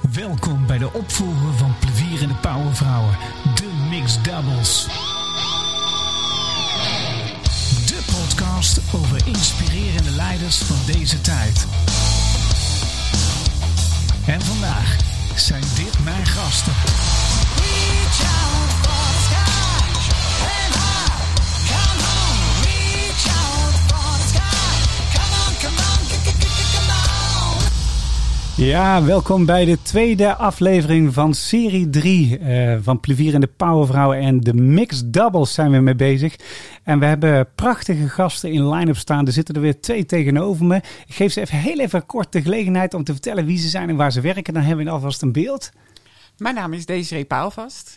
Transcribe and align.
Welkom 0.00 0.66
bij 0.66 0.78
de 0.78 0.92
opvolger 0.92 1.54
van 1.56 1.74
Plevierende 1.80 2.34
Powervrouwen, 2.34 3.16
de 3.54 3.86
Mixed 3.90 4.24
Doubles. 4.24 4.86
De 7.86 8.04
podcast 8.06 8.80
over 8.94 9.26
inspirerende 9.26 10.10
leiders 10.10 10.56
van 10.56 10.76
deze 10.86 11.20
tijd. 11.20 11.66
En 14.26 14.42
vandaag 14.42 14.96
zijn 15.34 15.62
dit 15.74 16.04
mijn 16.04 16.26
gasten. 16.26 16.72
Ja, 28.56 29.04
welkom 29.04 29.46
bij 29.46 29.64
de 29.64 29.82
tweede 29.82 30.34
aflevering 30.34 31.14
van 31.14 31.34
serie 31.34 31.90
3 31.90 32.38
eh, 32.38 32.76
van 32.80 33.00
Plevier 33.00 33.34
en 33.34 33.40
de 33.40 33.46
Powervrouwen 33.46 34.18
en 34.18 34.40
de 34.40 34.54
Mixed 34.54 35.12
Doubles 35.12 35.54
zijn 35.54 35.70
we 35.70 35.78
mee 35.78 35.94
bezig. 35.94 36.36
En 36.82 36.98
we 36.98 37.06
hebben 37.06 37.48
prachtige 37.54 38.08
gasten 38.08 38.52
in 38.52 38.68
line-up 38.68 38.96
staan. 38.96 39.26
Er 39.26 39.32
zitten 39.32 39.54
er 39.54 39.60
weer 39.60 39.80
twee 39.80 40.06
tegenover 40.06 40.64
me. 40.64 40.76
Ik 41.06 41.14
geef 41.14 41.32
ze 41.32 41.40
even 41.40 41.58
heel 41.58 41.78
even 41.78 42.06
kort 42.06 42.32
de 42.32 42.42
gelegenheid 42.42 42.94
om 42.94 43.04
te 43.04 43.12
vertellen 43.12 43.46
wie 43.46 43.58
ze 43.58 43.68
zijn 43.68 43.88
en 43.88 43.96
waar 43.96 44.12
ze 44.12 44.20
werken. 44.20 44.54
Dan 44.54 44.62
hebben 44.62 44.84
we 44.84 44.90
alvast 44.90 45.22
een 45.22 45.32
beeld. 45.32 45.70
Mijn 46.36 46.54
naam 46.54 46.72
is 46.72 46.86
Desiree 46.86 47.24
Paalvast. 47.24 47.96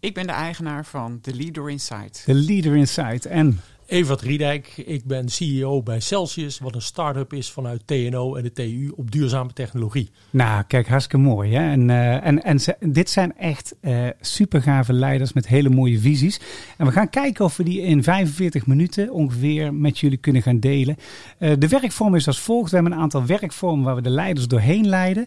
Ik 0.00 0.14
ben 0.14 0.26
de 0.26 0.32
eigenaar 0.32 0.84
van 0.84 1.20
The 1.20 1.34
Leader 1.36 1.70
Insight. 1.70 2.22
De 2.26 2.34
leader 2.34 2.76
inside. 2.76 3.28
En 3.28 3.60
Evert 3.90 4.20
Riedijk, 4.20 4.72
ik 4.76 5.04
ben 5.04 5.28
CEO 5.28 5.82
bij 5.82 6.00
Celsius, 6.00 6.58
wat 6.58 6.74
een 6.74 6.82
start-up 6.82 7.32
is 7.32 7.50
vanuit 7.50 7.86
TNO 7.86 8.34
en 8.34 8.42
de 8.42 8.52
TU 8.52 8.92
op 8.96 9.10
duurzame 9.10 9.52
technologie. 9.52 10.10
Nou, 10.30 10.62
kijk, 10.62 10.88
hartstikke 10.88 11.24
mooi. 11.24 11.54
Hè? 11.54 11.70
En, 11.70 11.90
eh, 11.90 12.26
en, 12.26 12.42
en 12.42 12.58
dit 12.92 13.10
zijn 13.10 13.36
echt 13.36 13.74
eh 13.80 14.06
super 14.20 14.62
gave 14.62 14.92
leiders 14.92 15.32
met 15.32 15.46
hele 15.46 15.68
mooie 15.68 15.98
visies. 15.98 16.40
En 16.76 16.86
we 16.86 16.92
gaan 16.92 17.10
kijken 17.10 17.44
of 17.44 17.56
we 17.56 17.64
die 17.64 17.80
in 17.80 18.02
45 18.02 18.66
minuten 18.66 19.12
ongeveer 19.12 19.74
met 19.74 19.98
jullie 19.98 20.18
kunnen 20.18 20.42
gaan 20.42 20.60
delen. 20.60 20.96
Eh, 21.38 21.52
de 21.58 21.68
werkvorm 21.68 22.14
is 22.14 22.26
als 22.26 22.40
volgt. 22.40 22.70
We 22.70 22.76
hebben 22.76 22.94
een 22.94 23.02
aantal 23.02 23.26
werkvormen 23.26 23.84
waar 23.84 23.94
we 23.94 24.02
de 24.02 24.10
leiders 24.10 24.48
doorheen 24.48 24.88
leiden. 24.88 25.26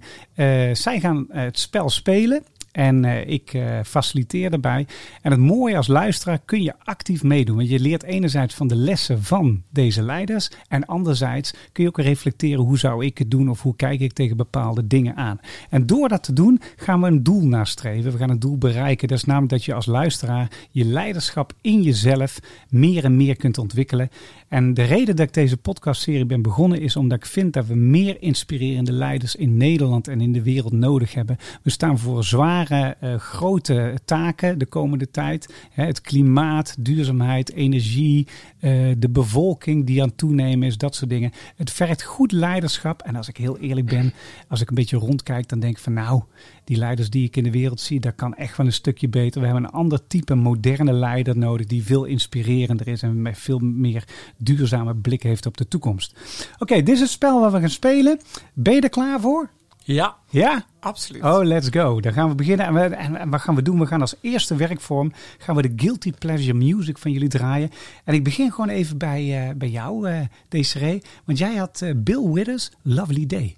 Zij 0.74 1.00
gaan 1.00 1.26
het 1.30 1.60
spel 1.60 1.90
spelen. 1.90 2.44
En 2.74 3.06
eh, 3.06 3.28
ik 3.28 3.54
eh, 3.54 3.80
faciliteer 3.86 4.50
daarbij. 4.50 4.88
En 5.22 5.32
het 5.32 5.40
mooie 5.40 5.78
als 5.78 5.88
luisteraar 5.88 6.40
kun 6.46 6.62
je 6.62 6.74
actief 6.84 7.24
meedoen. 7.24 7.56
Want 7.56 7.70
je 7.70 7.80
leert 7.80 8.04
enerzijds 8.04 8.56
van 8.56 8.68
de 8.68 8.76
lessen 8.76 9.24
van 9.24 9.64
deze 9.70 10.02
leiders. 10.02 10.52
En 10.68 10.86
anderzijds 10.86 11.54
kun 11.72 11.84
je 11.84 11.90
ook 11.90 12.00
reflecteren 12.00 12.64
hoe 12.64 12.78
zou 12.78 13.06
ik 13.06 13.18
het 13.18 13.32
doen 13.32 13.50
of 13.50 13.62
hoe 13.62 13.76
kijk 13.76 14.00
ik 14.00 14.14
tegen 14.14 14.38
bepaalde 14.38 14.88
dingen 14.88 15.16
aan. 15.16 15.40
En 15.70 15.86
door 15.86 16.10
dat 16.10 16.24
te 16.24 16.34
doen 16.34 16.62
gaan 16.76 17.02
we 17.02 17.08
een 17.08 17.24
doel 17.24 17.46
nastreven. 17.46 18.12
We 18.12 18.18
gaan 18.18 18.30
een 18.30 18.40
doel 18.40 18.58
bereiken. 18.58 19.08
Dat 19.08 19.18
is 19.18 19.24
namelijk 19.24 19.52
dat 19.52 19.66
je 19.66 19.74
als 19.74 19.86
luisteraar 19.86 20.52
je 20.72 20.86
leiderschap 20.86 21.54
in 21.62 21.82
jezelf 21.82 22.40
meer 22.70 23.04
en 23.04 23.18
meer 23.18 23.36
kunt 23.36 23.58
ontwikkelen. 23.58 24.10
En 24.48 24.74
de 24.74 24.84
reden 24.84 25.16
dat 25.16 25.28
ik 25.28 25.34
deze 25.34 25.58
podcastserie 25.58 26.26
ben 26.26 26.42
begonnen 26.42 26.82
is 26.82 26.96
omdat 26.96 27.18
ik 27.18 27.26
vind 27.26 27.54
dat 27.54 27.66
we 27.66 27.76
meer 27.76 28.22
inspirerende 28.22 28.92
leiders 28.92 29.36
in 29.36 29.58
Nederland 29.58 30.08
en 30.08 30.22
in 30.22 30.34
de 30.34 30.42
wereld 30.42 30.74
nodig 30.74 31.14
hebben. 31.14 31.38
We 31.62 31.70
staan 31.70 32.00
voor 32.00 32.24
eh, 32.72 33.16
grote 33.16 33.94
taken 34.06 34.58
de 34.58 34.66
komende 34.66 35.12
tijd. 35.12 35.54
Hè, 35.72 35.86
het 35.86 36.02
klimaat, 36.02 36.76
duurzaamheid, 36.80 37.54
energie, 37.54 38.28
eh, 38.60 38.72
de 38.98 39.10
bevolking 39.10 39.86
die 39.86 40.02
aan 40.02 40.08
het 40.08 40.18
toenemen 40.18 40.68
is, 40.68 40.78
dat 40.78 40.96
soort 40.96 41.10
dingen. 41.10 41.32
Het 41.56 41.72
vergt 41.72 42.04
goed 42.04 42.32
leiderschap. 42.32 43.02
En 43.02 43.16
als 43.16 43.28
ik 43.28 43.38
heel 43.38 43.58
eerlijk 43.58 43.88
ben, 43.88 44.14
als 44.48 44.62
ik 44.62 44.70
een 44.70 44.76
beetje 44.76 44.98
rondkijk, 44.98 45.50
dan 45.50 45.60
denk 45.60 45.76
ik 45.76 45.84
van 45.84 45.94
nou, 45.94 46.22
die 46.64 46.78
leiders 46.78 47.10
die 47.10 47.26
ik 47.26 47.36
in 47.36 47.44
de 47.44 47.52
wereld 47.52 47.80
zie, 47.80 48.00
dat 48.00 48.16
kan 48.16 48.36
echt 48.36 48.58
wel 48.58 48.66
een 48.66 48.74
stukje 48.74 49.10
beter. 49.10 49.40
We 49.40 49.48
hebben 49.48 49.64
een 49.64 49.72
ander 49.72 50.08
type 50.08 50.36
moderne 50.36 50.94
leider 50.94 51.38
nodig 51.38 51.66
die 51.66 51.84
veel 51.84 52.06
inspirerender 52.06 52.88
is 52.88 53.02
en 53.02 53.22
met 53.22 53.38
veel 53.38 53.60
meer 53.60 54.04
duurzame 54.38 54.96
blik 54.96 55.24
heeft 55.24 55.46
op 55.46 55.58
de 55.58 55.68
toekomst. 55.68 56.16
Oké, 56.60 56.76
dit 56.76 56.90
is 56.90 57.00
het 57.00 57.10
spel 57.10 57.40
waar 57.40 57.52
we 57.52 57.60
gaan 57.60 57.70
spelen. 57.70 58.20
Ben 58.54 58.74
je 58.74 58.82
er 58.82 58.90
klaar 58.90 59.20
voor? 59.20 59.50
Ja, 59.86 60.16
Ja? 60.30 60.66
Absoluut. 60.80 61.24
Oh, 61.24 61.44
let's 61.44 61.68
go. 61.72 62.00
Dan 62.02 62.14
gaan 62.14 62.30
we 62.30 62.36
beginnen. 62.36 62.66
En, 62.66 62.74
we- 62.74 62.96
en, 62.96 63.30
wat 63.30 63.42
gaan 63.42 63.56
we 63.56 63.62
doen? 63.62 63.80
We 63.80 63.86
gaan 63.86 64.02
als 64.02 64.16
eerste 64.22 64.56
werkvorm 64.56 65.12
gaan 65.38 65.56
we 65.56 65.62
de 65.62 65.74
Guilty 65.76 66.12
Pleasure 66.12 66.54
Music 66.54 66.98
van 66.98 67.12
jullie 67.12 67.28
draaien. 67.30 67.70
En 68.04 68.14
ik 68.14 68.24
begin 68.24 68.52
gewoon 68.52 68.70
even 68.70 68.98
bij, 68.98 69.48
eh, 69.50 69.56
bij 69.56 69.70
jou, 69.70 70.10
eh 70.10 70.20
Desiree. 70.50 71.02
Want 71.26 71.38
jij 71.38 71.56
had 71.56 71.82
eh, 71.82 71.92
Bill 71.96 72.30
Withers, 72.32 72.72
Lovely 72.82 73.26
Day. 73.26 73.56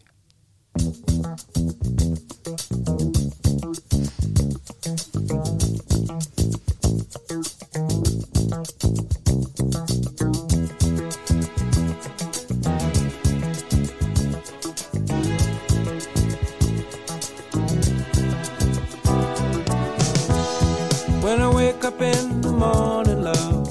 Up 21.85 22.01
in 22.01 22.41
the 22.41 22.51
morning, 22.51 23.22
love, 23.22 23.68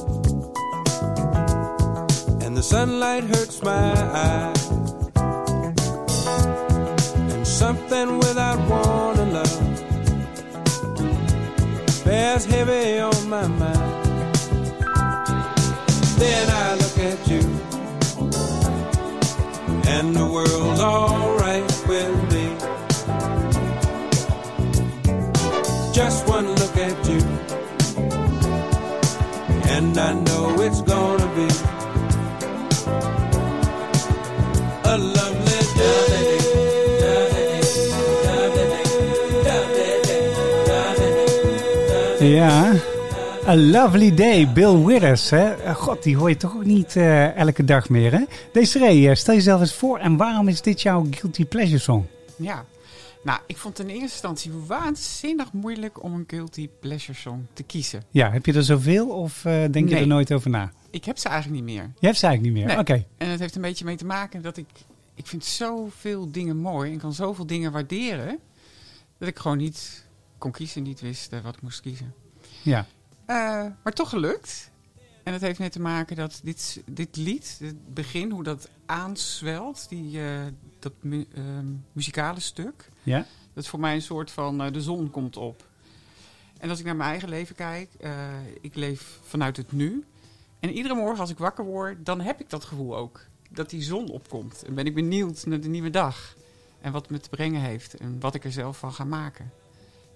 and 2.42 2.56
the 2.56 2.62
sunlight 2.62 3.25
hurts 3.25 3.60
my 3.60 3.92
eyes, 4.28 4.70
and 7.32 7.44
something 7.44 8.19
without 8.19 8.58
warning, 8.69 9.32
love, 9.32 9.60
bears 12.04 12.44
heavy 12.44 13.00
on 13.00 13.28
my 13.28 13.48
mind. 13.48 14.04
Then 16.16 16.50
I 16.50 16.75
look 16.82 16.98
at 17.10 17.26
you, 17.26 17.42
and 19.88 20.14
the 20.14 20.26
world's 20.32 20.81
alright 20.81 21.13
A 43.47 43.56
Lovely 43.56 44.15
Day, 44.15 44.53
Bill 44.53 44.84
Withers. 44.84 45.31
Hè? 45.31 45.75
God, 45.75 46.03
die 46.03 46.16
hoor 46.16 46.28
je 46.28 46.37
toch 46.37 46.55
ook 46.55 46.65
niet 46.65 46.97
eh, 46.97 47.37
elke 47.37 47.65
dag 47.65 47.88
meer, 47.88 48.12
hè? 48.12 48.25
Desiree, 48.53 49.09
eh, 49.09 49.15
stel 49.15 49.34
jezelf 49.34 49.60
eens 49.60 49.75
voor. 49.75 49.99
En 49.99 50.16
waarom 50.16 50.49
is 50.49 50.62
dit 50.62 50.82
jouw 50.82 51.06
Guilty 51.10 51.44
Pleasure 51.44 51.78
song? 51.78 52.06
Ja. 52.37 52.65
Nou, 53.25 53.41
ik 53.47 53.56
vond 53.56 53.78
in 53.78 53.87
eerste 53.87 54.03
instantie 54.03 54.53
waanzinnig 54.66 55.53
moeilijk 55.53 56.03
om 56.03 56.15
een 56.15 56.25
guilty 56.27 56.69
pleasure 56.81 57.19
song 57.19 57.47
te 57.53 57.62
kiezen. 57.62 58.03
Ja, 58.10 58.31
heb 58.31 58.47
je 58.47 58.53
er 58.53 58.62
zoveel 58.62 59.09
of 59.09 59.44
eh, 59.44 59.65
denk 59.71 59.88
je 59.88 59.97
er 59.97 60.06
nooit 60.06 60.32
over 60.32 60.50
na? 60.50 60.72
Ik 60.91 61.05
heb 61.05 61.19
ze 61.19 61.28
eigenlijk 61.28 61.65
niet 61.65 61.75
meer. 61.75 61.91
Je 61.99 62.06
hebt 62.06 62.19
ze 62.19 62.26
eigenlijk 62.26 62.56
niet 62.56 62.65
meer. 62.65 62.75
Nee. 62.75 62.84
Oké. 62.84 63.05
En 63.16 63.28
het 63.28 63.41
heeft 63.41 63.56
een 63.56 63.62
beetje 63.62 63.84
mee 63.84 63.97
te 63.97 64.06
maken 64.06 64.43
dat 64.43 64.56
ik... 64.56 64.69
Ik 65.15 65.26
vind 65.26 65.44
zoveel 65.44 66.31
dingen 66.32 66.56
mooi 66.56 66.93
en 66.93 66.99
kan 66.99 67.12
zoveel 67.12 67.47
dingen 67.47 67.72
waarderen... 67.72 68.38
dat 69.19 69.28
ik 69.28 69.38
gewoon 69.38 69.59
niet 69.59 70.06
kon 70.38 70.50
kiezen, 70.50 70.82
niet 70.82 71.00
wist 71.00 71.31
wat 71.43 71.55
ik 71.55 71.62
moest 71.62 71.81
kiezen. 71.81 72.15
Ja. 72.62 72.87
Eh, 73.27 73.37
maar 73.83 73.93
toch 73.93 74.09
gelukt. 74.09 74.71
En 75.23 75.33
het 75.33 75.43
heeft 75.43 75.59
mee 75.59 75.69
te 75.71 75.81
maken 75.81 76.17
dat 76.17 76.41
dit, 76.43 76.83
dit 76.87 77.17
lied, 77.17 77.59
het 77.62 77.95
begin, 77.95 78.31
hoe 78.31 78.43
dat 78.43 78.69
aanzwelt, 78.87 79.89
die, 79.89 80.21
eh, 80.21 80.41
dat 80.79 80.93
mu- 81.01 81.27
ehm, 81.35 81.67
muzikale 81.93 82.41
stuk, 82.41 82.88
Ja? 83.03 83.26
dat 83.53 83.65
is 83.65 83.71
voor 83.71 83.81
mij 83.81 83.94
een 83.94 84.03
soort 84.03 84.31
van 84.31 84.62
eh, 84.62 84.73
de 84.73 84.81
zon 84.82 85.11
komt 85.11 85.37
op. 85.37 85.67
En 86.59 86.71
als 86.71 86.79
ik 86.79 86.85
naar 86.85 86.97
mijn 86.97 87.11
eigen 87.11 87.29
leven 87.29 87.55
kijk, 87.55 87.91
ik 88.61 88.75
leef 88.75 89.19
vanuit 89.23 89.56
het 89.56 89.73
nu. 89.73 90.05
En 90.61 90.70
iedere 90.70 90.94
morgen 90.94 91.20
als 91.20 91.31
ik 91.31 91.38
wakker 91.38 91.65
word, 91.65 92.06
dan 92.06 92.20
heb 92.20 92.41
ik 92.41 92.50
dat 92.50 92.65
gevoel 92.65 92.97
ook. 92.97 93.20
Dat 93.50 93.70
die 93.70 93.82
zon 93.82 94.09
opkomt. 94.11 94.62
En 94.67 94.75
ben 94.75 94.87
ik 94.87 94.94
benieuwd 94.94 95.47
naar 95.47 95.61
de 95.61 95.69
nieuwe 95.69 95.91
dag. 95.91 96.35
En 96.81 96.93
wat 96.93 97.03
het 97.03 97.11
me 97.11 97.20
te 97.20 97.29
brengen 97.29 97.61
heeft. 97.61 97.94
En 97.94 98.20
wat 98.20 98.35
ik 98.35 98.44
er 98.44 98.53
zelf 98.53 98.79
van 98.79 98.93
ga 98.93 99.05
maken. 99.05 99.50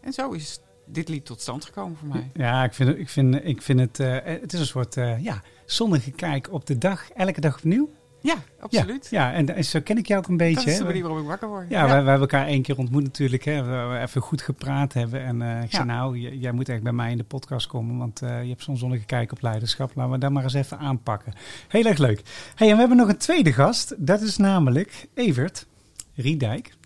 En 0.00 0.12
zo 0.12 0.31
is 0.31 0.61
dit 0.90 1.08
lied 1.08 1.25
tot 1.25 1.40
stand 1.40 1.64
gekomen 1.64 1.96
voor 1.96 2.08
mij. 2.08 2.31
Ja, 2.35 2.64
ik 2.64 2.73
vind, 2.75 2.88
het- 2.88 2.99
ik 2.99 3.08
vind, 3.08 3.44
ik 3.44 3.62
vind 3.62 3.81
het... 3.81 4.00
eh, 4.00 4.17
het 4.25 4.52
is 4.52 4.61
een 4.61 4.67
soort 4.67 4.96
eh, 4.96 5.23
ja, 5.23 5.43
zonnige 5.67 6.11
kijk 6.11 6.52
op 6.52 6.67
de 6.67 6.79
dag. 6.79 7.11
Elke 7.11 7.40
dag 7.40 7.56
opnieuw. 7.56 7.90
Ja, 8.20 8.35
absoluut. 8.61 9.08
Ja, 9.11 9.31
ja 9.38 9.46
en, 9.55 9.64
zo 9.64 9.81
ken 9.81 9.96
ik 9.99 10.06
jou 10.06 10.20
ook 10.20 10.29
een 10.29 10.37
Dat 10.37 10.46
beetje. 10.49 10.70
is 10.70 10.79
de 10.79 10.85
manier 10.85 11.02
waarop 11.02 11.20
ik 11.20 11.26
wakker 11.26 11.49
word. 11.49 11.67
Ja, 11.69 11.79
Wij, 11.81 11.87
wij 11.88 11.94
hebben 11.96 12.20
elkaar 12.20 12.46
één 12.46 12.62
keer 12.62 12.79
ontmoet 12.79 13.02
natuurlijk. 13.02 13.44
Hè, 13.44 13.62
we 13.64 13.99
even 13.99 14.20
goed 14.23 14.43
gepraat 14.43 14.93
hebben. 14.93 15.20
En 15.25 15.43
eh, 15.43 15.56
ik 15.62 15.70
Ja. 15.70 15.76
zei, 15.76 15.85
nou, 15.85 16.19
j- 16.19 16.35
jij 16.40 16.52
moet 16.52 16.69
echt 16.69 16.82
bij 16.82 16.93
mij 16.93 17.11
in 17.11 17.17
de 17.17 17.25
podcast 17.25 17.67
komen. 17.67 17.99
Want 17.99 18.19
je 18.19 18.26
hebt 18.26 18.62
zo'n 18.62 18.76
zonnige 18.76 19.05
kijk 19.05 19.32
op 19.32 19.43
leiderschap. 19.43 19.90
Laten 19.94 20.12
we 20.12 20.19
dat 20.19 20.31
maar 20.31 20.43
eens 20.43 20.55
even 20.55 20.79
aanpakken. 20.79 21.32
Heel 21.69 21.85
erg 21.85 21.99
leuk. 21.99 22.23
Hey, 22.55 22.67
en 22.69 22.73
we 22.75 22.79
hebben 22.81 22.96
nog 22.99 23.08
een 23.08 23.17
tweede 23.19 23.52
gast. 23.52 23.94
Dat 23.99 24.20
is 24.20 24.37
namelijk 24.37 25.06
Evert 25.14 25.67
Riedijk. 26.14 26.76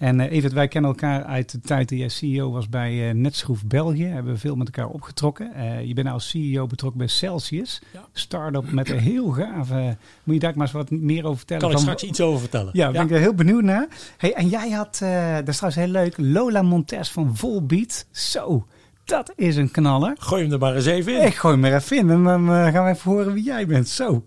En 0.00 0.20
eh 0.20 0.32
Evert, 0.32 0.52
wij 0.52 0.68
kennen 0.68 0.90
elkaar 0.90 1.24
uit 1.24 1.50
de 1.50 1.60
tijd 1.60 1.88
dat 1.88 1.98
jij 1.98 2.08
CEO 2.08 2.50
was 2.50 2.68
bij 2.68 3.08
eh, 3.08 3.14
Netschroef 3.14 3.64
België. 3.64 4.04
Hebben 4.04 4.32
we 4.32 4.38
veel 4.38 4.56
met 4.56 4.66
elkaar 4.66 4.92
opgetrokken. 4.92 5.54
Eh, 5.54 5.80
je 5.80 5.94
bent 5.94 6.06
nou 6.06 6.12
als 6.12 6.28
CEO 6.28 6.66
betrokken 6.66 6.98
bij 6.98 7.08
Celsius. 7.08 7.82
Ja. 7.92 8.04
Start-up 8.12 8.72
met 8.72 8.90
een 8.90 8.98
heel 8.98 9.30
gave... 9.30 9.96
Moet 10.24 10.34
je 10.34 10.40
daar 10.40 10.52
maar 10.54 10.62
eens 10.66 10.72
wat 10.72 10.90
meer 10.90 11.24
over 11.24 11.36
vertellen? 11.36 11.62
Kan 11.62 11.70
ik 11.70 11.76
Van- 11.76 11.86
straks 11.86 12.02
iets 12.02 12.20
over 12.20 12.40
vertellen? 12.40 12.70
Ja, 12.72 12.90
ben 12.90 13.02
ik 13.04 13.10
er 13.10 13.18
heel 13.18 13.34
benieuwd 13.34 13.62
naar. 13.62 13.88
Hey, 14.16 14.34
en 14.34 14.48
jij 14.48 14.70
had, 14.70 14.98
dat 15.34 15.48
is 15.48 15.56
trouwens 15.56 15.74
heel 15.84 15.92
leuk, 15.92 16.14
Lola 16.16 16.62
Montes 16.62 17.10
van 17.10 17.36
Volbeat. 17.36 18.06
Zo, 18.10 18.66
dat 19.04 19.32
is 19.36 19.56
een 19.56 19.70
knaller. 19.70 20.16
Gooi 20.18 20.42
hem 20.42 20.52
er 20.52 20.58
maar 20.58 20.74
eens 20.76 20.86
even 20.86 21.20
in. 21.20 21.26
Ik 21.26 21.34
gooi 21.34 21.54
hem 21.54 21.64
er 21.64 21.74
even 21.74 21.96
in 21.96 22.10
en 22.10 22.22
dan 22.24 22.46
gaan 22.46 22.84
we 22.84 22.90
even 22.90 23.10
horen 23.10 23.32
wie 23.32 23.44
jij 23.44 23.66
bent. 23.66 23.88
Zo. 23.88 24.24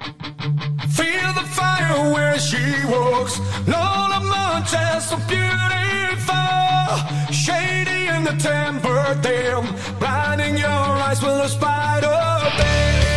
Feel 0.00 1.30
the 1.40 1.46
fire 1.58 2.12
where 2.12 2.38
she 2.38 2.64
walks. 2.86 3.38
Lola 3.66 4.20
Montez, 4.20 5.08
so 5.08 5.16
beautiful. 5.28 6.34
Shady 7.32 8.08
in 8.08 8.24
the 8.24 8.36
temper, 8.38 9.18
damn. 9.22 9.64
Blinding 9.98 10.56
your 10.56 10.68
eyes 10.68 11.22
with 11.22 11.46
a 11.46 11.48
spider 11.48 12.06
dance. 12.58 13.13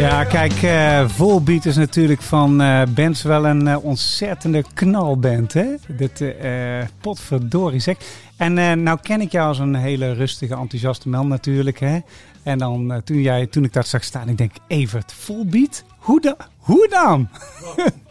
Ja, 0.00 0.24
kijk, 0.24 0.62
eh 0.62 1.08
Volbeat 1.08 1.64
is 1.64 1.76
natuurlijk 1.76 2.22
van 2.22 2.60
eh 2.60 2.82
bands 2.94 3.22
wel 3.22 3.46
een 3.46 3.68
eh, 3.68 3.84
ontzettende 3.84 4.64
knalband, 4.74 5.52
hè? 5.52 5.66
Dit 5.88 6.24
potverdorie 7.00 7.80
zeg. 7.80 7.96
En 8.36 8.82
nou 8.82 8.98
ken 9.02 9.20
ik 9.20 9.32
jou 9.32 9.48
als 9.48 9.58
een 9.58 9.74
hele 9.74 10.12
rustige, 10.12 10.54
enthousiaste 10.54 11.08
man 11.08 11.28
natuurlijk, 11.28 11.80
hè? 11.80 11.98
En 12.42 12.58
dan 12.58 13.00
toen, 13.04 13.20
jij, 13.20 13.46
toen 13.46 13.64
ik 13.64 13.72
dat 13.72 13.86
zag 13.86 14.04
staan, 14.04 14.28
ik 14.28 14.38
denk, 14.38 14.52
Evert, 14.66 15.12
Volbeat? 15.12 15.84
Hoe, 15.98 16.36
hoe 16.58 16.88
dan? 16.88 17.28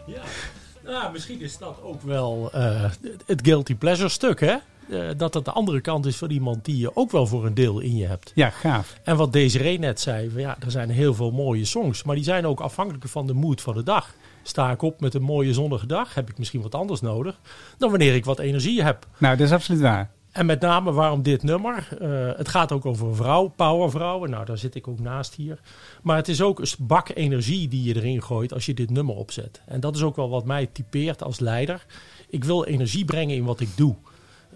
Ja. 0.05 0.21
Nou, 0.83 1.11
misschien 1.11 1.41
is 1.41 1.57
dat 1.57 1.77
ook 1.83 2.01
wel 2.01 2.49
het 3.25 3.41
guilty 3.41 3.75
pleasure 3.75 4.09
stuk, 4.09 4.39
hè? 4.39 4.55
Eh, 4.89 4.99
dat 5.17 5.33
het 5.33 5.45
de 5.45 5.51
andere 5.51 5.81
kant 5.81 6.05
is 6.05 6.17
van 6.17 6.29
iemand 6.29 6.65
die 6.65 6.77
je 6.77 6.95
ook 6.95 7.11
wel 7.11 7.27
voor 7.27 7.45
een 7.45 7.53
deel 7.53 7.79
in 7.79 7.95
je 7.95 8.05
hebt. 8.05 8.31
Ja, 8.35 8.49
gaaf. 8.49 8.99
En 9.03 9.17
wat 9.17 9.33
Desiree 9.33 9.79
net 9.79 9.99
zei, 9.99 10.31
ja, 10.35 10.57
er 10.59 10.71
zijn 10.71 10.89
heel 10.89 11.13
veel 11.13 11.31
mooie 11.31 11.65
songs, 11.65 12.03
maar 12.03 12.15
die 12.15 12.23
zijn 12.23 12.45
ook 12.45 12.59
afhankelijk 12.59 13.07
van 13.07 13.27
de 13.27 13.33
mood 13.33 13.61
van 13.61 13.73
de 13.73 13.83
dag. 13.83 14.13
Sta 14.43 14.71
ik 14.71 14.81
op 14.81 15.01
met 15.01 15.13
een 15.13 15.21
mooie 15.21 15.53
zonnige 15.53 15.85
dag, 15.85 16.13
heb 16.13 16.29
ik 16.29 16.37
misschien 16.37 16.61
wat 16.61 16.75
anders 16.75 17.01
nodig 17.01 17.39
dan 17.77 17.89
wanneer 17.89 18.15
ik 18.15 18.25
wat 18.25 18.39
energie 18.39 18.83
heb. 18.83 19.07
Nou, 19.17 19.37
dat 19.37 19.47
is 19.47 19.53
absoluut 19.53 19.81
waar. 19.81 20.11
En 20.31 20.45
met 20.45 20.61
name 20.61 20.91
waarom 20.91 21.23
dit 21.23 21.43
nummer? 21.43 21.87
Eh, 21.99 22.37
het 22.37 22.47
gaat 22.47 22.71
ook 22.71 22.85
over 22.85 23.07
een 23.07 23.15
vrouw, 23.15 23.47
powervrouwen. 23.47 24.29
Nou, 24.29 24.45
daar 24.45 24.57
zit 24.57 24.75
ik 24.75 24.87
ook 24.87 24.99
naast 24.99 25.35
hier. 25.35 25.59
Maar 26.01 26.15
het 26.15 26.27
is 26.27 26.41
ook 26.41 26.59
een 26.59 26.67
bak 26.79 27.09
energie 27.09 27.67
die 27.67 27.83
je 27.83 27.95
erin 27.95 28.23
gooit 28.23 28.53
als 28.53 28.65
je 28.65 28.73
dit 28.73 28.89
nummer 28.89 29.15
opzet. 29.15 29.61
En 29.65 29.79
dat 29.79 29.95
is 29.95 30.01
ook 30.01 30.15
wel 30.15 30.29
wat 30.29 30.45
mij 30.45 30.65
typeert 30.65 31.23
als 31.23 31.39
leider. 31.39 31.85
Ik 32.29 32.43
wil 32.43 32.65
energie 32.65 33.05
brengen 33.05 33.35
in 33.35 33.43
wat 33.43 33.59
ik 33.59 33.69
doe. 33.77 33.95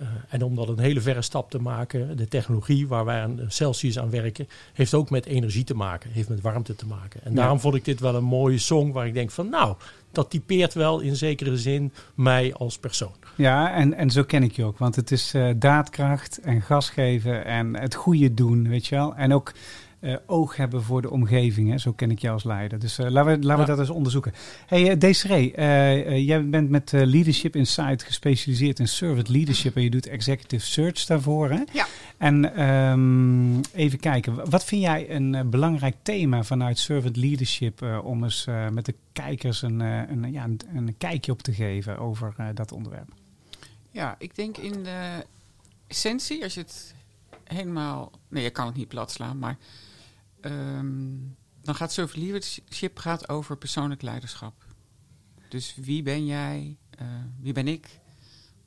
Eh, 0.04 0.10
en 0.30 0.42
om 0.44 0.56
dat 0.56 0.68
een 0.70 0.80
hele 0.80 1.02
verre 1.02 1.22
stap 1.22 1.50
te 1.50 1.60
maken, 1.60 2.18
de 2.18 2.28
technologie 2.28 2.88
waar 2.88 3.06
wij 3.06 3.22
aan 3.22 3.40
Celsius 3.48 4.00
aan 4.00 4.10
werken, 4.10 4.48
heeft 4.74 4.94
ook 4.94 5.10
met 5.10 5.26
energie 5.26 5.64
te 5.64 5.76
maken, 5.76 6.10
heeft 6.12 6.30
met 6.30 6.42
warmte 6.42 6.76
te 6.76 6.86
maken. 6.86 7.22
En 7.24 7.32
Ja. 7.32 7.38
daarom 7.38 7.60
vond 7.60 7.76
ik 7.76 7.86
dit 7.86 8.00
wel 8.00 8.16
een 8.16 8.24
mooie 8.24 8.58
song 8.58 8.92
waar 8.92 9.08
ik 9.08 9.14
denk 9.14 9.32
van, 9.32 9.50
nou, 9.50 9.76
dat 10.12 10.30
typeert 10.30 10.74
wel 10.74 11.00
in 11.00 11.16
zekere 11.16 11.58
zin 11.58 11.92
mij 12.16 12.54
als 12.54 12.78
persoon. 12.78 13.12
Ja, 13.36 13.74
en, 13.74 13.94
en 13.94 14.10
zo 14.12 14.24
ken 14.24 14.44
ik 14.44 14.52
je 14.56 14.64
ook. 14.64 14.78
Want 14.78 14.96
het 14.96 15.12
is 15.12 15.34
eh, 15.34 15.50
daadkracht 15.56 16.38
en 16.38 16.62
gas 16.62 16.90
geven 16.90 17.46
en 17.46 17.76
het 17.80 17.96
goede 17.96 18.34
doen, 18.34 18.68
weet 18.70 18.88
je 18.88 18.96
wel. 18.96 19.16
En 19.16 19.34
ook 19.34 19.52
eh, 20.04 20.16
oog 20.26 20.56
hebben 20.56 20.84
voor 20.84 21.02
de 21.02 21.10
omgeving. 21.10 21.70
Hè? 21.70 21.78
Zo 21.78 21.92
ken 21.92 22.12
ik 22.12 22.20
jou 22.20 22.34
als 22.34 22.44
leider. 22.44 22.80
Dus 22.80 22.98
eh, 22.98 23.10
laten, 23.10 23.40
we, 23.40 23.46
laten 23.46 23.64
we 23.64 23.72
Ja. 23.72 23.76
dat 23.76 23.80
eens 23.80 23.96
onderzoeken. 23.96 24.34
Hey, 24.66 24.98
Desiree, 24.98 25.54
eh, 25.54 26.28
jij 26.28 26.50
bent 26.50 26.70
met 26.70 26.92
Leadership 26.92 27.56
Insight 27.56 28.04
gespecialiseerd 28.04 28.80
in 28.80 28.88
servant 28.88 29.30
leadership. 29.30 29.76
En 29.76 29.82
je 29.82 29.90
doet 29.90 30.08
executive 30.08 30.66
search 30.66 31.06
daarvoor. 31.06 31.50
Hè? 31.50 31.64
Ja. 31.72 31.88
En 32.18 32.56
ehm, 32.56 33.60
even 33.74 34.00
kijken, 34.00 34.50
wat 34.50 34.66
vind 34.66 34.82
jij 34.82 35.10
een 35.10 35.50
belangrijk 35.50 35.96
thema 36.02 36.44
vanuit 36.44 36.78
servant 36.80 37.16
leadership... 37.16 38.02
om 38.04 38.24
eens 38.24 38.48
met 38.72 38.86
de 38.86 38.96
kijkers 39.14 39.62
een, 39.62 39.80
een, 39.80 40.32
ja, 40.32 40.44
een, 40.44 40.60
een 40.76 40.96
kijkje 40.98 41.32
op 41.32 41.42
te 41.42 41.54
geven 41.54 41.98
over 41.98 42.34
dat 42.54 42.72
onderwerp? 42.72 43.10
Ja, 43.92 44.16
ik 44.20 44.36
denk 44.36 44.58
in 44.58 44.84
de 44.84 45.26
essentie, 45.88 46.44
als 46.44 46.54
je 46.54 46.60
het 46.60 46.94
helemaal... 47.44 48.12
Nee, 48.28 48.44
je 48.44 48.50
kan 48.50 48.66
het 48.66 48.76
niet 48.76 48.88
plat 48.88 49.12
slaan, 49.12 49.40
maar... 49.40 49.58
ehm, 50.44 51.18
dan 51.62 51.76
gaat 51.76 51.96
leadership 52.16 52.98
gaat 52.98 53.30
over 53.30 53.58
persoonlijk 53.58 54.02
leiderschap. 54.02 54.66
Dus 55.50 55.76
wie 55.76 56.04
ben 56.04 56.26
jij? 56.26 56.78
eh, 56.98 57.08
wie 57.40 57.54
ben 57.54 57.68
ik? 57.68 58.00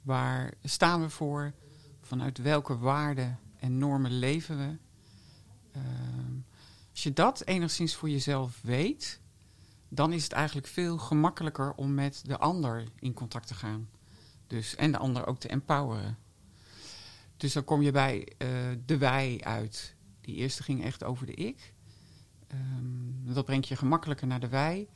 Waar 0.03 0.55
staan 0.63 1.01
we 1.01 1.11
voor? 1.11 1.53
Vanuit 2.01 2.39
welke 2.39 2.79
waarden 2.79 3.39
en 3.59 3.79
normen 3.79 4.19
leven 4.19 4.59
we? 4.59 4.77
Ehm, 5.73 6.35
als 6.91 7.03
je 7.03 7.13
dat 7.13 7.45
enigszins 7.45 7.95
voor 7.95 8.11
jezelf 8.11 8.61
weet, 8.63 9.21
dan 9.89 10.13
is 10.13 10.23
het 10.23 10.33
eigenlijk 10.33 10.67
veel 10.67 10.99
gemakkelijker 10.99 11.73
om 11.73 11.95
met 11.95 12.23
de 12.25 12.39
ander 12.39 12.85
in 12.99 13.13
contact 13.13 13.47
te 13.47 13.55
gaan. 13.55 13.89
Dus, 14.47 14.77
en 14.77 14.93
de 14.93 14.99
ander 14.99 15.27
ook 15.27 15.39
te 15.39 15.49
empoweren. 15.49 16.19
Dus 17.37 17.53
dan 17.53 17.65
kom 17.65 17.83
je 17.83 17.91
bij 17.91 18.29
eh, 18.39 18.49
de 18.87 18.99
wij 18.99 19.41
uit. 19.43 19.95
Die 20.27 20.35
eerste 20.35 20.63
ging 20.63 20.85
echt 20.85 21.05
over 21.05 21.27
de 21.27 21.35
ik. 21.35 21.73
Ehm, 22.49 23.35
dat 23.35 23.45
brengt 23.45 23.69
je 23.69 23.77
gemakkelijker 23.77 24.27
naar 24.27 24.41
de 24.41 24.49
wij. 24.49 24.89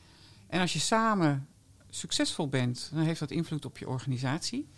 En 0.47 0.61
als 0.61 0.73
je 0.73 0.79
samen 0.79 1.47
succesvol 1.89 2.49
bent, 2.49 2.91
dan 2.95 3.05
heeft 3.05 3.21
dat 3.21 3.31
invloed 3.31 3.65
op 3.65 3.79
je 3.79 3.89
organisatie. 3.89 4.69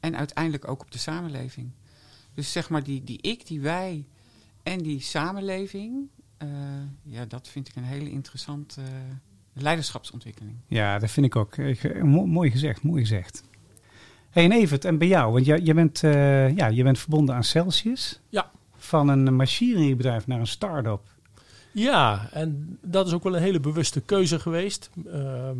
En 0.00 0.16
uiteindelijk 0.16 0.68
ook 0.68 0.82
op 0.82 0.90
de 0.90 0.98
samenleving. 0.98 1.70
Dus 2.34 2.52
zeg 2.52 2.68
maar 2.70 2.82
die, 2.82 3.04
die 3.04 3.18
ik, 3.20 3.46
die 3.46 3.60
wij 3.60 4.06
en 4.62 4.78
die 4.78 5.00
samenleving. 5.00 6.08
eh, 6.36 6.48
ja, 7.02 7.24
dat 7.24 7.48
vind 7.48 7.68
ik 7.68 7.76
een 7.76 7.84
hele 7.84 8.10
interessante 8.10 8.80
eh, 8.80 8.88
leiderschapsontwikkeling. 9.52 10.56
Ja, 10.66 10.98
dat 10.98 11.10
vind 11.10 11.26
ik 11.26 11.36
ook. 11.36 11.56
Ik- 11.56 12.02
mo- 12.04 12.26
mooi 12.26 12.50
gezegd, 12.50 12.82
mooi 12.82 13.00
gezegd. 13.00 13.42
Hey, 14.30 14.44
en 14.44 14.52
Evert, 14.52 14.84
en 14.84 14.98
bij 14.98 15.08
jou, 15.08 15.32
want 15.32 15.44
jij, 15.46 15.58
jij, 15.60 15.74
bent, 15.74 16.02
eh, 16.04 16.56
ja, 16.56 16.66
je 16.66 16.82
bent 16.82 16.98
verbonden 16.98 17.34
aan 17.34 17.44
Celsius. 17.44 18.20
Ja. 18.28 18.50
Van 18.94 19.08
een 19.08 19.36
machineriebedrijf 19.36 20.26
naar 20.26 20.40
een 20.40 20.46
start-up. 20.46 21.00
Ja, 21.72 22.28
en 22.32 22.78
dat 22.82 23.06
is 23.06 23.12
ook 23.12 23.22
wel 23.22 23.36
een 23.36 23.42
hele 23.42 23.60
bewuste 23.60 24.00
keuze 24.00 24.38
geweest. 24.38 24.90
Ehm, 25.06 25.56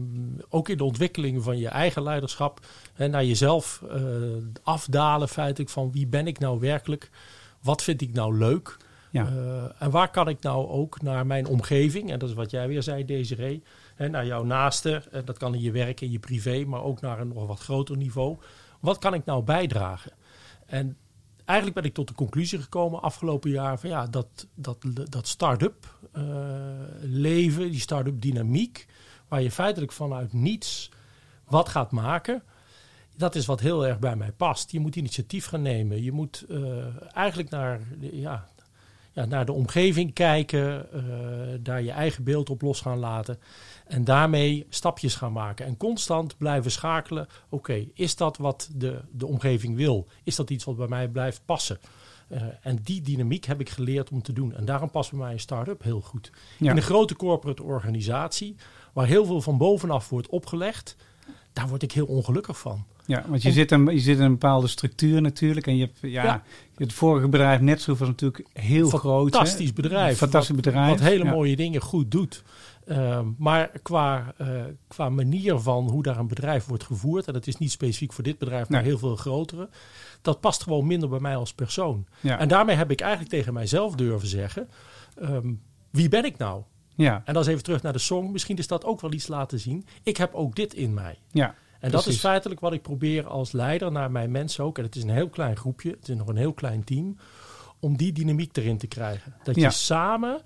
ook 0.49 0.69
in 0.69 0.77
de 0.77 0.85
ontwikkeling 0.85 1.43
van 1.43 1.59
je 1.59 1.69
eigen 1.69 2.03
leiderschap. 2.03 2.61
En 2.95 3.11
naar 3.11 3.25
jezelf 3.25 3.83
eh, 3.91 4.03
afdalen 4.63 5.29
feitelijk 5.29 5.71
van 5.71 5.93
wie 5.93 6.07
ben 6.07 6.27
ik 6.27 6.39
nou 6.39 6.61
werkelijk? 6.61 7.11
Wat 7.61 7.83
vind 7.83 8.01
ik 8.01 8.13
nou 8.13 8.39
leuk? 8.39 8.77
Ja. 9.11 9.27
Eh, 9.27 9.83
en 9.83 9.91
waar 9.91 10.11
kan 10.11 10.29
ik 10.29 10.41
nou 10.41 10.69
ook 10.69 11.03
naar 11.03 11.27
mijn 11.27 11.47
omgeving, 11.47 12.11
en 12.11 12.19
dat 12.19 12.29
is 12.29 12.35
wat 12.35 12.51
jij 12.51 12.69
weer 12.69 12.83
zei, 12.83 13.05
Desiree, 13.05 13.63
hè, 13.95 14.09
naar 14.09 14.27
jouw 14.27 14.45
naaste, 14.45 15.03
eh, 15.13 15.21
dat 15.25 15.39
kan 15.39 15.55
in 15.55 15.61
je 15.61 15.73
werk, 15.73 16.01
in 16.01 16.11
je 16.11 16.19
privé, 16.19 16.65
maar 16.65 16.83
ook 16.83 17.01
naar 17.01 17.21
een 17.21 17.29
nog 17.29 17.47
wat 17.47 17.61
groter 17.61 17.97
niveau. 17.97 18.37
Wat 18.81 18.99
kan 18.99 19.15
ik 19.15 19.25
nou 19.25 19.43
bijdragen? 19.43 20.13
En 20.67 20.97
eigenlijk 21.45 21.81
ben 21.81 21.89
ik 21.89 21.95
tot 21.95 22.09
de 22.09 22.15
conclusie 22.15 22.61
gekomen 22.61 23.03
afgelopen 23.03 23.51
jaar 23.51 23.79
van 23.79 23.91
ja, 23.91 24.07
dat, 24.07 24.47
dat, 24.55 24.79
dat 25.11 25.27
start-up 25.27 25.99
eh, 26.13 26.25
leven, 27.01 27.71
die 27.71 27.81
start-up 27.81 28.21
dynamiek, 28.21 28.87
waar 29.29 29.43
je 29.43 29.51
feitelijk 29.51 29.93
vanuit 29.93 30.33
niets 30.33 30.91
wat 31.45 31.69
gaat 31.69 31.91
maken. 31.91 32.43
Dat 33.17 33.35
is 33.35 33.47
wat 33.47 33.61
heel 33.61 33.87
erg 33.87 33.99
bij 33.99 34.17
mij 34.17 34.33
past. 34.33 34.71
Je 34.71 34.81
moet 34.81 34.97
initiatief 34.97 35.47
gaan 35.47 35.63
nemen. 35.63 36.03
Je 36.03 36.13
moet 36.13 36.45
eh, 36.49 37.17
eigenlijk 37.17 37.51
naar, 37.51 37.81
ja, 38.01 38.49
ja, 39.15 39.25
naar 39.25 39.47
de 39.47 39.53
omgeving 39.53 40.13
kijken, 40.13 40.93
eh, 40.93 41.03
daar 41.61 41.83
je 41.83 41.91
eigen 41.91 42.25
beeld 42.25 42.51
op 42.51 42.63
los 42.63 42.81
gaan 42.81 42.99
laten. 42.99 43.39
En 43.87 44.05
daarmee 44.05 44.67
stapjes 44.69 45.15
gaan 45.15 45.33
maken. 45.33 45.67
En 45.67 45.77
constant 45.77 46.37
blijven 46.37 46.71
schakelen. 46.71 47.27
Oké, 47.49 47.87
is 47.95 48.17
dat 48.17 48.37
wat 48.37 48.71
de, 48.75 49.01
de 49.11 49.27
omgeving 49.27 49.77
wil? 49.77 50.07
Is 50.23 50.37
dat 50.37 50.51
iets 50.51 50.65
wat 50.65 50.77
bij 50.77 50.89
mij 50.89 51.09
blijft 51.09 51.43
passen? 51.45 51.79
Eh, 52.29 52.43
en 52.63 52.79
die 52.83 53.03
dynamiek 53.03 53.45
heb 53.45 53.61
ik 53.61 53.71
geleerd 53.71 54.11
om 54.11 54.23
te 54.23 54.33
doen. 54.33 54.55
En 54.55 54.65
daarom 54.65 54.91
past 54.91 55.11
bij 55.11 55.19
mij 55.19 55.33
een 55.33 55.41
start-up 55.41 55.83
heel 55.83 56.01
goed. 56.01 56.31
Ja. 56.59 56.71
In 56.71 56.77
een 56.77 56.83
grote 56.83 57.17
corporate 57.17 57.63
organisatie, 57.63 58.57
waar 58.93 59.07
heel 59.07 59.25
veel 59.25 59.41
van 59.41 59.59
bovenaf 59.59 60.09
wordt 60.09 60.29
opgelegd, 60.29 60.97
daar 61.53 61.69
word 61.69 61.83
ik 61.83 61.93
heel 61.93 62.07
ongelukkig 62.07 62.59
van. 62.59 62.87
Ja, 63.07 63.25
want 63.29 63.43
je, 63.43 63.53
zit, 63.53 63.71
een, 63.71 63.85
je 63.87 64.01
zit 64.01 64.17
in 64.19 64.25
een 64.25 64.31
bepaalde 64.31 64.67
structuur 64.67 65.21
natuurlijk. 65.21 65.67
En 65.67 65.77
je 65.77 65.85
hebt, 65.85 65.99
ja, 66.01 66.25
Ja. 66.25 66.43
het 66.77 66.93
vorige 66.93 67.29
bedrijf, 67.29 67.61
Netsoef, 67.61 67.99
was 67.99 68.09
natuurlijk 68.09 68.47
heel 68.53 68.89
groot. 68.89 69.35
Fantastisch 69.35 69.73
bedrijf. 69.73 70.19
Fantastisch 70.19 70.55
wat, 70.55 70.65
bedrijf. 70.65 70.89
Wat 70.91 71.01
hele 71.01 71.25
ja. 71.25 71.31
mooie 71.31 71.57
dingen 71.57 71.81
goed 71.81 72.11
doet. 72.11 72.43
Ehm, 72.87 73.27
maar 73.39 73.71
qua, 73.83 74.35
eh, 74.37 74.49
qua 74.89 75.09
manier 75.09 75.59
van 75.59 75.91
hoe 75.91 76.03
daar 76.03 76.19
een 76.19 76.29
bedrijf 76.29 76.67
wordt 76.67 76.85
gevoerd, 76.85 77.27
en 77.27 77.33
dat 77.33 77.47
is 77.47 77.57
niet 77.57 77.71
specifiek 77.71 78.13
voor 78.13 78.25
dit 78.25 78.39
bedrijf, 78.39 78.69
maar 78.69 78.81
Nee. 78.81 78.89
heel 78.89 78.99
veel 78.99 79.17
grotere, 79.17 79.69
dat 80.23 80.41
past 80.41 80.63
gewoon 80.63 80.87
minder 80.87 81.09
bij 81.09 81.21
mij 81.21 81.37
als 81.37 81.53
persoon. 81.55 82.07
Ja. 82.21 82.39
En 82.39 82.49
daarmee 82.49 82.77
heb 82.77 82.91
ik 82.91 83.01
eigenlijk 83.01 83.31
tegen 83.31 83.53
mijzelf 83.53 83.95
durven 83.95 84.29
zeggen: 84.29 84.69
ehm, 85.21 85.53
wie 85.91 86.09
ben 86.09 86.25
ik 86.25 86.37
nou? 86.39 86.63
ja, 86.97 87.23
En 87.25 87.35
dan 87.35 87.43
is 87.43 87.49
even 87.49 87.63
terug 87.63 87.83
naar 87.83 87.93
de 87.93 87.99
song. 87.99 88.33
Misschien 88.33 88.57
is 88.57 88.67
dat 88.67 88.85
ook 88.85 89.01
wel 89.01 89.13
iets 89.13 89.27
laten 89.29 89.61
zien. 89.61 89.87
Ik 90.03 90.17
heb 90.17 90.35
ook 90.35 90.57
dit 90.57 90.75
in 90.75 90.95
mij. 90.95 91.19
ja. 91.33 91.55
En 91.85 91.91
dat 91.91 92.07
is 92.07 92.19
feitelijk 92.19 92.61
wat 92.61 92.73
ik 92.73 92.83
probeer 92.83 93.27
als 93.27 93.53
leider 93.53 93.93
naar 93.93 94.11
mijn 94.11 94.31
mensen 94.31 94.65
ook. 94.65 94.79
En 94.79 94.85
het 94.85 94.97
is 94.97 95.03
een 95.03 95.11
heel 95.11 95.29
klein 95.29 95.57
groepje, 95.57 95.91
het 95.91 96.09
is 96.09 96.17
nog 96.17 96.29
een 96.29 96.37
heel 96.37 96.53
klein 96.53 96.85
team. 96.85 97.17
Om 97.81 97.97
die 97.97 98.13
dynamiek 98.13 98.57
erin 98.57 98.79
te 98.79 98.87
krijgen. 98.87 99.35
Dat 99.43 99.55
Ja. 99.55 99.63
je 99.67 99.71
samen 99.71 100.41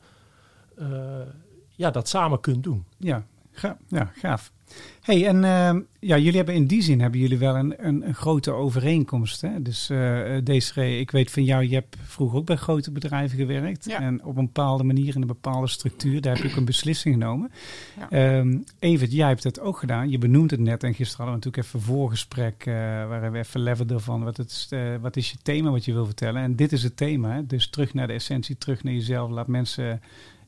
eh, 0.76 1.20
ja, 1.68 1.90
dat 1.90 2.08
samen 2.08 2.40
kunt 2.40 2.62
doen. 2.62 2.84
Ja, 2.96 3.26
ga, 3.52 3.76
ja 3.88 4.12
gaaf. 4.14 4.52
Hey, 5.00 5.26
en 5.26 5.44
ehm, 5.44 5.80
ja, 6.00 6.16
jullie 6.16 6.36
hebben 6.36 6.54
in 6.54 6.66
die 6.66 6.82
zin 6.82 7.00
hebben 7.00 7.20
jullie 7.20 7.38
wel 7.38 7.56
een, 7.56 7.86
een, 7.86 8.06
een 8.06 8.14
grote 8.14 8.50
overeenkomst. 8.50 9.40
Hè? 9.40 9.62
Dus 9.62 9.90
eh 9.90 10.36
Desiree, 10.44 11.00
ik 11.00 11.10
weet 11.10 11.30
van 11.30 11.44
jou, 11.44 11.68
je 11.68 11.74
hebt 11.74 11.96
vroeger 12.02 12.38
ook 12.38 12.46
bij 12.46 12.56
grote 12.56 12.90
bedrijven 12.90 13.38
gewerkt. 13.38 13.84
Ja. 13.84 14.00
En 14.00 14.24
op 14.24 14.36
een 14.36 14.44
bepaalde 14.44 14.84
manier 14.84 15.14
in 15.14 15.20
een 15.20 15.26
bepaalde 15.26 15.68
structuur, 15.68 16.20
daar 16.20 16.34
heb 16.34 16.44
je 16.44 16.50
ook 16.50 16.56
een 16.56 16.64
beslissing 16.64 17.14
genomen. 17.14 17.50
Ja. 17.98 18.10
Ehm, 18.10 18.58
Evert, 18.78 19.12
jij 19.12 19.28
hebt 19.28 19.44
het 19.44 19.60
ook 19.60 19.78
gedaan. 19.78 20.10
Je 20.10 20.18
benoemt 20.18 20.50
het 20.50 20.60
net 20.60 20.82
en 20.82 20.94
gisteren 20.94 21.24
hadden 21.24 21.40
we 21.40 21.46
natuurlijk 21.46 21.64
even 21.66 21.78
een 21.78 21.96
voorgesprek 21.96 22.62
eh 22.66 22.74
waar 23.08 23.32
we 23.32 23.38
even 23.38 23.60
leverden 23.60 24.00
van 24.00 24.24
wat, 24.24 24.36
het, 24.36 24.50
is, 24.50 24.66
eh, 24.70 24.80
wat 25.00 25.16
is 25.16 25.30
je 25.30 25.36
thema 25.42 25.70
wat 25.70 25.84
je 25.84 25.92
wil 25.92 26.06
vertellen. 26.06 26.42
En 26.42 26.56
dit 26.56 26.72
is 26.72 26.82
het 26.82 26.96
thema. 26.96 27.34
Hè? 27.34 27.46
Dus 27.46 27.70
terug 27.70 27.94
naar 27.94 28.06
de 28.06 28.12
essentie, 28.12 28.58
terug 28.58 28.82
naar 28.82 28.92
jezelf. 28.92 29.30
Laat 29.30 29.46
mensen 29.46 30.00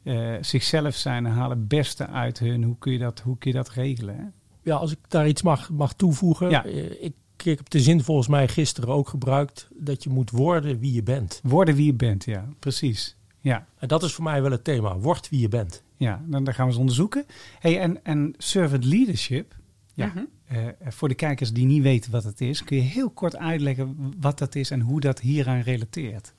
eh, 0.03 0.35
zichzelf 0.41 0.95
zijn 0.95 1.27
en 1.27 1.33
halen 1.33 1.59
het 1.59 1.69
beste 1.69 2.07
uit 2.07 2.39
hun. 2.39 2.63
Hoe 2.65 2.79
kun 2.79 2.93
je 2.93 2.99
dat, 2.99 3.21
hoe 3.21 3.39
kun 3.39 3.51
je 3.51 3.57
dat 3.57 3.69
regelen? 3.71 4.17
Hè? 4.17 4.25
Ja, 4.63 4.75
als 4.77 4.93
ik 4.93 4.99
daar 5.09 5.29
iets 5.29 5.43
mag, 5.43 5.71
mag 5.71 5.93
toevoegen. 5.95 6.51
Ja. 6.51 6.65
eh, 6.65 7.03
Ik, 7.05 7.15
ik 7.37 7.45
heb 7.59 7.71
de 7.71 7.81
zin 7.81 8.03
volgens 8.03 8.29
mij 8.29 8.49
gisteren 8.49 8.89
ook 8.91 9.09
gebruikt. 9.09 9.69
Dat 9.75 10.03
je 10.05 10.11
moet 10.11 10.31
worden 10.31 10.79
wie 10.79 10.93
je 10.93 11.03
bent. 11.03 11.41
Worden 11.43 11.75
wie 11.75 11.87
je 11.87 11.95
bent, 11.95 12.25
ja, 12.25 12.49
precies. 12.59 13.17
Ja, 13.41 13.67
En 13.79 13.89
dat 13.89 14.03
is 14.03 14.13
voor 14.13 14.25
mij 14.25 14.43
wel 14.43 14.51
het 14.51 14.65
thema. 14.65 14.97
Word 14.99 15.29
wie 15.29 15.41
je 15.41 15.49
bent. 15.49 15.83
ja 15.97 16.23
dan, 16.27 16.45
dan 16.45 16.55
gaan 16.55 16.65
we 16.65 16.71
eens 16.71 16.81
onderzoeken. 16.81 17.25
Hey, 17.59 17.81
en, 17.81 18.05
en 18.05 18.35
servant 18.39 18.85
leadership, 18.85 19.55
ja, 19.95 20.07
Mhm. 20.07 20.25
eh, 20.47 20.59
voor 20.89 21.09
de 21.09 21.15
kijkers 21.15 21.53
die 21.53 21.67
niet 21.67 21.83
weten 21.83 22.11
wat 22.11 22.25
het 22.25 22.41
is, 22.41 22.65
kun 22.65 22.77
je 22.77 22.83
heel 22.83 23.11
kort 23.11 23.37
uitleggen 23.37 24.15
wat 24.21 24.39
dat 24.39 24.55
is 24.55 24.71
en 24.71 24.81
hoe 24.81 25.01
dat 25.01 25.21
hieraan 25.21 25.61
relateert? 25.61 26.35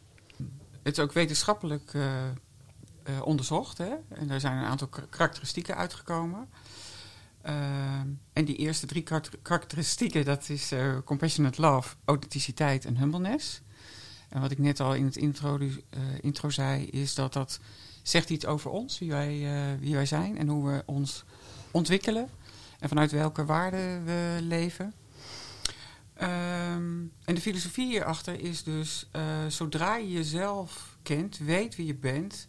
Het 0.84 0.98
is 0.98 1.00
ook 1.04 1.14
wetenschappelijk 1.14 1.94
eh, 1.94 2.24
eh, 3.04 3.22
onderzocht. 3.26 3.78
Hè? 3.78 3.94
En 4.10 4.28
daar 4.28 4.40
zijn 4.40 4.58
een 4.58 4.66
aantal 4.66 4.88
kar- 4.88 5.08
karakteristieken 5.10 5.76
uitgekomen. 5.76 6.50
Ehm, 7.42 8.08
en 8.34 8.46
die 8.46 8.56
eerste 8.56 8.86
drie 8.86 9.04
karakter- 9.04 9.40
karakteristieken, 9.42 10.26
dat 10.26 10.50
is 10.50 10.72
eh, 10.72 10.98
compassionate 11.06 11.62
love, 11.62 11.96
authenticiteit 12.06 12.86
en 12.86 12.98
humbleness. 12.98 13.62
En 14.30 14.42
wat 14.42 14.52
ik 14.52 14.58
net 14.58 14.80
al 14.80 14.96
in 14.96 15.06
het 15.06 15.16
intro, 15.16 15.58
dus, 15.58 15.74
eh, 15.90 16.00
intro 16.22 16.50
zei, 16.50 16.86
is 16.86 17.16
dat 17.16 17.34
dat 17.34 17.60
zegt 18.04 18.30
iets 18.30 18.46
over 18.46 18.72
ons, 18.72 19.00
wie 19.00 19.10
wij, 19.10 19.56
eh, 19.56 19.80
wie 19.80 19.96
wij 19.96 20.06
zijn 20.06 20.38
en 20.38 20.48
hoe 20.48 20.70
we 20.72 20.84
ons 20.86 21.24
ontwikkelen. 21.72 22.30
En 22.80 22.90
vanuit 22.90 23.12
welke 23.12 23.46
waarden 23.46 24.06
we 24.06 24.38
leven. 24.42 24.94
Ehm, 26.14 27.00
en 27.26 27.36
de 27.36 27.42
filosofie 27.42 27.88
hierachter 27.88 28.40
is 28.40 28.64
dus, 28.64 29.08
eh, 29.12 29.22
zodra 29.48 29.96
je 29.96 30.12
jezelf 30.12 30.98
kent, 31.04 31.38
weet 31.38 31.76
wie 31.76 31.86
je 31.86 31.96
bent, 31.96 32.48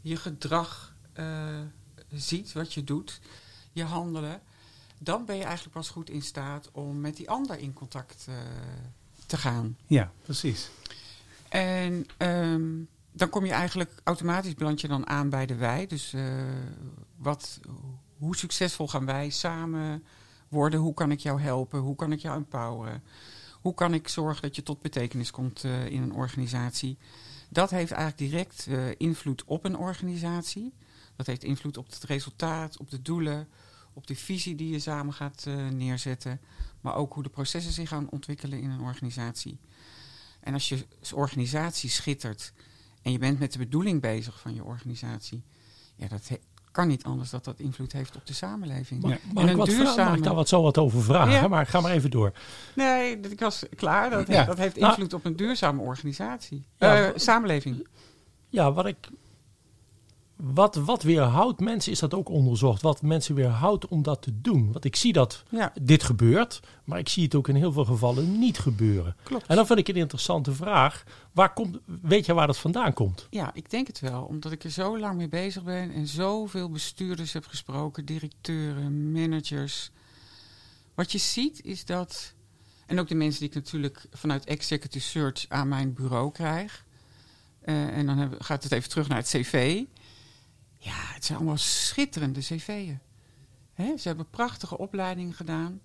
je 0.00 0.16
gedrag 0.16 0.94
eh, 1.12 1.60
ziet, 2.10 2.52
wat 2.52 2.74
je 2.74 2.84
doet, 2.84 3.20
je 3.72 3.84
handelen, 3.84 4.40
dan 4.98 5.24
ben 5.24 5.36
je 5.36 5.44
eigenlijk 5.44 5.74
pas 5.74 5.88
goed 5.88 6.10
in 6.10 6.22
staat 6.22 6.68
om 6.72 7.00
met 7.00 7.16
die 7.16 7.30
ander 7.30 7.58
in 7.58 7.72
contact 7.72 8.24
eh, 8.28 8.34
te 9.26 9.36
gaan. 9.36 9.76
Ja, 9.86 10.12
precies. 10.22 10.70
En 11.48 12.06
ehm, 12.16 12.68
dan 13.12 13.28
kom 13.28 13.44
je 13.44 13.52
eigenlijk 13.52 13.92
automatisch 14.04 14.54
beland 14.54 14.80
je 14.80 14.88
dan 14.88 15.06
aan 15.06 15.28
bij 15.28 15.46
de 15.46 15.54
wij. 15.54 15.86
Dus 15.86 16.12
eh, 16.12 16.22
wat, 17.16 17.60
hoe 18.18 18.36
succesvol 18.36 18.88
gaan 18.88 19.06
wij 19.06 19.30
samen 19.30 20.04
worden? 20.48 20.80
Hoe 20.80 20.94
kan 20.94 21.10
ik 21.10 21.20
jou 21.20 21.40
helpen? 21.40 21.80
Hoe 21.80 21.96
kan 21.96 22.12
ik 22.12 22.20
jou 22.20 22.36
empoweren? 22.36 23.02
Hoe 23.60 23.74
kan 23.74 23.94
ik 23.94 24.08
zorgen 24.08 24.42
dat 24.42 24.56
je 24.56 24.62
tot 24.62 24.82
betekenis 24.82 25.30
komt 25.30 25.64
in 25.64 26.02
een 26.02 26.12
organisatie? 26.12 26.98
Dat 27.52 27.70
heeft 27.70 27.92
eigenlijk 27.92 28.30
direct 28.30 28.66
eh, 28.66 28.88
invloed 28.96 29.44
op 29.44 29.64
een 29.64 29.76
organisatie. 29.76 30.74
Dat 31.16 31.26
heeft 31.26 31.44
invloed 31.44 31.76
op 31.76 31.86
het 31.86 32.04
resultaat, 32.04 32.78
op 32.78 32.90
de 32.90 33.02
doelen, 33.02 33.48
op 33.92 34.06
de 34.06 34.16
visie 34.16 34.54
die 34.54 34.70
je 34.70 34.78
samen 34.78 35.14
gaat 35.14 35.44
eh, 35.46 35.68
neerzetten. 35.68 36.40
Maar 36.80 36.94
ook 36.94 37.14
hoe 37.14 37.22
de 37.22 37.28
processen 37.28 37.72
zich 37.72 37.88
gaan 37.88 38.10
ontwikkelen 38.10 38.60
in 38.60 38.70
een 38.70 38.80
organisatie. 38.80 39.58
En 40.40 40.52
als 40.52 40.68
je 40.68 40.86
organisatie 41.14 41.90
schittert 41.90 42.52
en 43.02 43.12
je 43.12 43.18
bent 43.18 43.38
met 43.38 43.52
de 43.52 43.58
bedoeling 43.58 44.00
bezig 44.00 44.40
van 44.40 44.54
je 44.54 44.64
organisatie, 44.64 45.42
ja, 45.96 46.08
dat 46.08 46.30
kan 46.70 46.88
niet 46.88 47.04
anders 47.04 47.30
dat 47.30 47.44
dat 47.44 47.58
invloed 47.58 47.92
heeft 47.92 48.16
op 48.16 48.26
de 48.26 48.32
samenleving. 48.32 49.02
Mag, 49.02 49.10
Ja. 49.10 49.18
mag 49.32 49.50
ik, 49.50 49.56
mag 49.56 50.20
daar 50.20 50.34
wat 50.34 50.48
zo 50.48 50.62
wat 50.62 50.78
over 50.78 51.02
vragen? 51.02 51.32
Ja. 51.32 51.48
Maar 51.48 51.66
ga 51.66 51.80
maar 51.80 51.90
even 51.92 52.10
door. 52.10 52.32
Nee, 52.74 53.20
ik 53.20 53.40
was 53.40 53.62
klaar. 53.76 54.10
Dat, 54.10 54.26
Ja. 54.28 54.44
dat 54.44 54.58
heeft 54.58 54.76
Nou- 54.76 54.90
invloed 54.90 55.14
op 55.14 55.24
een 55.24 55.36
duurzame 55.36 55.80
organisatie. 55.82 56.64
Ja. 56.78 56.96
Eh, 57.06 57.10
samenleving. 57.14 57.86
Ja, 58.48 58.72
wat 58.72 58.86
ik. 58.86 58.96
Wat, 60.42 60.74
wat 60.74 61.02
weerhoudt 61.02 61.60
mensen, 61.60 61.92
is 61.92 61.98
dat 61.98 62.14
ook 62.14 62.28
onderzocht. 62.28 62.82
Wat 62.82 63.02
mensen 63.02 63.34
weerhoudt 63.34 63.88
om 63.88 64.02
dat 64.02 64.22
te 64.22 64.40
doen. 64.40 64.72
Want 64.72 64.84
ik 64.84 64.96
zie 64.96 65.12
dat 65.12 65.42
Ja, 65.50 65.72
dit 65.82 66.02
gebeurt, 66.02 66.60
maar 66.84 66.98
ik 66.98 67.08
zie 67.08 67.24
het 67.24 67.34
ook 67.34 67.48
in 67.48 67.54
heel 67.54 67.72
veel 67.72 67.84
gevallen 67.84 68.38
niet 68.38 68.58
gebeuren. 68.58 69.16
klopt. 69.22 69.46
En 69.46 69.56
dan 69.56 69.66
vind 69.66 69.78
ik 69.78 69.88
een 69.88 69.94
interessante 69.96 70.52
vraag. 70.52 71.04
Waar 71.32 71.52
komt, 71.52 71.78
weet 71.84 72.26
je 72.26 72.34
waar 72.34 72.46
dat 72.46 72.58
vandaan 72.58 72.92
komt? 72.92 73.26
Ja, 73.30 73.50
ik 73.54 73.70
denk 73.70 73.86
het 73.86 74.00
wel. 74.00 74.22
Omdat 74.22 74.52
ik 74.52 74.64
er 74.64 74.70
zo 74.70 74.98
lang 74.98 75.16
mee 75.16 75.28
bezig 75.28 75.62
ben 75.64 75.92
en 75.92 76.06
zoveel 76.06 76.70
bestuurders 76.70 77.32
heb 77.32 77.46
gesproken, 77.46 78.04
directeuren, 78.04 79.12
managers. 79.12 79.90
Wat 80.94 81.12
je 81.12 81.18
ziet 81.18 81.64
is 81.64 81.84
dat, 81.84 82.34
en 82.86 83.00
ook 83.00 83.08
de 83.08 83.14
mensen 83.14 83.40
die 83.40 83.48
ik 83.48 83.54
natuurlijk 83.54 84.06
vanuit 84.12 84.44
Executive 84.44 85.06
Search 85.06 85.44
aan 85.48 85.68
mijn 85.68 85.92
bureau 85.92 86.32
krijg. 86.32 86.84
eh, 87.60 87.96
en 87.96 88.06
dan 88.06 88.34
gaat 88.38 88.62
het 88.62 88.72
even 88.72 88.88
terug 88.88 89.08
naar 89.08 89.18
het 89.18 89.26
cv. 89.28 89.82
Ja, 90.82 91.12
het 91.14 91.24
zijn 91.24 91.38
allemaal 91.38 91.56
schitterende 91.56 92.40
cv'en. 92.40 93.00
Ze 93.76 94.08
hebben 94.08 94.30
prachtige 94.30 94.78
opleidingen 94.78 95.34
gedaan. 95.34 95.80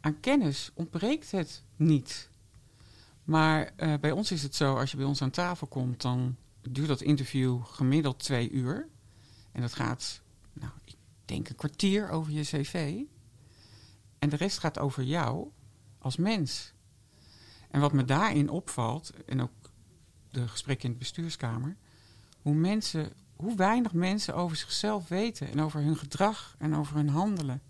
Aan 0.00 0.20
kennis 0.20 0.70
ontbreekt 0.74 1.30
het 1.30 1.62
niet. 1.76 2.30
Maar 3.24 3.72
eh, 3.76 3.94
bij 4.00 4.10
ons 4.10 4.30
is 4.32 4.42
het 4.42 4.54
zo, 4.54 4.76
als 4.76 4.90
je 4.90 4.96
bij 4.96 5.06
ons 5.06 5.22
aan 5.22 5.30
tafel 5.30 5.66
komt, 5.66 6.02
dan 6.02 6.36
duurt 6.60 6.88
dat 6.88 7.00
interview 7.00 7.64
gemiddeld 7.64 8.18
twee 8.18 8.50
uur. 8.50 8.88
En 9.52 9.60
dat 9.60 9.74
gaat, 9.74 10.22
nou, 10.52 10.72
ik 10.84 10.94
denk 11.24 11.48
een 11.48 11.56
kwartier 11.56 12.08
over 12.08 12.32
je 12.32 12.42
cv. 12.42 13.02
En 14.18 14.28
de 14.28 14.36
rest 14.36 14.58
gaat 14.58 14.78
over 14.78 15.02
jou 15.02 15.50
als 15.98 16.16
mens. 16.16 16.72
En 17.70 17.80
wat 17.80 17.92
me 17.92 18.04
daarin 18.04 18.48
opvalt, 18.48 19.12
en 19.26 19.42
ook 19.42 19.70
de 20.30 20.48
gesprekken 20.48 20.86
in 20.86 20.92
de 20.92 20.98
bestuurskamer, 20.98 21.76
hoe, 22.42 22.54
mensen, 22.54 23.12
hoe 23.36 23.56
weinig 23.56 23.92
mensen 23.92 24.34
over 24.34 24.56
zichzelf 24.56 25.08
weten 25.08 25.50
en 25.50 25.60
over 25.60 25.80
hun 25.80 25.96
gedrag 25.96 26.54
en 26.58 26.74
over 26.74 26.96
hun 26.96 27.08
handelen. 27.08 27.62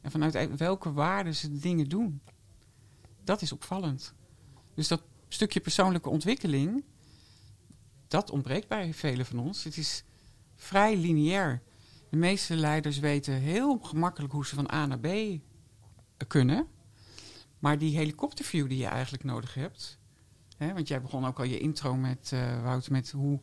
En 0.00 0.10
vanuit 0.10 0.56
welke 0.56 0.92
waarden 0.92 1.34
ze 1.34 1.58
dingen 1.58 1.88
doen. 1.88 2.20
Dat 3.24 3.42
is 3.42 3.52
opvallend. 3.52 4.14
Dus 4.74 4.88
dat 4.88 5.02
stukje 5.28 5.60
persoonlijke 5.60 6.08
ontwikkeling, 6.08 6.84
dat 8.08 8.30
ontbreekt 8.30 8.68
bij 8.68 8.94
velen 8.94 9.26
van 9.26 9.38
ons. 9.38 9.64
Het 9.64 9.76
is 9.76 10.04
vrij 10.56 10.96
lineair. 10.96 11.62
De 12.10 12.16
meeste 12.16 12.56
leiders 12.56 12.98
weten 12.98 13.34
heel 13.34 13.78
gemakkelijk 13.78 14.32
hoe 14.32 14.46
ze 14.46 14.54
van 14.54 14.72
A 14.72 14.86
naar 14.86 14.98
B 14.98 15.08
kunnen. 16.26 16.66
Maar 17.58 17.78
die 17.78 17.96
helikopterview 17.96 18.68
die 18.68 18.78
je 18.78 18.86
eigenlijk 18.86 19.24
nodig 19.24 19.54
hebt. 19.54 19.98
Hè, 20.56 20.72
want 20.72 20.88
jij 20.88 21.02
begon 21.02 21.26
ook 21.26 21.38
al 21.38 21.44
je 21.44 21.58
intro 21.58 21.96
met, 21.96 22.30
eh 22.32 22.62
Wouter, 22.62 22.92
met 22.92 23.10
hoe 23.10 23.40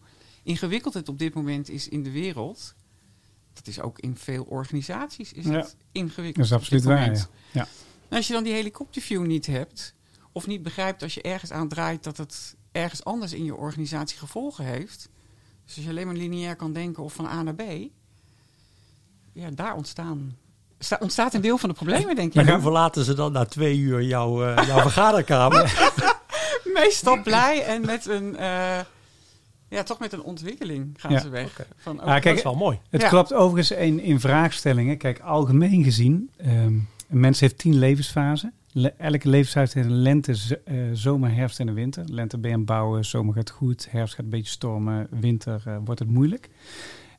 ingewikkeld 0.48 0.94
het 0.94 1.10
op 1.10 1.20
dit 1.20 1.34
moment 1.34 1.70
is 1.70 1.88
in 1.90 2.04
de 2.04 2.12
wereld. 2.12 2.74
Dat 3.54 3.68
is 3.68 3.80
ook 3.82 4.00
in 4.00 4.18
veel 4.18 4.44
organisaties 4.44 5.34
is 5.34 5.46
Ja. 5.46 5.52
het 5.52 5.76
ingewikkeld. 5.92 6.36
Dat 6.36 6.46
is 6.46 6.52
absoluut 6.64 6.84
waar, 6.84 7.14
ja. 7.16 7.26
Ja. 7.52 7.68
Als 8.10 8.28
je 8.28 8.34
dan 8.34 8.44
die 8.44 8.54
helikopterview 8.54 9.26
niet 9.26 9.46
hebt, 9.46 9.94
of 10.32 10.48
niet 10.48 10.64
begrijpt 10.64 11.04
als 11.04 11.14
je 11.14 11.22
ergens 11.22 11.52
aan 11.52 11.68
draait 11.68 12.04
dat 12.04 12.18
het 12.18 12.56
ergens 12.72 13.04
anders 13.04 13.34
in 13.34 13.44
je 13.44 13.56
organisatie 13.56 14.18
gevolgen 14.18 14.66
heeft. 14.66 15.10
Dus 15.66 15.76
als 15.76 15.84
je 15.86 15.90
alleen 15.92 16.06
maar 16.06 16.16
lineair 16.16 16.56
kan 16.56 16.74
denken 16.74 17.04
of 17.04 17.14
van 17.14 17.26
A 17.26 17.44
naar 17.44 17.56
B, 17.56 17.62
ja, 19.34 19.50
daar 19.52 19.76
ontstaan, 19.76 20.38
sta- 20.80 20.98
ontstaat 21.00 21.34
een 21.34 21.42
deel 21.42 21.58
van 21.58 21.70
de 21.70 21.76
problemen, 21.76 22.16
denk 22.16 22.34
En 22.36 22.44
ik. 22.46 22.50
hoe 22.52 22.62
verlaten 22.62 23.06
ze 23.06 23.14
dan 23.14 23.32
na 23.32 23.46
twee 23.46 23.78
uur 23.78 24.04
jouw, 24.04 24.44
eh, 24.46 24.68
jouw 24.68 24.80
vergaderkamer? 24.82 25.92
Meestal 26.74 27.22
blij 27.22 27.64
en 27.66 27.86
met 27.86 28.06
een, 28.06 28.36
eh, 28.36 28.80
ja, 29.70 29.84
toch 29.84 30.00
met 30.00 30.14
een 30.14 30.22
ontwikkeling 30.24 30.94
gaan 30.98 31.12
Ja, 31.12 31.20
ze 31.20 31.30
weg. 31.30 31.68
Van, 31.78 31.96
oh, 32.00 32.06
Ah, 32.06 32.14
dat 32.14 32.22
kijk, 32.22 32.38
is 32.38 32.44
wel 32.44 32.56
mooi. 32.56 32.80
Het 32.90 33.02
Ja. 33.02 33.10
klopt 33.10 33.34
overigens 33.34 33.72
in, 33.80 34.00
in 34.00 34.20
vraagstellingen. 34.20 34.98
Kijk, 34.98 35.20
algemeen 35.20 35.84
gezien, 35.84 36.30
ehm, 36.38 36.52
een 37.10 37.20
mens 37.20 37.40
heeft 37.40 37.58
tien 37.58 37.76
levensfasen. 37.80 38.54
Le- 38.72 38.94
elke 38.98 39.30
levensfase 39.30 39.78
heeft 39.78 39.90
een 39.90 40.02
lente, 40.02 40.36
eh, 40.66 40.76
zomer, 40.94 41.34
herfst 41.34 41.60
en 41.60 41.68
een 41.68 41.74
winter. 41.74 42.04
Lente 42.08 42.38
ben 42.38 42.50
je 42.50 42.56
aan 42.56 42.62
het 42.62 42.70
bouwen, 42.70 43.06
zomer 43.06 43.34
gaat 43.34 43.50
goed, 43.50 43.88
herfst 43.92 44.16
gaat 44.16 44.24
een 44.24 44.30
beetje 44.32 44.52
stormen, 44.52 45.08
winter 45.10 45.62
eh, 45.66 45.78
wordt 45.86 46.00
het 46.00 46.10
moeilijk. 46.10 46.50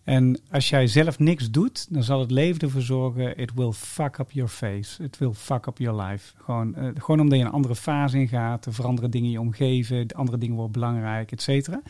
En 0.09 0.41
als 0.50 0.69
jij 0.69 0.87
zelf 0.87 1.19
niks 1.19 1.50
doet, 1.50 1.87
dan 1.91 2.03
zal 2.03 2.21
het 2.21 2.31
leven 2.31 2.61
ervoor 2.61 2.83
zorgen, 2.83 3.38
it 3.38 3.55
will 3.55 3.73
fuck 3.73 4.19
up 4.19 4.31
your 4.31 4.50
face. 4.50 5.03
It 5.03 5.19
will 5.19 5.33
fuck 5.33 5.67
up 5.67 5.79
your 5.79 6.03
life. 6.03 6.33
Gewoon, 6.45 6.75
eh, 6.75 6.88
gewoon 6.95 7.21
omdat 7.21 7.38
je 7.38 7.45
een 7.45 7.50
andere 7.50 7.77
fase 7.77 8.19
ingaat, 8.19 8.67
er 8.67 8.75
veranderen 8.75 9.11
dingen 9.11 9.27
in 9.27 9.33
je 9.33 9.41
omgeving, 9.41 10.09
de 10.09 10.15
andere 10.15 10.38
dingen 10.38 10.55
worden 10.55 10.73
belangrijk, 10.73 11.33
et 11.33 11.43
cetera. 11.43 11.83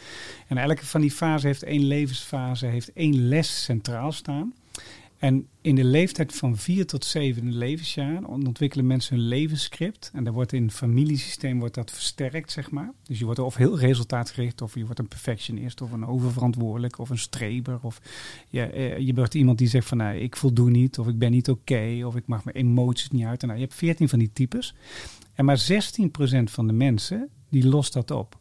En 0.46 0.56
elke 0.56 0.86
van 0.86 1.00
die 1.00 1.10
fase 1.10 1.46
heeft 1.46 1.62
één 1.62 1.84
levensfase, 1.84 2.66
heeft 2.66 2.92
één 2.92 3.28
les 3.28 3.64
centraal 3.64 4.12
staan. 4.12 4.52
En 5.18 5.48
in 5.60 5.74
de 5.74 5.84
leeftijd 5.84 6.34
van 6.34 6.56
4 6.56 6.86
tot 6.86 7.04
7 7.04 7.56
levensjaar 7.56 8.24
ontwikkelen 8.24 8.86
mensen 8.86 9.16
hun 9.16 9.24
levensscript. 9.24 10.10
En 10.14 10.24
daar 10.24 10.32
wordt 10.32 10.52
in 10.52 10.62
het 10.62 10.72
familiesysteem 10.72 11.58
wordt 11.58 11.74
dat 11.74 11.90
versterkt, 11.90 12.52
zeg 12.52 12.70
maar. 12.70 12.92
Dus 13.02 13.18
je 13.18 13.24
wordt 13.24 13.40
of 13.40 13.54
heel 13.54 13.78
resultaatgericht, 13.78 14.62
of 14.62 14.74
je 14.74 14.84
wordt 14.84 14.98
een 14.98 15.08
perfectionist, 15.08 15.80
of 15.80 15.92
een 15.92 16.06
oververantwoordelijk, 16.06 16.98
of 16.98 17.10
een 17.10 17.18
streber. 17.18 17.78
Of 17.82 18.00
je, 18.48 18.62
eh, 18.62 18.98
je 18.98 19.14
wordt 19.14 19.34
iemand 19.34 19.58
die 19.58 19.68
zegt 19.68 19.88
van 19.88 19.98
nou, 19.98 20.16
ik 20.16 20.36
voldoe 20.36 20.70
niet, 20.70 20.98
of 20.98 21.08
ik 21.08 21.18
ben 21.18 21.30
niet 21.30 21.50
oké, 21.50 22.02
of 22.04 22.16
ik 22.16 22.26
mag 22.26 22.44
mijn 22.44 22.56
emoties 22.56 23.10
niet 23.10 23.24
uit. 23.24 23.42
En 23.42 23.48
nou, 23.48 23.60
je 23.60 23.66
hebt 23.66 23.78
14 23.78 24.08
van 24.08 24.18
die 24.18 24.32
types. 24.32 24.74
En 25.34 25.44
maar 25.44 25.58
16% 25.58 26.50
van 26.50 26.66
de 26.66 26.72
mensen, 26.72 27.28
die 27.48 27.68
lost 27.68 27.92
dat 27.92 28.10
op. 28.10 28.38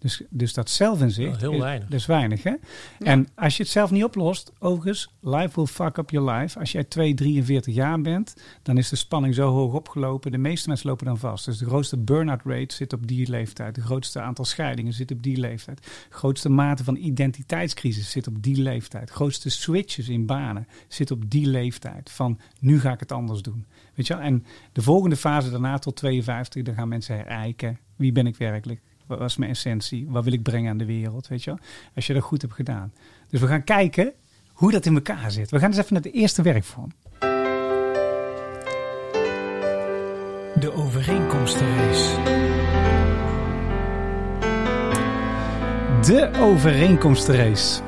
Dus, 0.00 0.22
dus 0.30 0.54
dat 0.54 0.70
zelfinzicht, 0.70 1.40
heel 1.40 1.52
is- 1.52 1.58
weinig. 1.58 1.88
dat 1.88 1.98
is 2.00 2.06
weinig 2.06 2.42
hè. 2.42 2.52
En 2.98 3.28
als 3.34 3.56
je 3.56 3.62
het 3.62 3.72
zelf 3.72 3.90
niet 3.90 4.04
oplost, 4.04 4.52
overigens, 4.58 5.08
life 5.20 5.50
will 5.54 5.66
fuck 5.66 5.96
up 5.96 6.10
your 6.10 6.30
life. 6.30 6.58
Als 6.58 6.72
jij 6.72 6.84
2, 6.84 7.14
43 7.14 7.74
jaar 7.74 8.00
bent, 8.00 8.36
dan 8.62 8.78
is 8.78 8.88
de 8.88 8.96
spanning 8.96 9.34
zo 9.34 9.50
hoog 9.50 9.72
opgelopen. 9.72 10.32
De 10.32 10.38
meeste 10.38 10.68
mensen 10.68 10.88
lopen 10.88 11.06
dan 11.06 11.18
vast. 11.18 11.44
Dus 11.44 11.58
de 11.58 11.64
grootste 11.66 11.96
burn-out 11.96 12.40
rate 12.44 12.74
zit 12.74 12.92
op 12.92 13.06
die 13.06 13.30
leeftijd. 13.30 13.74
De 13.74 13.80
grootste 13.80 14.20
aantal 14.20 14.44
scheidingen 14.44 14.92
zit 14.92 15.10
op 15.10 15.22
die 15.22 15.36
leeftijd. 15.36 15.82
De 15.82 16.14
grootste 16.16 16.48
mate 16.48 16.84
van 16.84 16.96
identiteitscrisis 16.96 18.10
zit 18.10 18.26
op 18.26 18.42
die 18.42 18.62
leeftijd. 18.62 19.06
De 19.08 19.14
grootste 19.14 19.50
switches 19.50 20.08
in 20.08 20.26
banen 20.26 20.66
zit 20.88 21.10
op 21.10 21.30
die 21.30 21.46
leeftijd. 21.46 22.10
Van 22.10 22.38
nu 22.60 22.80
ga 22.80 22.92
ik 22.92 23.00
het 23.00 23.12
anders 23.12 23.42
doen. 23.42 23.64
Weet 23.94 24.06
je 24.06 24.14
wel? 24.14 24.22
En 24.22 24.44
de 24.72 24.82
volgende 24.82 25.16
fase 25.16 25.50
daarna 25.50 25.78
tot 25.78 25.96
52, 25.96 26.62
dan 26.62 26.74
gaan 26.74 26.88
mensen 26.88 27.16
herijken. 27.16 27.78
Wie 27.96 28.12
ben 28.12 28.26
ik 28.26 28.36
werkelijk? 28.36 28.80
Wat 29.08 29.18
was 29.18 29.36
mijn 29.36 29.50
essentie? 29.50 30.06
Wat 30.08 30.24
wil 30.24 30.32
ik 30.32 30.42
brengen 30.42 30.70
aan 30.70 30.78
de 30.78 30.84
wereld? 30.84 31.28
Weet 31.28 31.44
je 31.44 31.50
wel? 31.50 31.58
Als 31.94 32.06
je 32.06 32.12
dat 32.12 32.22
goed 32.22 32.42
hebt 32.42 32.54
gedaan. 32.54 32.92
Dus 33.28 33.40
we 33.40 33.46
gaan 33.46 33.64
kijken 33.64 34.12
hoe 34.52 34.70
dat 34.70 34.86
in 34.86 34.94
elkaar 34.94 35.30
zit. 35.30 35.50
We 35.50 35.58
gaan 35.58 35.68
eens 35.68 35.78
even 35.78 35.92
naar 35.92 36.02
de 36.02 36.10
eerste 36.10 36.42
werkvorm. 36.42 36.92
De 40.60 40.72
overeenkomstenrace. 40.74 42.22
De 46.06 46.30
overeenkomstenrace. 46.40 47.82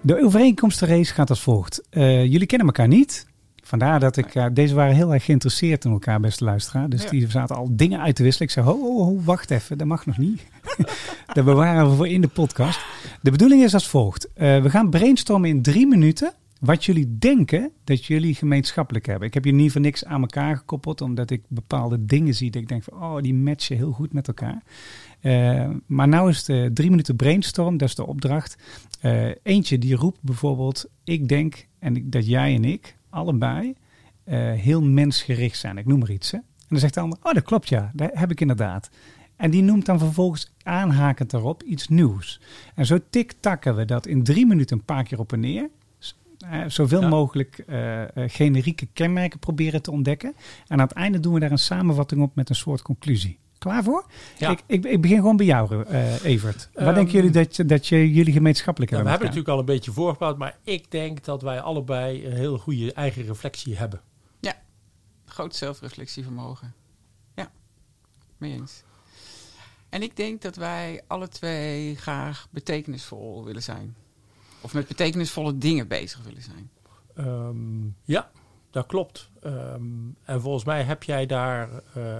De 0.00 0.22
overeenkomstenrace 0.22 1.14
gaat 1.14 1.30
als 1.30 1.42
volgt. 1.42 1.82
Eh, 1.90 2.24
jullie 2.24 2.46
kennen 2.46 2.66
elkaar 2.66 2.88
niet. 2.88 3.26
Vandaar 3.68 4.00
dat 4.00 4.16
ik... 4.16 4.34
eh, 4.34 4.46
deze 4.52 4.74
waren 4.74 4.94
heel 4.94 5.12
erg 5.14 5.24
geïnteresseerd 5.24 5.84
in 5.84 5.90
elkaar, 5.90 6.20
beste 6.20 6.44
luisteraar. 6.44 6.88
Dus 6.88 7.02
Ja. 7.02 7.10
die 7.10 7.30
zaten 7.30 7.56
al 7.56 7.68
dingen 7.70 8.00
uit 8.00 8.16
te 8.16 8.22
wisselen. 8.22 8.48
Ik 8.48 8.54
zei, 8.54 8.66
ho, 8.66 8.80
ho, 8.80 9.04
ho, 9.04 9.20
wacht 9.24 9.50
even. 9.50 9.78
Dat 9.78 9.86
mag 9.86 10.06
nog 10.06 10.18
niet. 10.18 10.42
dat 11.34 11.44
bewaren 11.44 11.90
we 11.90 11.96
voor 11.96 12.08
in 12.08 12.20
de 12.20 12.28
podcast. 12.28 12.80
De 13.22 13.30
bedoeling 13.30 13.62
is 13.62 13.74
als 13.74 13.88
volgt. 13.88 14.32
Eh, 14.32 14.62
we 14.62 14.70
gaan 14.70 14.90
brainstormen 14.90 15.48
in 15.48 15.62
drie 15.62 15.86
minuten... 15.86 16.32
wat 16.60 16.84
jullie 16.84 17.18
denken 17.18 17.70
dat 17.84 18.04
jullie 18.04 18.34
gemeenschappelijk 18.34 19.06
hebben. 19.06 19.28
Ik 19.28 19.34
heb 19.34 19.44
jullie 19.44 19.60
niet 19.60 19.72
voor 19.72 19.80
niks 19.80 20.04
aan 20.04 20.20
elkaar 20.20 20.56
gekoppeld... 20.56 21.00
omdat 21.00 21.30
ik 21.30 21.42
bepaalde 21.48 22.04
dingen 22.04 22.34
zie 22.34 22.50
dat 22.50 22.62
ik 22.62 22.68
denk 22.68 22.82
van... 22.82 23.02
oh, 23.02 23.22
die 23.22 23.34
matchen 23.34 23.76
heel 23.76 23.92
goed 23.92 24.12
met 24.12 24.28
elkaar. 24.28 24.62
Eh, 25.20 25.68
maar 25.86 26.08
nou 26.08 26.28
is 26.30 26.44
de 26.44 26.70
drie 26.74 26.90
minuten 26.90 27.16
brainstorm, 27.16 27.76
dat 27.76 27.88
is 27.88 27.94
de 27.94 28.06
opdracht. 28.06 28.56
Eentje 29.42 29.78
die 29.78 29.94
roept 29.94 30.18
bijvoorbeeld, 30.22 30.86
ik 31.04 31.28
denk 31.28 31.66
en 31.78 31.96
ik, 31.96 32.12
dat 32.12 32.26
jij 32.26 32.54
en 32.54 32.64
ik 32.64 32.96
allebei 33.10 33.74
eh, 34.24 34.36
heel 34.52 34.82
mensgericht 34.82 35.58
zijn. 35.58 35.78
Ik 35.78 35.86
noem 35.86 35.98
maar 35.98 36.10
iets. 36.10 36.30
Hè? 36.30 36.38
En 36.38 36.44
dan 36.68 36.78
zegt 36.78 36.94
de 36.94 37.00
ander, 37.00 37.18
oh 37.22 37.32
dat 37.32 37.42
klopt 37.42 37.68
ja, 37.68 37.90
dat 37.94 38.10
heb 38.12 38.30
ik 38.30 38.40
inderdaad. 38.40 38.90
En 39.36 39.50
die 39.50 39.62
noemt 39.62 39.86
dan 39.86 39.98
vervolgens 39.98 40.52
aanhakend 40.62 41.30
daarop 41.30 41.62
iets 41.62 41.88
nieuws. 41.88 42.40
En 42.74 42.86
zo 42.86 42.98
tik-takken 43.10 43.76
we 43.76 43.84
dat 43.84 44.06
in 44.06 44.22
drie 44.24 44.46
minuten 44.46 44.76
een 44.78 44.84
paar 44.84 45.04
keer 45.04 45.18
op 45.18 45.32
en 45.32 45.40
neer. 45.40 45.68
Eh, 46.38 46.60
zoveel 46.66 47.00
Ja. 47.00 47.08
mogelijk 47.08 47.58
eh, 47.58 48.02
generieke 48.14 48.86
kenmerken 48.92 49.38
proberen 49.38 49.82
te 49.82 49.90
ontdekken. 49.90 50.34
En 50.66 50.78
aan 50.80 50.86
het 50.86 50.92
einde 50.92 51.20
doen 51.20 51.34
we 51.34 51.40
daar 51.40 51.50
een 51.50 51.58
samenvatting 51.58 52.22
op 52.22 52.34
met 52.34 52.48
een 52.48 52.54
soort 52.54 52.82
conclusie. 52.82 53.38
Klaar 53.58 53.82
voor? 53.82 54.04
Ja. 54.38 54.50
Ik, 54.50 54.62
ik, 54.66 54.84
ik 54.84 55.00
begin 55.00 55.16
gewoon 55.16 55.36
bij 55.36 55.46
jou, 55.46 55.84
eh, 55.84 56.24
Evert. 56.24 56.68
Wat 56.74 56.82
Ehm, 56.84 56.94
denken 56.94 57.12
jullie 57.12 57.30
dat, 57.30 57.56
je- 57.56 57.64
dat 57.64 57.86
je, 57.86 58.12
jullie 58.12 58.32
gemeenschappelijk 58.32 58.90
Nou, 58.90 59.02
we 59.04 59.08
hebben? 59.10 59.26
hebben 59.28 59.44
natuurlijk 59.44 59.48
al 59.54 59.58
een 59.58 59.82
beetje 59.82 59.92
voorgebouwd, 60.02 60.38
maar 60.38 60.58
ik 60.62 60.90
denk 60.90 61.24
dat 61.24 61.42
wij 61.42 61.60
allebei 61.60 62.26
een 62.26 62.32
heel 62.32 62.58
goede 62.58 62.92
eigen 62.92 63.22
reflectie 63.26 63.76
hebben. 63.76 64.00
Groot 65.30 65.56
zelfreflectievermogen. 65.56 66.74
Ja, 67.34 67.50
mee 68.38 68.52
eens. 68.52 68.82
En 69.88 70.02
ik 70.02 70.16
denk 70.16 70.42
dat 70.42 70.56
wij 70.56 71.02
alle 71.06 71.28
twee 71.28 71.96
graag 71.96 72.48
betekenisvol 72.50 73.44
willen 73.44 73.62
zijn. 73.62 73.96
Of 74.60 74.74
met 74.74 74.88
betekenisvolle 74.88 75.58
dingen 75.58 75.88
bezig 75.88 76.22
willen 76.24 76.42
zijn. 76.42 76.70
Ehm, 77.14 77.86
ja, 78.04 78.30
dat 78.70 78.86
klopt. 78.86 79.30
Ehm, 79.42 79.82
en 80.24 80.40
volgens 80.40 80.64
mij 80.64 80.82
heb 80.82 81.02
jij 81.02 81.26
daar 81.26 81.68
eh, 81.94 82.18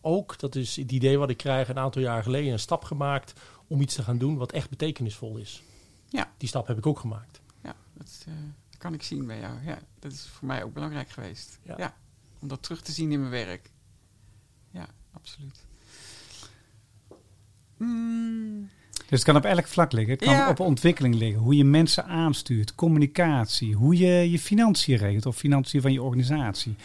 ook, 0.00 0.38
dat 0.38 0.54
is 0.54 0.76
het 0.76 0.92
idee 0.92 1.18
wat 1.18 1.30
ik 1.30 1.36
krijg, 1.36 1.68
een 1.68 1.78
aantal 1.78 2.02
jaar 2.02 2.22
geleden 2.22 2.52
een 2.52 2.58
stap 2.58 2.84
gemaakt 2.84 3.32
om 3.66 3.80
iets 3.80 3.94
te 3.94 4.02
gaan 4.02 4.18
doen 4.18 4.36
wat 4.36 4.52
echt 4.52 4.70
betekenisvol 4.70 5.36
is. 5.36 5.62
Ja. 6.08 6.30
Die 6.36 6.48
stap 6.48 6.66
heb 6.66 6.78
ik 6.78 6.86
ook 6.86 6.98
gemaakt. 6.98 7.40
Ja, 7.62 7.74
dat 7.94 8.24
eh, 8.26 8.32
kan 8.78 8.94
ik 8.94 9.02
zien 9.02 9.26
bij 9.26 9.40
jou. 9.40 9.54
Ja, 9.64 9.78
dat 9.98 10.12
is 10.12 10.26
voor 10.32 10.46
mij 10.48 10.64
ook 10.64 10.74
belangrijk 10.74 11.10
geweest. 11.10 11.58
Ja. 11.62 11.74
Ja. 11.78 11.94
om 12.42 12.48
dat 12.48 12.62
terug 12.62 12.80
te 12.82 12.92
zien 12.92 13.12
in 13.12 13.18
mijn 13.20 13.30
werk. 13.46 13.70
Ja, 14.70 14.86
absoluut. 15.12 15.64
Mm, 17.76 18.68
Dus 18.96 19.06
het 19.18 19.22
kan 19.24 19.36
op 19.36 19.44
elk 19.44 19.66
vlak 19.66 19.92
liggen. 19.92 20.14
Het 20.14 20.24
kan 20.24 20.34
Ja. 20.34 20.48
op 20.48 20.60
ontwikkeling 20.60 21.14
liggen. 21.14 21.42
Hoe 21.42 21.56
je 21.56 21.64
mensen 21.64 22.04
aanstuurt, 22.04 22.74
communicatie, 22.74 23.74
hoe 23.74 23.96
je 23.96 24.30
je 24.30 24.38
financiën 24.38 24.96
regelt 24.96 25.26
of 25.26 25.36
financiën 25.36 25.80
van 25.80 25.92
je 25.92 26.02
organisatie. 26.02 26.76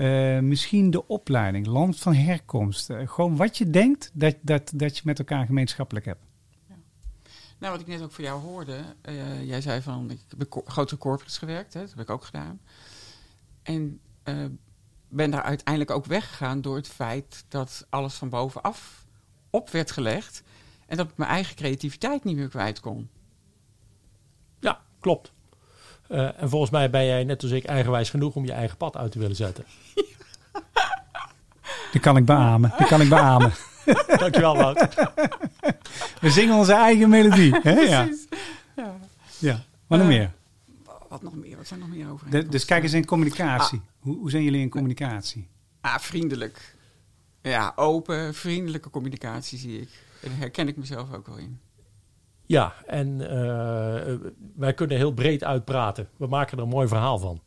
Eh, 0.00 0.38
misschien 0.38 0.90
de 0.90 1.06
opleiding, 1.06 1.66
land 1.66 1.98
van 2.00 2.14
herkomst. 2.14 2.90
Eh, 2.90 3.08
gewoon 3.08 3.36
wat 3.36 3.58
je 3.58 3.70
denkt 3.70 4.10
dat, 4.12 4.36
dat, 4.40 4.72
dat 4.74 4.96
je 4.96 5.02
met 5.04 5.18
elkaar 5.18 5.46
gemeenschappelijk 5.46 6.06
hebt. 6.06 6.24
Nou, 7.58 7.72
wat 7.72 7.80
ik 7.80 7.86
net 7.86 8.02
ook 8.02 8.12
voor 8.12 8.24
jou 8.24 8.40
hoorde. 8.40 8.80
eh, 9.02 9.44
jij 9.46 9.60
zei 9.60 9.82
van, 9.82 10.10
ik 10.10 10.20
heb 10.38 10.48
co- 10.48 10.62
grotere 10.66 11.00
corporates 11.00 11.38
gewerkt. 11.38 11.74
Hè, 11.74 11.80
dat 11.80 11.90
heb 11.90 12.00
ik 12.00 12.10
ook 12.10 12.24
gedaan. 12.24 12.60
En 13.62 14.00
eh, 14.22 14.44
ben 15.08 15.30
daar 15.30 15.42
uiteindelijk 15.42 15.90
ook 15.90 16.04
weggegaan 16.06 16.60
door 16.60 16.76
het 16.76 16.88
feit 16.88 17.44
dat 17.48 17.86
alles 17.90 18.14
van 18.14 18.28
bovenaf 18.28 19.06
op 19.50 19.70
werd 19.70 19.90
gelegd. 19.90 20.42
En 20.86 20.96
dat 20.96 21.10
ik 21.10 21.16
mijn 21.16 21.30
eigen 21.30 21.56
creativiteit 21.56 22.24
niet 22.24 22.36
meer 22.36 22.48
kwijt 22.48 22.80
kon. 22.80 23.08
Ja, 24.60 24.80
klopt. 25.00 25.32
Eh, 26.10 26.42
en 26.42 26.48
volgens 26.48 26.70
mij 26.70 26.90
ben 26.90 27.04
jij 27.06 27.24
net 27.24 27.42
als 27.42 27.52
ik 27.52 27.64
eigenwijs 27.64 28.10
genoeg 28.10 28.34
om 28.34 28.44
je 28.44 28.52
eigen 28.52 28.76
pad 28.76 28.96
uit 28.96 29.12
te 29.12 29.18
willen 29.18 29.36
zetten. 29.36 29.64
Die 31.92 32.00
kan 32.00 32.16
ik 32.16 32.24
beamen. 32.24 32.72
Die 32.78 32.86
kan 32.86 33.00
ik 33.00 33.08
beamen. 33.08 33.52
Dankjewel, 34.18 34.56
Wout. 34.56 34.78
We 36.20 36.30
zingen 36.30 36.54
onze 36.56 36.72
eigen 36.72 37.08
melodie. 37.08 37.54
Hè? 37.62 37.80
Ja. 37.88 38.02
Precies. 38.04 38.26
Ja. 38.76 38.94
ja. 39.38 39.64
Wat 39.86 39.98
nog 39.98 40.08
Eh, 40.08 40.14
meer? 40.16 40.32
Wat 41.08 41.22
nog 41.22 41.34
meer? 41.34 41.56
Wat 41.56 41.66
zijn 41.66 41.80
er 41.80 41.88
nog 41.88 41.96
meer 41.96 42.10
over? 42.10 42.50
Dus 42.50 42.64
kijk 42.64 42.82
eens 42.82 42.92
in 42.92 43.04
communicatie. 43.04 43.80
Hoe, 43.98 44.16
hoe 44.16 44.30
zijn 44.30 44.42
jullie 44.42 44.60
in 44.60 44.68
communicatie? 44.70 45.48
Ah, 45.80 45.98
vriendelijk. 45.98 46.74
Ja, 47.42 47.72
open, 47.76 48.34
vriendelijke 48.34 48.90
communicatie 48.90 49.58
zie 49.58 49.80
ik. 49.80 49.88
En 50.22 50.28
daar 50.30 50.38
herken 50.38 50.68
ik 50.68 50.76
mezelf 50.76 51.12
ook 51.14 51.26
wel 51.26 51.36
in. 51.36 51.58
Ja, 52.50 52.74
en 52.86 53.20
eh, 53.30 54.14
wij 54.56 54.74
kunnen 54.74 54.96
heel 54.96 55.12
breed 55.12 55.44
uitpraten. 55.44 56.08
We 56.16 56.26
maken 56.26 56.56
er 56.58 56.62
een 56.62 56.68
mooi 56.68 56.88
verhaal 56.88 57.18
van. 57.18 57.40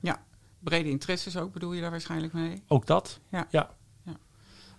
Ja, 0.00 0.22
brede 0.58 0.88
interesses 0.88 1.36
ook 1.36 1.52
bedoel 1.52 1.72
je 1.72 1.80
daar 1.80 1.90
waarschijnlijk 1.90 2.32
mee. 2.32 2.62
Ook 2.68 2.86
dat? 2.86 3.20
Ja. 3.28 3.46
Ja. 3.50 3.70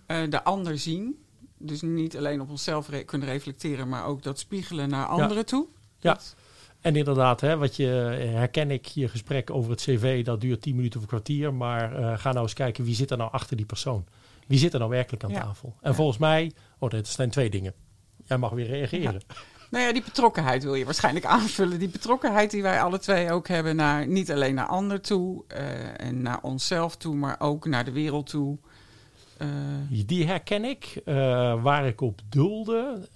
Eh, 0.06 0.30
de 0.30 0.44
ander 0.44 0.78
zien. 0.78 1.24
Dus 1.58 1.82
niet 1.82 2.16
alleen 2.16 2.40
op 2.40 2.50
onszelf 2.50 2.88
re- 2.88 3.02
kunnen 3.04 3.28
reflecteren, 3.28 3.88
maar 3.88 4.04
ook 4.04 4.22
dat 4.22 4.38
spiegelen 4.38 4.88
naar 4.88 5.06
anderen 5.06 5.46
toe. 5.46 5.66
Ja. 5.98 6.12
Dat- 6.12 6.34
En 6.80 6.96
inderdaad, 6.96 7.40
hè, 7.40 7.56
wat 7.56 7.76
je, 7.76 7.86
herken 8.34 8.70
ik 8.70 8.86
je 8.86 9.08
gesprek 9.08 9.50
over 9.50 9.70
het 9.70 9.80
cv, 9.80 10.24
dat 10.24 10.40
duurt 10.40 10.62
10 10.62 10.76
minuten 10.76 10.96
of 10.96 11.02
een 11.02 11.08
kwartier. 11.10 11.54
Maar 11.54 11.96
eh, 11.96 12.18
ga 12.18 12.30
nou 12.32 12.42
eens 12.42 12.52
kijken, 12.54 12.84
wie 12.84 12.94
zit 12.94 13.10
er 13.10 13.16
nou 13.16 13.32
achter 13.32 13.56
die 13.56 13.66
persoon? 13.66 14.04
Wie 14.46 14.58
zit 14.58 14.72
er 14.72 14.78
nou 14.78 14.90
werkelijk 14.90 15.24
aan 15.24 15.30
Ja. 15.30 15.40
tafel? 15.40 15.74
En 15.80 15.94
volgens 15.94 16.18
mij, 16.18 16.52
oh, 16.78 16.90
dat 16.90 17.06
zijn 17.06 17.30
twee 17.30 17.50
dingen. 17.50 17.72
Jij 18.24 18.38
mag 18.38 18.50
weer 18.50 18.66
reageren. 18.66 19.20
Nou 19.76 19.88
ja, 19.88 19.94
die 19.94 20.04
betrokkenheid 20.04 20.62
wil 20.62 20.74
je 20.74 20.84
waarschijnlijk 20.84 21.24
aanvullen. 21.36 21.78
Die 21.78 21.88
betrokkenheid 21.88 22.50
die 22.50 22.62
wij 22.62 22.82
alle 22.82 22.98
twee 22.98 23.32
ook 23.32 23.48
hebben 23.48 23.76
naar 23.76 24.06
niet 24.06 24.30
alleen 24.32 24.54
naar 24.54 24.66
ander 24.66 25.00
toe 25.00 25.44
eh, 25.48 26.06
en 26.06 26.22
naar 26.22 26.38
onszelf 26.42 26.96
toe, 26.96 27.14
maar 27.14 27.36
ook 27.40 27.66
naar 27.66 27.84
de 27.84 27.92
wereld 27.92 28.26
toe. 28.26 28.58
Eh, 29.38 29.48
Die 30.06 30.26
herken 30.26 30.64
ik. 30.64 31.00
Eh, 31.04 31.14
waar 31.62 31.86
ik 31.86 32.00
op 32.00 32.20
doelde, 32.28 33.08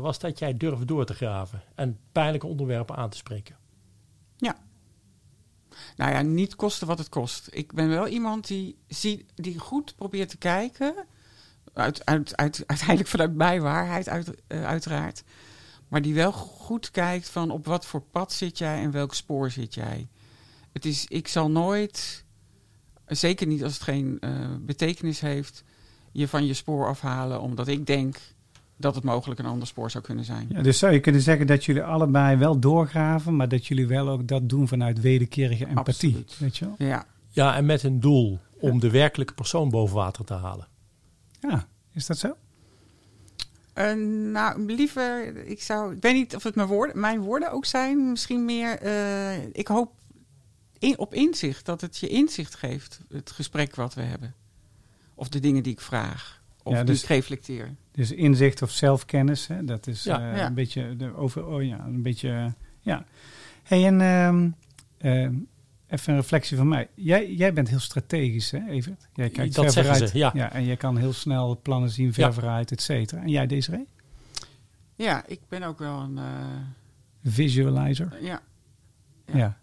was 0.00 0.18
dat 0.18 0.38
jij 0.38 0.56
durft 0.56 0.86
door 0.86 1.04
te 1.04 1.14
graven. 1.14 1.62
En 1.74 1.98
pijnlijke 2.12 2.46
onderwerpen 2.46 2.96
aan 2.96 3.10
te 3.10 3.16
spreken. 3.16 3.56
nou 5.96 6.12
ja, 6.12 6.22
niet 6.22 6.56
kosten 6.56 6.86
wat 6.86 6.98
het 6.98 7.08
kost. 7.08 7.48
Ik 7.50 7.72
ben 7.72 7.88
wel 7.88 8.06
iemand 8.06 8.46
die, 8.46 8.78
zie, 8.88 9.26
die 9.34 9.58
goed 9.58 9.94
probeert 9.96 10.28
te 10.28 10.38
kijken. 10.38 10.94
Uit, 11.72 12.06
uit, 12.06 12.36
uit, 12.36 12.62
uiteindelijk 12.66 13.08
vanuit 13.08 13.34
mijn 13.34 13.62
waarheid, 13.62 14.08
uit, 14.08 14.42
uiteraard. 14.48 15.22
Maar 15.88 16.02
die 16.02 16.14
wel 16.14 16.32
goed 16.32 16.90
kijkt 16.90 17.28
van 17.28 17.50
op 17.50 17.66
wat 17.66 17.86
voor 17.86 18.02
pad 18.02 18.32
zit 18.32 18.58
jij 18.58 18.82
en 18.82 18.90
welk 18.90 19.14
spoor 19.14 19.50
zit 19.50 19.74
jij. 19.74 20.08
Het 20.72 20.84
is, 20.84 21.06
ik 21.06 21.28
zal 21.28 21.50
nooit, 21.50 22.24
zeker 23.06 23.46
niet 23.46 23.64
als 23.64 23.72
het 23.72 23.82
geen 23.82 24.16
eh, 24.20 24.30
betekenis 24.60 25.20
heeft, 25.20 25.64
je 26.12 26.28
van 26.28 26.46
je 26.46 26.54
spoor 26.54 26.86
afhalen. 26.86 27.40
Omdat 27.40 27.68
ik 27.68 27.86
denk 27.86 28.18
dat 28.76 28.94
het 28.94 29.04
mogelijk 29.04 29.40
een 29.40 29.46
ander 29.46 29.66
spoor 29.68 29.90
zou 29.90 30.04
kunnen 30.04 30.24
zijn. 30.24 30.46
Ja, 30.48 30.62
dus 30.62 30.78
zou 30.78 30.92
je 30.92 31.00
kunnen 31.00 31.20
zeggen 31.20 31.46
dat 31.46 31.64
jullie 31.64 31.82
allebei 31.82 32.36
wel 32.36 32.58
doorgraven, 32.58 33.36
maar 33.36 33.48
dat 33.48 33.66
jullie 33.66 33.86
wel 33.86 34.08
ook 34.08 34.28
dat 34.28 34.48
doen 34.48 34.68
vanuit 34.68 35.00
wederkerige 35.00 35.66
empathie. 35.66 36.08
Absoluut. 36.08 36.38
Weet 36.38 36.56
je 36.56 36.64
wel? 36.64 36.88
Ja, 36.88 37.06
Ja, 37.28 37.56
en 37.56 37.66
met 37.66 37.82
een 37.82 38.00
doel 38.00 38.38
om 38.60 38.80
de 38.80 38.90
werkelijke 38.90 39.34
persoon 39.34 39.68
boven 39.70 39.96
water 39.96 40.24
te 40.24 40.34
halen. 40.34 40.68
Ja, 41.40 41.68
is 41.92 42.06
dat 42.06 42.18
zo? 42.18 42.36
Eh, 43.78 43.94
nou, 44.32 44.64
liever, 44.74 45.36
ik 45.46 45.62
zou, 45.62 45.94
ik 45.94 46.02
weet 46.02 46.14
niet 46.14 46.36
of 46.36 46.42
het 46.42 46.54
mijn 46.54 46.68
woorden, 46.68 47.00
mijn 47.00 47.20
woorden 47.20 47.50
ook 47.52 47.64
zijn. 47.64 48.10
Misschien 48.10 48.44
meer, 48.44 48.78
eh, 48.78 49.44
ik 49.52 49.68
hoop 49.68 49.92
in, 50.78 50.98
op 50.98 51.14
inzicht, 51.14 51.64
dat 51.66 51.80
het 51.80 51.98
je 51.98 52.08
inzicht 52.08 52.54
geeft, 52.54 53.00
het 53.08 53.30
gesprek 53.30 53.74
wat 53.74 53.94
we 53.94 54.02
hebben. 54.02 54.34
Of 55.14 55.28
de 55.28 55.40
dingen 55.40 55.62
die 55.62 55.72
ik 55.72 55.80
vraag. 55.80 56.42
Of 56.62 56.72
Ja, 56.72 56.78
die 56.78 56.86
dus- 56.92 57.02
ik 57.02 57.08
reflecteer. 57.08 57.74
Dus 57.92 58.10
inzicht 58.12 58.62
of 58.62 58.70
zelfkennis, 58.70 59.46
hè? 59.46 59.64
dat 59.64 59.86
is 59.86 60.02
Ja. 60.04 60.30
eh, 60.30 60.36
Ja. 60.36 60.46
een 60.46 60.54
beetje 60.54 60.96
de 60.96 61.14
over. 61.16 61.46
Oh 61.46 61.62
ja, 61.62 61.84
een 61.84 62.02
beetje. 62.02 62.54
ja. 62.80 63.04
Hey, 63.62 63.86
en 63.86 64.00
ehm, 64.98 65.32
even 65.88 66.12
een 66.12 66.18
reflectie 66.20 66.56
van 66.56 66.68
mij. 66.68 66.88
Jij, 66.94 67.32
jij 67.32 67.52
bent 67.52 67.68
heel 67.68 67.78
strategisch, 67.78 68.50
hè, 68.50 68.66
Evert? 68.68 69.08
Jij 69.12 69.30
kijkt 69.30 69.54
Dat 69.54 69.64
ver 69.64 69.72
zeggen 69.72 69.92
vooruit. 69.92 70.10
ze, 70.10 70.18
ja. 70.38 70.52
En 70.52 70.64
jij 70.64 70.76
kan 70.76 70.96
heel 70.96 71.12
snel 71.12 71.60
plannen 71.62 71.90
zien, 71.90 72.12
ver 72.12 72.24
Ja. 72.24 72.32
vooruit, 72.32 72.70
et 72.70 72.82
cetera. 72.82 73.20
En 73.22 73.28
jij, 73.28 73.46
Desiree? 73.46 73.86
Ja, 74.94 75.26
ik 75.26 75.40
ben 75.48 75.62
ook 75.62 75.78
wel 75.78 75.98
een, 76.00 76.18
eh, 76.18 76.24
Visualizer. 77.24 78.22
ja, 78.22 78.40
Ja. 79.26 79.34
Ja. 79.34 79.56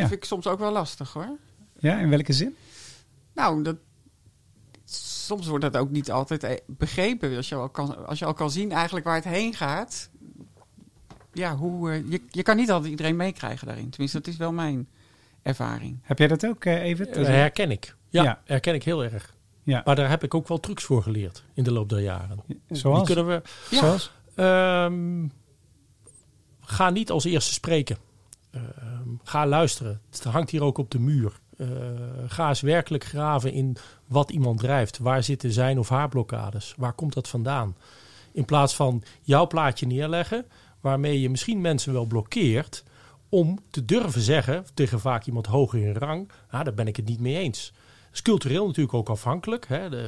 dat 0.00 0.08
vind 0.08 0.12
ik 0.22 0.24
soms 0.24 0.46
ook 0.46 0.58
wel 0.58 0.72
lastig 0.72 1.12
hoor. 1.12 1.38
ja, 1.78 1.98
in 1.98 2.08
welke 2.08 2.32
zin? 2.32 2.54
Nou, 3.34 3.62
dat, 3.62 3.76
soms 4.84 5.46
wordt 5.46 5.64
dat 5.64 5.76
ook 5.76 5.90
niet 5.90 6.10
altijd 6.10 6.42
eh, 6.44 6.56
begrepen. 6.66 7.36
Als 7.36 7.48
je, 7.48 7.54
al 7.54 7.68
kan, 7.68 8.06
als 8.06 8.18
je 8.18 8.24
al 8.24 8.34
kan 8.34 8.50
zien 8.50 8.72
eigenlijk 8.72 9.06
waar 9.06 9.14
het 9.14 9.24
heen 9.24 9.54
gaat. 9.54 10.10
Ja, 11.32 11.56
hoe, 11.56 11.90
eh, 11.90 12.10
je, 12.10 12.22
je 12.30 12.42
kan 12.42 12.56
niet 12.56 12.70
altijd 12.70 12.90
iedereen 12.90 13.16
meekrijgen 13.16 13.66
daarin. 13.66 13.90
Tenminste, 13.90 14.18
dat 14.18 14.26
is 14.26 14.36
wel 14.36 14.52
mijn 14.52 14.88
ervaring. 15.42 15.98
Heb 16.02 16.18
jij 16.18 16.28
dat 16.28 16.46
ook, 16.46 16.64
eh, 16.64 16.82
Evert? 16.82 17.14
Dat 17.14 17.26
herken 17.26 17.70
ik. 17.70 17.96
Ja, 18.08 18.22
Ja. 18.22 18.40
herken 18.44 18.74
ik 18.74 18.84
heel 18.84 19.04
erg. 19.04 19.34
Ja. 19.62 19.82
Maar 19.84 19.96
daar 19.96 20.08
heb 20.08 20.24
ik 20.24 20.34
ook 20.34 20.48
wel 20.48 20.60
trucs 20.60 20.84
voor 20.84 21.02
geleerd 21.02 21.44
in 21.54 21.64
de 21.64 21.72
loop 21.72 21.88
der 21.88 22.00
jaren. 22.00 22.40
Zoals? 22.70 23.06
Die 23.06 23.14
kunnen 23.14 23.26
we. 23.26 23.42
Ja. 23.70 23.78
Zoals? 23.78 24.10
Ehm, 24.34 25.26
ga 26.60 26.90
niet 26.90 27.10
als 27.10 27.24
eerste 27.24 27.52
spreken. 27.52 27.96
Ehm, 28.50 29.08
ga 29.24 29.46
luisteren. 29.46 30.00
Het 30.10 30.24
hangt 30.24 30.50
hier 30.50 30.62
ook 30.62 30.78
op 30.78 30.90
de 30.90 30.98
muur. 30.98 31.32
Eh, 31.56 31.66
ga 32.26 32.48
eens 32.48 32.60
werkelijk 32.60 33.04
graven 33.04 33.52
in 33.52 33.76
wat 34.06 34.30
iemand 34.30 34.58
drijft. 34.58 34.98
Waar 34.98 35.22
zitten 35.22 35.52
zijn 35.52 35.78
of 35.78 35.88
haar 35.88 36.08
blokkades? 36.08 36.74
Waar 36.76 36.92
komt 36.92 37.12
dat 37.12 37.28
vandaan? 37.28 37.76
In 38.32 38.44
plaats 38.44 38.74
van 38.76 39.02
jouw 39.22 39.46
plaatje 39.46 39.86
neerleggen, 39.86 40.46
waarmee 40.80 41.20
je 41.20 41.30
misschien 41.30 41.60
mensen 41.60 41.92
wel 41.92 42.04
blokkeert 42.04 42.84
om 43.30 43.58
te 43.70 43.84
durven 43.84 44.20
zeggen 44.20 44.64
tegen 44.74 45.00
vaak 45.00 45.26
iemand 45.26 45.46
hoger 45.46 45.80
in 45.80 45.94
rang, 45.94 46.30
nou, 46.50 46.64
daar 46.64 46.74
ben 46.74 46.86
ik 46.86 46.96
het 46.96 47.08
niet 47.08 47.20
mee 47.20 47.36
eens. 47.36 47.72
Dat 47.72 48.18
is 48.18 48.22
cultureel 48.22 48.66
natuurlijk 48.66 48.94
ook 48.94 49.08
afhankelijk. 49.08 49.68
Hè. 49.68 49.88
De, 49.88 50.02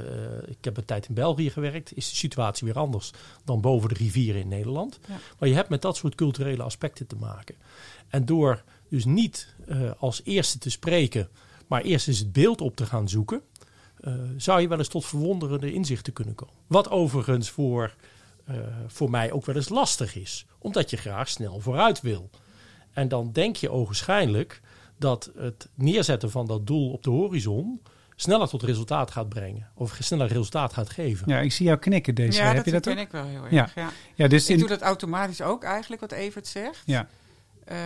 eh, 0.44 0.50
ik 0.50 0.64
heb 0.64 0.76
een 0.76 0.84
tijd 0.84 1.08
in 1.08 1.14
België 1.14 1.50
gewerkt. 1.50 1.96
Is 1.96 2.10
de 2.10 2.16
situatie 2.16 2.66
weer 2.66 2.78
anders 2.78 3.10
dan 3.44 3.60
boven 3.60 3.88
de 3.88 3.94
rivieren 3.94 4.40
in 4.40 4.48
Nederland. 4.48 4.98
Ja. 5.08 5.18
Maar 5.38 5.48
je 5.48 5.54
hebt 5.54 5.68
met 5.68 5.82
dat 5.82 5.96
soort 5.96 6.14
culturele 6.14 6.62
aspecten 6.62 7.06
te 7.06 7.16
maken. 7.16 7.54
En 8.08 8.24
door 8.24 8.62
dus 8.88 9.04
niet 9.04 9.54
eh, 9.66 9.90
als 9.98 10.20
eerste 10.24 10.58
te 10.58 10.70
spreken, 10.70 11.28
maar 11.66 11.82
eerst 11.82 12.08
eens 12.08 12.18
het 12.18 12.32
beeld 12.32 12.60
op 12.60 12.76
te 12.76 12.86
gaan 12.86 13.08
zoeken, 13.08 13.42
eh, 14.00 14.14
zou 14.36 14.60
je 14.60 14.68
wel 14.68 14.78
eens 14.78 14.88
tot 14.88 15.06
verwonderende 15.06 15.72
inzichten 15.72 16.12
kunnen 16.12 16.34
komen. 16.34 16.54
Wat 16.66 16.90
overigens 16.90 17.50
voor, 17.50 17.94
voor 18.86 19.10
mij 19.10 19.32
ook 19.32 19.46
wel 19.46 19.54
eens 19.54 19.68
lastig 19.68 20.16
is, 20.16 20.46
omdat 20.58 20.90
je 20.90 20.96
graag 20.96 21.28
snel 21.28 21.60
vooruit 21.60 22.00
wil. 22.00 22.30
En 22.92 23.08
dan 23.08 23.32
denk 23.32 23.56
je 23.56 23.70
ogenschijnlijk 23.70 24.60
dat 24.98 25.30
het 25.36 25.68
neerzetten 25.74 26.30
van 26.30 26.46
dat 26.46 26.66
doel 26.66 26.92
op 26.92 27.02
de 27.02 27.10
horizon 27.10 27.82
sneller 28.16 28.48
tot 28.48 28.62
resultaat 28.62 29.10
gaat 29.10 29.28
brengen. 29.28 29.68
Of 29.74 29.96
sneller 30.00 30.26
resultaat 30.28 30.72
gaat 30.72 30.90
geven. 30.90 31.28
Ja, 31.28 31.38
ik 31.40 31.52
zie 31.52 31.66
jou 31.66 31.78
knikken, 31.78 32.14
deze. 32.14 32.38
ja, 32.40 32.46
Heb 32.46 32.56
dat 32.56 32.64
je 32.64 32.70
dat 32.70 32.82
ken 32.82 32.92
ook? 32.92 32.98
ik 32.98 33.10
wel 33.10 33.24
heel 33.24 33.42
erg. 33.42 33.50
Ja. 33.52 33.68
Ja. 33.74 33.90
Ja, 34.14 34.28
dus 34.28 34.44
Ik 34.44 34.50
in, 34.50 34.58
doe 34.58 34.68
dat 34.68 34.80
automatisch 34.82 35.40
ook 35.40 35.64
eigenlijk, 35.64 36.00
wat 36.00 36.12
Evert 36.12 36.46
zegt. 36.46 36.82
ja. 36.86 37.08
Eh, 37.64 37.76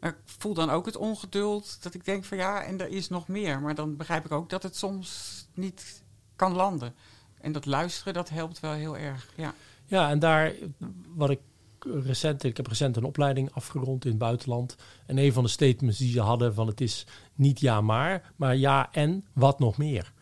ik 0.00 0.16
voel 0.24 0.54
dan 0.54 0.70
ook 0.70 0.86
het 0.86 0.96
ongeduld 0.96 1.82
dat 1.82 1.94
ik 1.94 2.04
denk 2.04 2.24
van 2.24 2.36
ja, 2.36 2.62
en 2.62 2.80
er 2.80 2.88
is 2.88 3.08
nog 3.08 3.28
meer. 3.28 3.60
Maar 3.60 3.74
dan 3.74 3.96
begrijp 3.96 4.24
ik 4.24 4.32
ook 4.32 4.50
dat 4.50 4.62
het 4.62 4.76
soms 4.76 5.34
niet 5.54 6.02
kan 6.36 6.52
landen. 6.52 6.94
En 7.40 7.52
dat 7.52 7.66
luisteren, 7.66 8.14
dat 8.14 8.28
helpt 8.28 8.60
wel 8.60 8.72
heel 8.72 8.96
erg. 8.96 9.28
Ja, 9.36 9.54
Ja, 9.86 10.10
en 10.10 10.18
daar 10.18 10.52
wat 11.14 11.30
ik 11.30 11.38
recent, 12.04 12.44
ik 12.44 12.56
heb 12.56 12.66
recent 12.66 12.96
een 12.96 13.04
opleiding 13.04 13.50
afgerond 13.52 14.04
in 14.04 14.10
het 14.10 14.18
buitenland. 14.18 14.76
En 15.06 15.18
een 15.18 15.32
van 15.32 15.42
de 15.42 15.48
statements 15.50 15.98
die 15.98 16.10
ze 16.12 16.20
hadden 16.20 16.54
van 16.54 16.66
het 16.66 16.80
is 16.80 17.06
niet 17.34 17.60
ja 17.60 17.80
maar, 17.80 18.32
maar 18.36 18.56
ja 18.56 18.88
en 18.92 19.24
wat 19.32 19.58
nog 19.58 19.76
meer. 19.78 20.12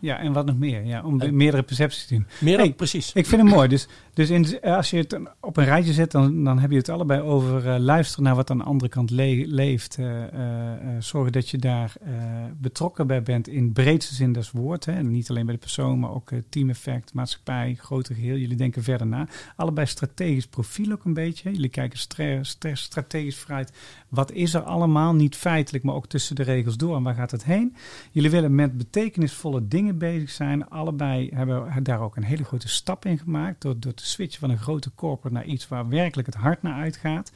ja, 0.00 0.18
en 0.18 0.32
wat 0.32 0.46
nog 0.46 0.58
meer? 0.58 0.84
Ja, 0.84 1.02
om 1.04 1.20
En- 1.20 1.36
meerdere 1.36 1.62
percepties 1.62 2.06
te 2.06 2.14
doen. 2.14 2.26
Meer 2.40 2.56
dan 2.56 2.66
Hey, 2.66 2.74
precies. 2.74 3.12
Ik 3.12 3.26
vind 3.26 3.42
het 3.42 3.50
mooi. 3.50 3.68
Dus, 3.68 3.88
dus 4.14 4.30
in, 4.30 4.60
als 4.62 4.90
je 4.90 4.96
het 4.96 5.20
op 5.40 5.56
een 5.56 5.64
rijtje 5.64 5.92
zet, 5.92 6.10
dan, 6.10 6.44
dan 6.44 6.58
heb 6.58 6.70
je 6.70 6.76
het 6.76 6.88
allebei 6.88 7.20
over 7.20 7.68
eh, 7.68 7.78
luisteren 7.78 8.24
naar 8.24 8.34
wat 8.34 8.50
aan 8.50 8.58
de 8.58 8.64
andere 8.64 8.90
kant 8.90 9.10
le- 9.10 9.44
leeft. 9.46 9.96
eh, 9.98 10.22
eh, 10.22 10.72
eh, 10.72 11.02
zorgen 11.02 11.32
dat 11.32 11.48
je 11.48 11.58
daar 11.58 11.92
eh, 12.00 12.12
betrokken 12.56 13.06
bij 13.06 13.22
bent 13.22 13.48
in 13.48 13.72
breedste 13.72 14.14
zin 14.14 14.32
des 14.32 14.50
woord. 14.50 14.84
Hè. 14.84 14.92
En 14.92 15.10
niet 15.10 15.30
alleen 15.30 15.44
bij 15.44 15.54
de 15.54 15.60
persoon, 15.60 15.98
maar 15.98 16.10
ook 16.10 16.30
eh, 16.30 16.38
teameffect, 16.48 17.14
maatschappij, 17.14 17.74
groter 17.78 18.14
geheel. 18.14 18.36
Jullie 18.36 18.56
denken 18.56 18.82
verder 18.82 19.06
na. 19.06 19.28
Allebei 19.56 19.86
strategisch 19.86 20.46
profiel 20.46 20.92
ook 20.92 21.04
een 21.04 21.14
beetje. 21.14 21.50
Jullie 21.52 21.68
kijken 21.68 21.98
stra- 21.98 22.42
stra- 22.42 22.74
strategisch 22.74 23.36
vooruit. 23.36 23.72
Wat 24.08 24.32
is 24.32 24.54
er 24.54 24.62
allemaal? 24.62 25.14
Niet 25.14 25.36
feitelijk, 25.36 25.84
maar 25.84 25.94
ook 25.94 26.06
tussen 26.06 26.36
de 26.36 26.42
regels 26.42 26.76
door. 26.76 26.96
En 26.96 27.02
waar 27.02 27.14
gaat 27.14 27.30
het 27.30 27.44
heen? 27.44 27.74
Jullie 28.10 28.30
willen 28.30 28.54
met 28.54 28.78
betekenisvolle 28.78 29.68
dingen 29.68 29.98
bezig 29.98 30.30
zijn. 30.30 30.68
Allebei 30.68 31.30
hebben 31.34 31.82
daar 31.82 32.00
ook 32.00 32.16
een 32.16 32.24
hele 32.24 32.44
grote 32.44 32.68
stap 32.68 33.04
in 33.04 33.18
gemaakt. 33.18 33.62
Door, 33.62 33.78
door 33.80 33.94
te 33.94 34.03
switchen 34.06 34.40
van 34.40 34.50
een 34.50 34.58
grote 34.58 34.90
corporate 34.94 35.34
naar 35.36 35.44
iets 35.44 35.68
waar 35.68 35.88
werkelijk 35.88 36.26
het 36.26 36.36
hart 36.36 36.62
naar 36.62 36.80
uitgaat. 36.82 37.32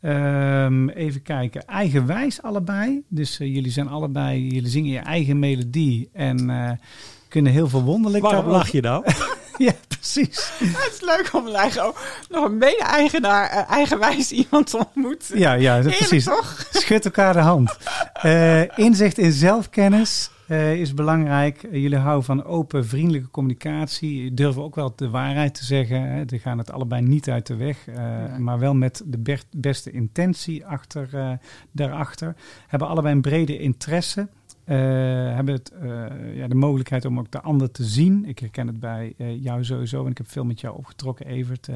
Ehm, 0.00 0.88
even 0.88 1.22
kijken. 1.22 1.66
Eigenwijs 1.66 2.42
allebei. 2.42 3.02
Dus 3.08 3.38
eh, 3.40 3.54
jullie 3.54 3.70
zijn 3.72 3.88
allebei, 3.88 4.46
jullie 4.48 4.70
zingen 4.70 4.90
je 4.92 4.98
eigen 4.98 5.38
melodie. 5.38 6.08
En 6.12 6.50
eh, 6.50 6.70
kunnen 7.28 7.52
heel 7.52 7.68
veel 7.68 7.82
wonderlijk 7.82 8.24
Waarom 8.24 8.44
daarover- 8.44 8.64
lach 8.64 8.72
je 8.72 8.80
nou? 8.80 9.04
Ja, 9.58 9.72
precies. 9.88 10.50
het 10.58 10.92
is 10.92 11.00
leuk 11.00 11.30
om 11.32 11.48
eigen, 11.48 11.92
nog 12.28 12.44
een 12.44 12.58
mede-eigenaar, 12.58 13.50
eh, 13.50 13.70
eigenwijs 13.70 14.32
iemand 14.32 14.70
te 14.70 14.76
ontmoeten. 14.78 15.38
Ja, 15.38 15.52
ja, 15.52 15.74
Heerlijk, 15.74 15.96
precies. 15.96 16.24
toch? 16.24 16.66
Schud 16.70 17.04
elkaar 17.04 17.32
de 17.32 17.38
hand. 17.38 17.76
Eh, 18.12 18.78
inzicht 18.78 19.18
in 19.18 19.32
zelfkennis 19.32 20.30
eh, 20.48 20.80
is 20.80 20.94
belangrijk. 20.94 21.62
Eh, 21.62 21.72
jullie 21.82 21.98
houden 21.98 22.24
van 22.24 22.44
open, 22.44 22.86
vriendelijke 22.86 23.30
communicatie. 23.30 24.34
Durven 24.34 24.62
ook 24.62 24.74
wel 24.74 24.92
de 24.96 25.10
waarheid 25.10 25.54
te 25.54 25.64
zeggen. 25.64 26.02
Hè. 26.02 26.24
Die 26.24 26.38
gaan 26.38 26.58
het 26.58 26.72
allebei 26.72 27.02
niet 27.02 27.30
uit 27.30 27.46
de 27.46 27.56
weg. 27.56 27.88
eh, 27.88 27.94
Ja. 27.94 28.38
Maar 28.38 28.58
wel 28.58 28.74
met 28.74 29.02
de 29.06 29.38
beste 29.56 29.90
intentie 29.90 30.66
achter, 30.66 31.38
daarachter. 31.72 32.34
Hebben 32.66 32.88
allebei 32.88 33.14
een 33.14 33.20
brede 33.20 33.58
interesse. 33.58 34.28
Eh, 34.68 34.76
hebben 35.34 35.54
het, 35.54 35.70
eh, 35.70 36.36
ja, 36.36 36.48
de 36.48 36.54
mogelijkheid 36.54 37.04
om 37.04 37.18
ook 37.18 37.30
de 37.30 37.40
ander 37.40 37.70
te 37.70 37.84
zien. 37.84 38.24
Ik 38.24 38.38
herken 38.38 38.66
het 38.66 38.80
bij 38.80 39.14
eh, 39.18 39.42
jou 39.42 39.64
sowieso. 39.64 40.04
En 40.04 40.10
ik 40.10 40.18
heb 40.18 40.30
veel 40.30 40.44
met 40.44 40.60
jou 40.60 40.76
opgetrokken, 40.76 41.26
Evert. 41.26 41.68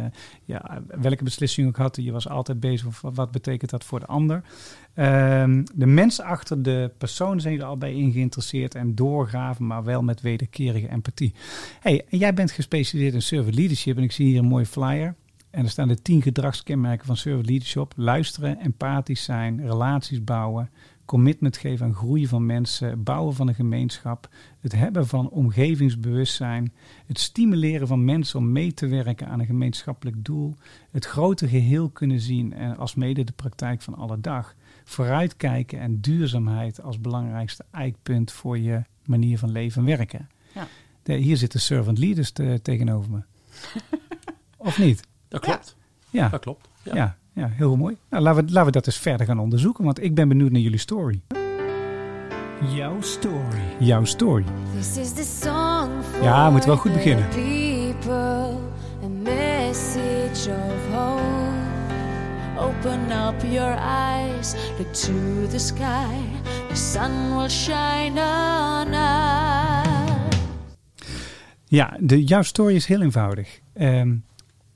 Ja, 0.45 0.83
welke 1.01 1.25
beslissing 1.25 1.69
ook 1.69 1.77
had, 1.77 1.97
je 1.97 2.13
was 2.13 2.29
altijd 2.29 2.61
bezig. 2.61 2.87
Of 2.87 3.01
wat 3.15 3.31
betekent 3.31 3.71
dat 3.71 3.85
voor 3.85 4.01
de 4.01 4.07
ander? 4.07 4.43
Ehm, 4.95 5.65
de 5.75 5.87
mensen 5.87 6.25
achter 6.25 6.63
de 6.63 6.91
persoon 6.99 7.41
zijn 7.41 7.59
er 7.59 7.65
al 7.65 7.77
bij 7.77 7.95
in 7.95 8.13
geïnteresseerd 8.13 8.75
en 8.75 8.95
doorgraven, 8.95 9.67
maar 9.67 9.85
wel 9.85 10.03
met 10.03 10.21
wederkerige 10.21 10.89
empathie. 10.89 11.35
Hey, 11.81 12.05
jij 12.09 12.35
bent 12.35 12.51
gespecialiseerd 12.51 13.15
in 13.15 13.23
servant 13.23 13.55
leadership 13.55 13.97
en 13.97 14.03
ik 14.03 14.13
zie 14.13 14.27
hier 14.27 14.39
een 14.39 14.45
mooie 14.45 14.67
flyer. 14.67 15.15
En 15.51 15.65
er 15.65 15.71
staan 15.71 15.89
de 15.89 16.03
tien 16.03 16.23
gedragskenmerken 16.23 17.07
van 17.07 17.17
servant 17.17 17.47
leadership. 17.47 17.93
Luisteren, 17.97 18.59
empathisch 18.59 19.25
zijn, 19.25 19.61
relaties 19.61 20.25
bouwen, 20.25 20.71
commitment 21.13 21.57
geven 21.57 21.87
aan 21.87 21.95
groeien 21.95 22.29
van 22.29 22.47
mensen, 22.47 23.03
bouwen 23.03 23.35
van 23.35 23.49
een 23.49 23.55
gemeenschap, 23.55 24.29
het 24.61 24.73
hebben 24.73 25.07
van 25.07 25.29
omgevingsbewustzijn, 25.29 26.73
het 27.07 27.19
stimuleren 27.19 27.87
van 27.87 28.05
mensen 28.05 28.39
om 28.39 28.53
mee 28.53 28.75
te 28.75 28.87
werken 28.87 29.29
aan 29.29 29.41
een 29.41 29.47
gemeenschappelijk 29.47 30.25
doel, 30.25 30.55
het 30.91 31.05
grote 31.05 31.49
geheel 31.49 31.89
kunnen 31.89 32.21
zien 32.21 32.53
en 32.53 32.77
als 32.77 32.95
mede 32.95 33.25
de 33.25 33.33
praktijk 33.33 33.83
van 33.83 33.95
alle 33.95 34.21
dag, 34.21 34.55
vooruitkijken 34.85 35.81
en 35.81 36.01
duurzaamheid 36.01 36.83
als 36.83 37.01
belangrijkste 37.01 37.65
eikpunt 37.71 38.33
voor 38.33 38.59
je 38.59 38.83
manier 39.05 39.39
van 39.39 39.51
leven 39.51 39.81
en 39.81 39.97
werken. 39.97 40.29
Ja. 40.55 40.67
De, 41.03 41.15
hier 41.15 41.37
zitten 41.37 41.61
servant 41.61 41.99
leaders 41.99 42.31
te- 42.31 42.61
tegenover 42.63 43.11
me. 43.11 43.23
of 44.57 44.79
niet? 44.79 45.03
Dat 45.29 45.41
klopt. 45.41 45.77
Ja. 46.11 46.29
Dat 46.29 46.41
klopt. 46.41 46.69
Ja. 46.83 46.95
Ja, 46.95 47.17
ja, 47.33 47.49
heel 47.49 47.77
mooi. 47.77 47.97
Nou, 48.11 48.23
laten, 48.23 48.45
we, 48.45 48.53
laten 48.53 48.67
we 48.67 48.73
dat 48.73 48.87
eens 48.87 48.99
verder 48.99 49.27
gaan 49.27 49.39
onderzoeken, 49.39 49.85
want 49.85 50.03
ik 50.03 50.15
ben 50.15 50.29
benieuwd 50.29 50.51
naar 50.51 50.61
jullie 50.61 50.79
story. 50.79 51.21
Jouw 52.75 53.01
story. 53.01 53.63
Jouw 53.79 54.05
story. 54.05 54.45
This 54.77 54.97
is 54.97 55.13
the 55.13 55.39
song 55.43 56.03
for 56.03 56.23
Ja, 56.23 56.45
we 56.45 56.51
moeten 56.51 56.69
wel 56.69 56.79
goed 56.79 56.93
beginnen. 56.93 57.29
People, 57.29 58.57
a 59.05 59.09
message 59.23 60.51
of 60.51 60.95
hope. 60.97 61.43
Open 62.59 63.01
up 63.11 63.43
your 63.51 63.77
eyes, 63.79 64.55
look 64.79 64.93
to 64.93 65.49
the 65.51 65.59
sky. 65.59 66.15
The 66.69 66.77
sun 66.77 67.37
will 67.37 67.49
shine 67.49 68.21
on 68.21 68.93
us. 68.93 69.93
Ja, 71.65 71.97
de, 72.01 72.25
jouw 72.25 72.43
story 72.43 72.75
is 72.75 72.87
heel 72.87 73.03
eenvoudig. 73.03 73.61
Ehm, 73.73 74.15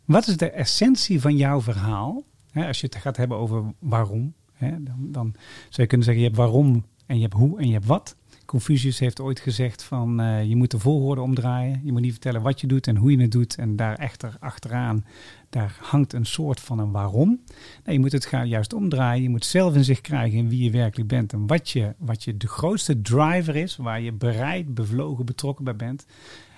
wat 0.04 0.26
is 0.26 0.36
de 0.36 0.50
essentie 0.50 1.20
van 1.20 1.36
jouw 1.36 1.60
verhaal? 1.60 2.24
Hè, 2.56 2.66
als 2.66 2.80
je 2.80 2.86
het 2.86 2.96
gaat 2.96 3.16
hebben 3.16 3.36
over 3.36 3.64
waarom, 3.78 4.32
hè, 4.52 4.82
dan, 4.82 4.96
dan 4.98 5.32
zou 5.68 5.82
je 5.82 5.86
kunnen 5.86 6.06
zeggen: 6.06 6.22
je 6.22 6.28
hebt 6.28 6.40
waarom 6.40 6.84
en 7.06 7.16
je 7.16 7.22
hebt 7.22 7.34
hoe 7.34 7.58
en 7.58 7.66
je 7.66 7.72
hebt 7.72 7.86
wat. 7.86 8.16
Confucius 8.46 8.98
heeft 8.98 9.20
ooit 9.20 9.40
gezegd 9.40 9.82
van 9.82 10.20
eh, 10.20 10.44
je 10.44 10.56
moet 10.56 10.70
de 10.70 10.78
volgorde 10.78 11.20
omdraaien. 11.20 11.80
Je 11.84 11.92
moet 11.92 12.00
niet 12.00 12.12
vertellen 12.12 12.42
wat 12.42 12.60
je 12.60 12.66
doet 12.66 12.86
en 12.86 12.96
hoe 12.96 13.10
je 13.10 13.20
het 13.20 13.30
doet. 13.30 13.56
En 13.56 13.76
daar 13.76 13.98
echter 13.98 14.36
achteraan, 14.40 15.04
daar 15.50 15.78
hangt 15.80 16.12
een 16.12 16.26
soort 16.26 16.60
van 16.60 16.78
een 16.78 16.90
waarom. 16.90 17.40
Nee, 17.84 17.94
je 17.94 18.00
moet 18.00 18.12
het 18.12 18.30
juist 18.44 18.72
omdraaien. 18.72 19.22
Je 19.22 19.28
moet 19.28 19.44
zelf 19.44 19.74
in 19.74 19.84
zich 19.84 20.00
krijgen 20.00 20.38
in 20.38 20.48
wie 20.48 20.62
je 20.62 20.70
werkelijk 20.70 21.08
bent. 21.08 21.32
En 21.32 21.46
wat 21.46 21.70
je, 21.70 21.94
wat 21.98 22.24
je 22.24 22.36
de 22.36 22.48
grootste 22.48 23.02
driver 23.02 23.56
is, 23.56 23.76
waar 23.76 24.00
je 24.00 24.12
bereid, 24.12 24.74
bevlogen, 24.74 25.24
betrokken 25.24 25.64
bij 25.64 25.76
bent. 25.76 26.06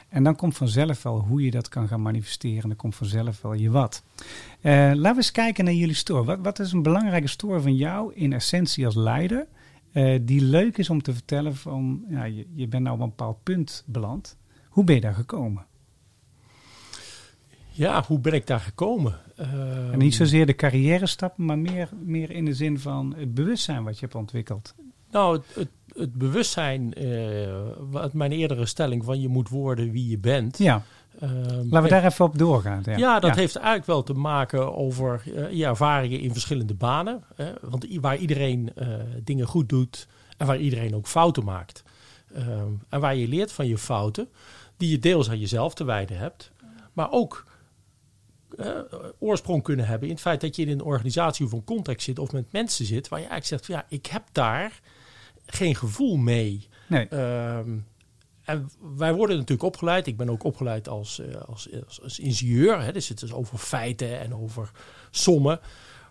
En 0.08 0.24
dan 0.24 0.36
komt 0.36 0.56
vanzelf 0.56 1.02
wel 1.02 1.20
hoe 1.20 1.42
je 1.42 1.50
dat 1.50 1.68
kan 1.68 1.88
gaan 1.88 2.02
manifesteren. 2.02 2.62
En 2.62 2.68
dan 2.68 2.76
komt 2.76 2.96
vanzelf 2.96 3.42
wel 3.42 3.54
je 3.54 3.70
wat. 3.70 4.02
Eh, 4.60 4.72
laten 4.72 5.02
we 5.02 5.16
eens 5.16 5.32
kijken 5.32 5.64
naar 5.64 5.74
jullie 5.74 5.94
story. 5.94 6.24
Wat, 6.24 6.38
wat 6.42 6.58
is 6.58 6.72
een 6.72 6.82
belangrijke 6.82 7.28
story 7.28 7.60
van 7.60 7.76
jou 7.76 8.14
in 8.14 8.32
essentie 8.32 8.86
als 8.86 8.94
leider? 8.94 9.46
eh, 9.92 10.18
die 10.22 10.40
leuk 10.40 10.78
is 10.78 10.90
om 10.90 11.02
te 11.02 11.12
vertellen 11.12 11.56
van, 11.56 12.04
ja, 12.08 12.24
je, 12.24 12.46
je 12.54 12.68
bent 12.68 12.82
nou 12.82 12.96
op 12.96 13.02
een 13.02 13.08
bepaald 13.08 13.42
punt 13.42 13.84
beland. 13.86 14.36
Hoe 14.68 14.84
ben 14.84 14.94
je 14.94 15.00
daar 15.00 15.14
gekomen? 15.14 15.66
Ja, 17.70 18.04
hoe 18.06 18.18
ben 18.18 18.32
ik 18.32 18.46
daar 18.46 18.60
gekomen? 18.60 19.20
Ehm, 19.36 19.92
en 19.92 19.98
niet 19.98 20.14
zozeer 20.14 20.46
de 20.46 20.54
carrière 20.54 21.06
stappen, 21.06 21.44
maar 21.44 21.58
meer, 21.58 21.88
meer 22.04 22.30
in 22.30 22.44
de 22.44 22.54
zin 22.54 22.78
van 22.78 23.14
het 23.16 23.34
bewustzijn 23.34 23.84
wat 23.84 23.94
je 23.94 24.00
hebt 24.00 24.14
ontwikkeld. 24.14 24.74
Nou, 25.10 25.36
het, 25.36 25.54
het, 25.54 25.68
het 25.98 26.14
bewustzijn, 26.14 26.94
eh, 26.94 27.48
wat 27.78 28.12
mijn 28.12 28.32
eerdere 28.32 28.66
stelling 28.66 29.04
van 29.04 29.20
je 29.20 29.28
moet 29.28 29.48
worden 29.48 29.90
wie 29.90 30.08
je 30.10 30.18
bent. 30.18 30.58
Ja, 30.58 30.82
ehm, 31.20 31.32
laten 31.34 31.70
we 31.70 31.78
heeft- 31.78 31.90
daar 31.90 32.04
even 32.04 32.24
op 32.24 32.38
doorgaan. 32.38 32.82
Ja, 32.84 32.96
Ja, 32.96 33.20
dat 33.20 33.34
heeft 33.34 33.56
eigenlijk 33.56 33.86
wel 33.86 34.02
te 34.02 34.12
maken 34.12 34.76
over 34.76 35.22
eh, 35.34 35.50
je 35.52 35.64
ervaringen 35.64 36.20
in 36.20 36.32
verschillende 36.32 36.74
banen. 36.74 37.22
Hè? 37.34 37.52
Want 37.60 37.86
waar 38.00 38.16
iedereen 38.16 38.70
eh, 38.74 38.88
dingen 39.24 39.46
goed 39.46 39.68
doet 39.68 40.06
en 40.36 40.46
waar 40.46 40.58
iedereen 40.58 40.94
ook 40.94 41.06
fouten 41.06 41.44
maakt. 41.44 41.82
Ehm, 42.34 42.72
en 42.88 43.00
waar 43.00 43.16
je 43.16 43.28
leert 43.28 43.52
van 43.52 43.66
je 43.66 43.78
fouten, 43.78 44.28
die 44.76 44.90
je 44.90 44.98
deels 44.98 45.30
aan 45.30 45.38
jezelf 45.38 45.74
te 45.74 45.84
wijden 45.84 46.18
hebt. 46.18 46.52
Maar 46.92 47.10
ook 47.10 47.46
oorsprong 49.18 49.62
kunnen 49.62 49.86
hebben 49.86 50.08
in 50.08 50.14
het 50.14 50.22
feit 50.22 50.40
dat 50.40 50.56
je 50.56 50.62
in 50.62 50.68
een 50.68 50.82
organisatie 50.82 51.46
of 51.46 51.52
een 51.52 51.64
context 51.64 52.04
zit 52.04 52.18
of 52.18 52.32
met 52.32 52.52
mensen 52.52 52.84
zit. 52.84 53.08
Waar 53.08 53.20
je 53.20 53.26
eigenlijk 53.26 53.62
zegt, 53.62 53.66
van, 53.66 53.74
ja, 53.74 53.96
ik 53.96 54.06
heb 54.06 54.22
daar 54.32 54.80
geen 55.50 55.74
gevoel 55.74 56.16
mee. 56.16 56.68
Nee, 56.86 57.08
Ehm, 57.08 57.78
en 58.44 58.70
wij 58.96 59.14
worden 59.14 59.36
natuurlijk 59.36 59.68
opgeleid. 59.68 60.06
Ik 60.06 60.16
ben 60.16 60.30
ook 60.30 60.44
opgeleid 60.44 60.88
als, 60.88 61.18
eh, 61.18 61.40
als, 61.40 61.68
als, 61.86 62.02
als 62.02 62.18
ingenieur. 62.18 62.82
Hè. 62.82 62.92
Dus 62.92 63.08
het 63.08 63.22
is 63.22 63.32
over 63.32 63.58
feiten 63.58 64.20
en 64.20 64.34
over 64.34 64.70
sommen. 65.10 65.60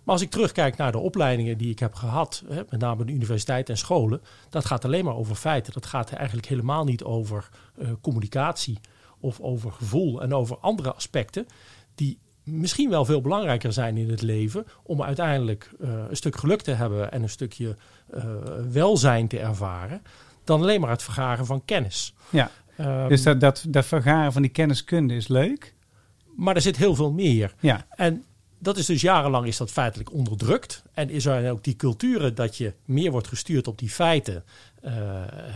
Maar 0.03 0.15
als 0.15 0.21
ik 0.21 0.31
terugkijk 0.31 0.77
naar 0.77 0.91
de 0.91 0.97
opleidingen 0.97 1.57
die 1.57 1.69
ik 1.69 1.79
heb 1.79 1.93
gehad, 1.93 2.43
hè, 2.47 2.61
met 2.69 2.79
name 2.79 3.05
de 3.05 3.11
universiteit 3.11 3.69
en 3.69 3.77
scholen, 3.77 4.21
dat 4.49 4.65
gaat 4.65 4.85
alleen 4.85 5.05
maar 5.05 5.15
over 5.15 5.35
feiten. 5.35 5.73
Dat 5.73 5.85
gaat 5.85 6.11
eigenlijk 6.11 6.47
helemaal 6.47 6.83
niet 6.83 7.03
over 7.03 7.49
eh, 7.77 7.89
communicatie 8.01 8.79
of 9.19 9.39
over 9.39 9.71
gevoel 9.71 10.21
en 10.21 10.33
over 10.33 10.57
andere 10.57 10.93
aspecten 10.93 11.47
die 11.95 12.19
misschien 12.47 12.89
wel 12.89 13.05
veel 13.05 13.21
belangrijker 13.21 13.73
zijn 13.73 13.97
in 13.97 14.09
het 14.09 14.21
leven 14.21 14.65
om 14.83 15.03
uiteindelijk 15.03 15.71
eh, 15.81 15.89
een 16.09 16.15
stuk 16.15 16.35
geluk 16.35 16.61
te 16.61 16.71
hebben 16.71 17.11
en 17.11 17.21
een 17.21 17.29
stukje 17.29 17.75
eh, 18.09 18.23
welzijn 18.71 19.27
te 19.27 19.39
ervaren, 19.39 20.01
dan 20.43 20.61
alleen 20.61 20.81
maar 20.81 20.89
het 20.89 21.03
vergaren 21.03 21.45
van 21.45 21.65
kennis. 21.65 22.13
ja. 22.29 22.51
Ehm, 22.77 23.07
dus 23.07 23.23
dat, 23.23 23.39
dat, 23.39 23.65
dat 23.69 23.85
vergaren 23.85 24.31
van 24.33 24.41
die 24.41 24.51
kenniskunde 24.51 25.15
is 25.15 25.27
leuk. 25.27 25.75
Maar 26.35 26.55
er 26.55 26.61
zit 26.61 26.77
heel 26.77 26.95
veel 26.95 27.11
meer. 27.11 27.53
Ja, 27.59 27.85
En 27.89 28.23
dat 28.59 28.77
is 28.77 28.85
dus 28.85 29.01
jarenlang 29.01 29.47
is 29.47 29.57
dat 29.57 29.71
feitelijk 29.71 30.13
onderdrukt. 30.13 30.83
En 30.93 31.09
is 31.09 31.25
er 31.25 31.51
ook 31.51 31.63
die 31.63 31.75
culturen 31.75 32.35
dat 32.35 32.57
je 32.57 32.73
meer 32.85 33.11
wordt 33.11 33.27
gestuurd 33.27 33.67
op 33.67 33.77
die 33.77 33.89
feiten. 33.89 34.43
eh, 34.81 34.93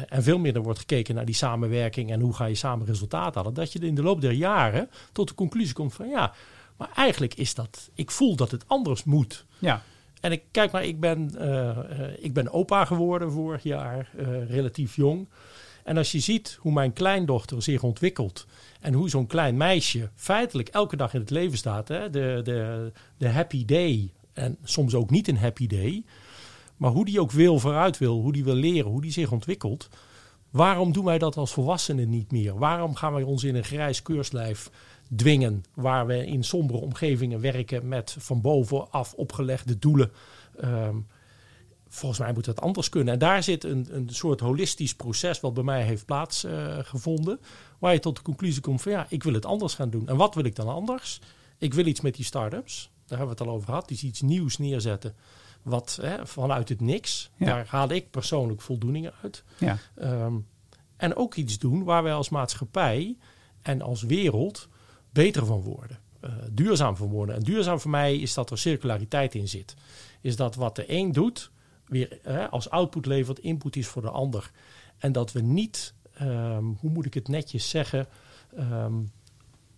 en 0.09 0.23
veel 0.23 0.39
minder 0.39 0.61
wordt 0.61 0.79
gekeken 0.79 1.15
naar 1.15 1.25
die 1.25 1.35
samenwerking 1.35 2.11
en 2.11 2.19
hoe 2.19 2.33
ga 2.33 2.45
je 2.45 2.55
samen 2.55 2.85
resultaat 2.85 3.35
halen. 3.35 3.53
Dat 3.53 3.73
je 3.73 3.79
in 3.79 3.95
de 3.95 4.03
loop 4.03 4.21
der 4.21 4.31
jaren 4.31 4.89
tot 5.11 5.27
de 5.27 5.33
conclusie 5.33 5.73
komt 5.73 5.93
van 5.93 6.09
ja, 6.09 6.33
maar 6.81 6.91
eigenlijk 6.95 7.33
is 7.33 7.53
dat, 7.53 7.89
ik 7.93 8.11
voel 8.11 8.35
dat 8.35 8.51
het 8.51 8.63
anders 8.67 9.03
moet. 9.03 9.45
ja. 9.59 9.81
En 10.21 10.31
ik 10.31 10.43
kijk 10.51 10.71
maar, 10.71 10.85
ik 10.85 10.99
ben, 10.99 11.31
eh, 11.37 11.69
eh, 11.69 12.13
ik 12.19 12.33
ben 12.33 12.53
opa 12.53 12.85
geworden 12.85 13.31
vorig 13.31 13.63
jaar, 13.63 14.09
eh, 14.17 14.49
relatief 14.49 14.95
jong. 14.95 15.27
En 15.83 15.97
als 15.97 16.11
je 16.11 16.19
ziet 16.19 16.57
hoe 16.59 16.71
mijn 16.71 16.93
kleindochter 16.93 17.63
zich 17.63 17.83
ontwikkelt 17.83 18.45
en 18.79 18.93
hoe 18.93 19.09
zo'n 19.09 19.27
klein 19.27 19.57
meisje 19.57 20.09
feitelijk 20.15 20.69
elke 20.69 20.95
dag 20.95 21.13
in 21.13 21.19
het 21.19 21.29
leven 21.29 21.57
staat, 21.57 21.87
hè, 21.87 22.09
de, 22.09 22.41
de, 22.43 22.91
de 23.17 23.29
happy 23.29 23.65
day 23.65 24.13
en 24.33 24.57
soms 24.63 24.95
ook 24.95 25.09
niet 25.09 25.27
een 25.27 25.37
happy 25.37 25.67
day, 25.67 26.03
maar 26.77 26.91
hoe 26.91 27.05
die 27.05 27.21
ook 27.21 27.31
wil 27.31 27.59
vooruit 27.59 27.97
wil, 27.97 28.21
hoe 28.21 28.33
die 28.33 28.43
wil 28.43 28.55
leren, 28.55 28.91
hoe 28.91 29.01
die 29.01 29.11
zich 29.11 29.31
ontwikkelt. 29.31 29.89
Waarom 30.49 30.91
doen 30.93 31.05
wij 31.05 31.17
dat 31.17 31.37
als 31.37 31.53
volwassenen 31.53 32.09
niet 32.09 32.31
meer? 32.31 32.57
Waarom 32.57 32.95
gaan 32.95 33.13
wij 33.13 33.23
ons 33.23 33.43
in 33.43 33.55
een 33.55 33.63
grijs 33.63 34.01
keurslijf 34.01 34.69
dwingen, 35.15 35.63
waar 35.73 36.05
we 36.05 36.25
in 36.25 36.43
sombere 36.43 36.79
omgevingen 36.79 37.41
werken 37.41 37.87
met 37.87 38.15
van 38.19 38.41
bovenaf 38.41 39.13
opgelegde 39.13 39.79
doelen? 39.79 40.11
Ehm, 40.59 40.97
volgens 41.87 42.19
mij 42.19 42.33
moet 42.33 42.45
dat 42.45 42.61
anders 42.61 42.89
kunnen. 42.89 43.13
En 43.13 43.19
daar 43.19 43.43
zit 43.43 43.63
een, 43.63 43.87
een 43.91 44.09
soort 44.09 44.39
holistisch 44.39 44.95
proces 44.95 45.39
wat 45.39 45.53
bij 45.53 45.63
mij 45.63 45.83
heeft 45.83 46.05
plaatsgevonden. 46.05 47.39
waar 47.79 47.93
je 47.93 47.99
tot 47.99 48.15
de 48.15 48.21
conclusie 48.21 48.61
komt 48.61 48.81
van 48.81 48.91
ja, 48.91 49.05
ik 49.09 49.23
wil 49.23 49.33
het 49.33 49.45
anders 49.45 49.73
gaan 49.73 49.89
doen. 49.89 50.07
En 50.07 50.17
wat 50.17 50.35
wil 50.35 50.43
ik 50.43 50.55
dan 50.55 50.67
anders? 50.67 51.21
Ik 51.57 51.73
wil 51.73 51.85
iets 51.85 52.01
met 52.01 52.15
die 52.15 52.25
start-ups. 52.25 52.91
Daar 53.05 53.17
hebben 53.17 53.37
we 53.37 53.43
het 53.43 53.51
al 53.51 53.55
over 53.55 53.67
gehad. 53.67 53.87
Dus 53.87 54.03
iets 54.03 54.21
nieuws 54.21 54.57
neerzetten. 54.57 55.15
Wat 55.61 55.99
hè, 56.01 56.27
vanuit 56.27 56.69
het 56.69 56.81
niks. 56.81 57.31
Ja. 57.35 57.45
Daar 57.45 57.65
haal 57.67 57.89
ik 57.89 58.11
persoonlijk 58.11 58.61
voldoening 58.61 59.11
uit. 59.21 59.43
ja. 59.57 59.77
Ehm, 59.95 60.33
en 60.97 61.15
ook 61.15 61.35
iets 61.35 61.59
doen 61.59 61.83
waar 61.83 62.03
wij 62.03 62.13
als 62.13 62.29
maatschappij 62.29 63.17
en 63.61 63.81
als 63.81 64.01
wereld 64.01 64.67
beter 65.11 65.45
van 65.45 65.61
worden. 65.61 65.99
eh, 66.21 66.29
duurzaam 66.51 66.95
van 66.95 67.07
worden. 67.09 67.35
En 67.35 67.41
duurzaam 67.41 67.79
voor 67.79 67.91
mij 67.91 68.17
is 68.17 68.33
dat 68.33 68.49
er 68.49 68.57
circulariteit 68.57 69.35
in 69.35 69.47
zit. 69.47 69.73
Is 70.21 70.35
dat 70.35 70.55
wat 70.55 70.75
de 70.75 70.83
een 70.87 71.11
doet, 71.11 71.51
weer 71.87 72.19
hè, 72.21 72.49
als 72.49 72.69
output 72.69 73.05
levert, 73.05 73.39
input 73.39 73.75
is 73.75 73.87
voor 73.87 74.01
de 74.01 74.09
ander. 74.09 74.51
En 74.97 75.11
dat 75.11 75.31
we 75.31 75.41
niet, 75.41 75.93
ehm, 76.13 76.63
hoe 76.63 76.89
moet 76.89 77.05
ik 77.05 77.13
het 77.13 77.27
netjes 77.27 77.69
zeggen, 77.69 78.07
ehm, 78.55 78.93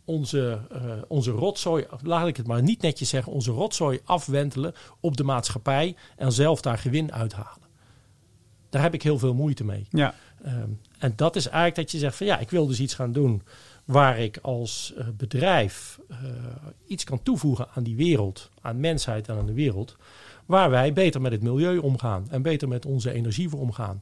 onze, 0.05 0.59
eh, 0.71 0.81
onze 1.07 1.31
rotzooi, 1.31 1.85
laat 2.01 2.27
ik 2.27 2.37
het 2.37 2.47
maar 2.47 2.61
niet 2.61 2.81
netjes 2.81 3.09
zeggen, 3.09 3.31
onze 3.33 3.51
rotzooi 3.51 3.99
afwentelen 4.03 4.73
op 4.99 5.17
de 5.17 5.23
maatschappij 5.23 5.95
en 6.17 6.31
zelf 6.31 6.61
daar 6.61 6.77
gewin 6.77 7.13
uithalen. 7.13 7.67
Daar 8.69 8.81
heb 8.81 8.93
ik 8.93 9.03
heel 9.03 9.19
veel 9.19 9.33
moeite 9.33 9.63
mee. 9.63 9.87
Ja, 9.89 10.15
Ehm, 10.43 10.69
en 10.97 11.13
dat 11.15 11.35
is 11.35 11.45
eigenlijk 11.45 11.75
dat 11.75 11.91
je 11.91 11.97
zegt 11.97 12.15
van 12.15 12.25
ja, 12.27 12.39
ik 12.39 12.49
wil 12.49 12.67
dus 12.67 12.79
iets 12.79 12.93
gaan 12.93 13.11
doen 13.11 13.41
waar 13.85 14.19
ik 14.19 14.37
als 14.41 14.93
eh, 14.97 15.07
bedrijf 15.17 15.99
eh, 16.09 16.17
iets 16.87 17.03
kan 17.03 17.23
toevoegen 17.23 17.67
aan 17.73 17.83
die 17.83 17.95
wereld, 17.95 18.49
aan 18.61 18.79
mensheid 18.79 19.27
en 19.27 19.37
aan 19.37 19.45
de 19.45 19.53
wereld, 19.53 19.97
waar 20.45 20.69
wij 20.69 20.93
beter 20.93 21.21
met 21.21 21.31
het 21.31 21.43
milieu 21.43 21.77
omgaan 21.77 22.27
en 22.29 22.41
beter 22.41 22.67
met 22.67 22.85
onze 22.85 23.11
energie 23.11 23.49
voor 23.49 23.59
omgaan. 23.59 24.01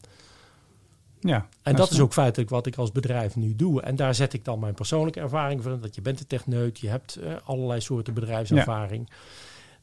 ja. 1.20 1.48
En 1.64 1.76
dat 1.76 1.92
is 1.92 2.00
ook 2.00 2.14
feitelijk 2.14 2.50
wat 2.50 2.66
ik 2.66 2.76
als 2.76 2.92
bedrijf 2.92 3.36
nu 3.36 3.56
doe. 3.56 3.82
En 3.82 3.96
daar 3.96 4.16
zet 4.16 4.34
ik 4.34 4.46
dan 4.46 4.60
mijn 4.60 4.74
persoonlijke 4.74 5.20
ervaring 5.20 5.64
van. 5.64 5.82
Dat 5.82 5.96
je 5.96 6.02
bent 6.02 6.20
een 6.20 6.28
techneut, 6.28 6.80
je 6.80 6.90
hebt 6.90 7.16
eh, 7.16 7.34
allerlei 7.44 7.82
soorten 7.82 8.14
bedrijfservaring. 8.14 9.10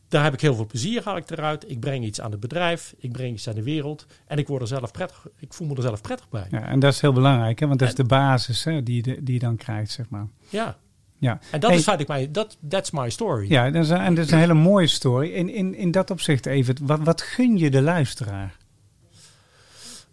Daar 0.09 0.25
heb 0.25 0.33
ik 0.33 0.41
heel 0.41 0.55
veel 0.55 0.67
plezier 0.67 1.03
haal 1.05 1.17
ik 1.17 1.31
eruit. 1.31 1.71
Ik 1.71 1.81
breng 1.81 2.05
iets 2.05 2.21
aan 2.21 2.31
het 2.31 2.41
bedrijf, 2.41 2.95
ik 2.99 3.13
breng 3.13 3.33
iets 3.35 3.49
aan 3.49 3.55
de 3.55 3.63
wereld. 3.63 4.07
En 4.27 4.39
ik, 4.39 4.47
word 4.49 4.63
er 4.63 4.69
zelf 4.69 4.91
prettig, 4.91 5.27
ik 5.37 5.53
voel 5.53 5.69
me 5.69 5.75
er 5.75 5.83
zelf 5.83 6.01
prettig 6.01 6.29
bij. 6.29 6.47
Ja, 6.51 6.63
en 6.67 6.81
dat 6.81 6.93
is 6.93 7.01
heel 7.01 7.13
belangrijk, 7.13 7.59
hè? 7.59 7.67
want 7.67 7.79
dat 7.79 7.89
is 7.89 7.95
de 7.95 8.05
basis 8.05 8.65
hè, 8.65 8.83
die, 8.83 9.09
je, 9.09 9.23
die 9.23 9.35
je 9.35 9.41
dan 9.41 9.57
krijgt, 9.57 9.91
zeg 9.91 10.09
maar. 10.09 10.27
Ja. 10.49 10.77
Ja, 11.21 11.41
En 11.51 11.61
dat 11.61 11.71
Hey, 11.71 11.79
is 11.79 11.85
feitelijk 11.85 12.19
mijn, 12.19 12.33
dat 12.33 12.57
that's 12.69 12.91
my 12.91 13.11
story. 13.11 13.51
ja 13.51 13.71
dat 13.71 13.85
is, 13.85 13.91
een- 13.91 13.97
en 14.01 14.15
dat 14.15 14.25
is 14.25 14.31
een 14.31 14.39
hele 14.39 14.55
mooie 14.55 14.87
story. 14.87 15.29
In, 15.31 15.49
in, 15.51 15.75
in 15.75 15.91
dat 15.91 16.11
opzicht 16.11 16.47
even, 16.47 16.75
wat, 16.83 17.01
wat 17.03 17.23
gun 17.23 17.57
je 17.59 17.71
de 17.71 17.83
luisteraar? 17.83 18.57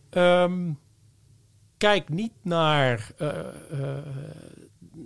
Ehm, 0.10 0.72
kijk 1.78 2.10
niet 2.10 2.32
naar, 2.42 3.12
eh, 3.18 3.30
eh, 3.72 3.98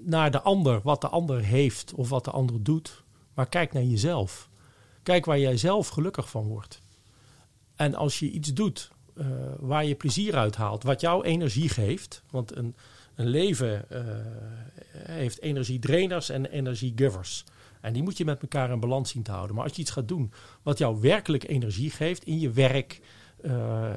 naar 0.05 0.31
de 0.31 0.41
ander, 0.41 0.79
wat 0.83 1.01
de 1.01 1.07
ander 1.07 1.41
heeft 1.43 1.93
of 1.93 2.09
wat 2.09 2.25
de 2.25 2.31
ander 2.31 2.63
doet. 2.63 3.03
Maar 3.33 3.49
kijk 3.49 3.73
naar 3.73 3.83
jezelf. 3.83 4.48
Kijk 5.03 5.25
waar 5.25 5.39
jij 5.39 5.57
zelf 5.57 5.87
gelukkig 5.87 6.29
van 6.29 6.47
wordt. 6.47 6.81
En 7.75 7.95
als 7.95 8.19
je 8.19 8.31
iets 8.31 8.53
doet 8.53 8.91
eh, 9.19 9.25
waar 9.59 9.85
je 9.85 9.95
plezier 9.95 10.35
uit 10.35 10.55
haalt, 10.55 10.83
wat 10.83 11.01
jou 11.01 11.23
energie 11.23 11.69
geeft. 11.69 12.23
Want 12.29 12.55
een, 12.55 12.75
een 13.15 13.27
leven 13.27 13.89
eh, 13.89 14.01
heeft 14.91 15.41
energiedrainers 15.41 16.29
en 16.29 16.45
energiegivers. 16.45 17.43
En 17.81 17.93
die 17.93 18.03
moet 18.03 18.17
je 18.17 18.25
met 18.25 18.41
elkaar 18.41 18.71
in 18.71 18.79
balans 18.79 19.11
zien 19.11 19.23
te 19.23 19.31
houden. 19.31 19.55
Maar 19.55 19.63
als 19.63 19.75
je 19.75 19.81
iets 19.81 19.91
gaat 19.91 20.07
doen 20.07 20.31
wat 20.61 20.77
jou 20.77 21.01
werkelijk 21.01 21.49
energie 21.49 21.89
geeft 21.89 22.23
in 22.23 22.39
je 22.39 22.51
werk, 22.51 23.01
eh, 23.41 23.93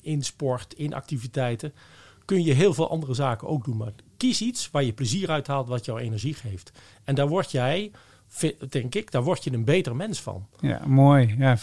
in 0.00 0.22
sport, 0.22 0.74
in 0.74 0.94
activiteiten, 0.94 1.72
kun 2.24 2.44
je 2.44 2.52
heel 2.52 2.74
veel 2.74 2.90
andere 2.90 3.14
zaken 3.14 3.48
ook 3.48 3.64
doen. 3.64 3.76
Maar 3.76 3.92
kies 4.16 4.40
iets 4.40 4.70
waar 4.70 4.84
je 4.84 4.92
plezier 4.92 5.30
uit 5.30 5.46
haalt, 5.46 5.68
wat 5.68 5.84
jou 5.84 6.00
energie 6.00 6.34
geeft. 6.34 6.72
En 7.04 7.14
daar 7.14 7.28
word 7.28 7.50
jij, 7.50 7.90
denk 8.68 8.94
ik, 8.94 9.10
daar 9.10 9.22
word 9.22 9.44
je 9.44 9.52
een 9.52 9.64
beter 9.64 9.96
mens 9.96 10.20
van. 10.20 10.46
Ja, 10.60 10.86
mooi. 10.86 11.34
Ja, 11.38 11.56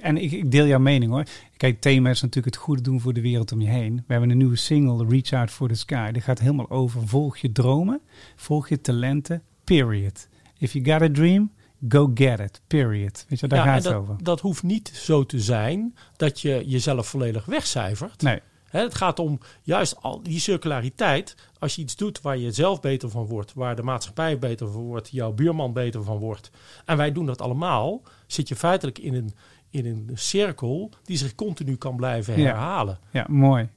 en 0.00 0.16
ik, 0.16 0.32
ik 0.32 0.50
deel 0.50 0.66
jouw 0.66 0.78
mening 0.78 1.10
hoor. 1.12 1.24
Kijk, 1.56 1.80
thema 1.80 2.10
is 2.10 2.20
natuurlijk 2.20 2.54
het 2.54 2.64
goede 2.64 2.82
doen 2.82 3.00
voor 3.00 3.12
de 3.12 3.20
wereld 3.20 3.52
om 3.52 3.60
je 3.60 3.68
heen. 3.68 3.96
We 3.96 4.12
hebben 4.12 4.30
een 4.30 4.36
nieuwe 4.36 4.56
single, 4.56 5.06
Reach 5.08 5.32
Out 5.32 5.50
for 5.50 5.68
the 5.68 5.74
Sky. 5.74 6.10
Die 6.10 6.22
gaat 6.22 6.38
helemaal 6.38 6.70
over 6.70 7.08
volg 7.08 7.36
je 7.36 7.52
dromen, 7.52 8.00
volg 8.36 8.68
je 8.68 8.80
talenten, 8.80 9.42
period. 9.64 10.28
If 10.58 10.72
you 10.72 10.84
got 10.84 11.02
a 11.02 11.08
dream, 11.08 11.50
go 11.88 12.10
get 12.14 12.40
it, 12.40 12.60
period. 12.66 13.24
Weet 13.28 13.40
je, 13.40 13.46
daar 13.48 13.58
Ja, 13.58 13.64
gaat 13.64 13.74
het 13.74 13.92
dat, 13.92 13.94
over. 13.94 14.16
dat 14.22 14.40
hoeft 14.40 14.62
niet 14.62 14.88
zo 14.94 15.26
te 15.26 15.40
zijn 15.40 15.94
dat 16.16 16.40
je 16.40 16.62
jezelf 16.66 17.06
volledig 17.08 17.44
wegcijfert. 17.44 18.22
Nee, 18.22 18.40
het 18.80 18.94
gaat 18.94 19.18
om 19.18 19.38
juist 19.62 20.02
al 20.02 20.22
die 20.22 20.40
circulariteit. 20.40 21.34
Als 21.58 21.74
je 21.74 21.82
iets 21.82 21.96
doet 21.96 22.20
waar 22.20 22.36
je 22.36 22.52
zelf 22.52 22.80
beter 22.80 23.10
van 23.10 23.26
wordt, 23.26 23.52
waar 23.54 23.76
de 23.76 23.82
maatschappij 23.82 24.38
beter 24.38 24.70
van 24.72 24.82
wordt, 24.82 25.08
jouw 25.10 25.32
buurman 25.32 25.72
beter 25.72 26.02
van 26.04 26.16
wordt. 26.18 26.50
En 26.84 26.96
wij 26.96 27.12
doen 27.12 27.26
dat 27.26 27.40
allemaal, 27.42 28.02
zit 28.26 28.48
je 28.48 28.56
feitelijk 28.56 28.98
in 28.98 29.14
een, 29.14 29.32
in 29.70 29.86
een 29.86 30.10
cirkel 30.14 30.90
die 31.04 31.16
zich 31.16 31.34
continu 31.34 31.76
kan 31.76 31.96
blijven 31.96 32.38
Ja. 32.38 32.44
herhalen. 32.44 32.98
ja, 33.10 33.26
mooi. 33.28 33.68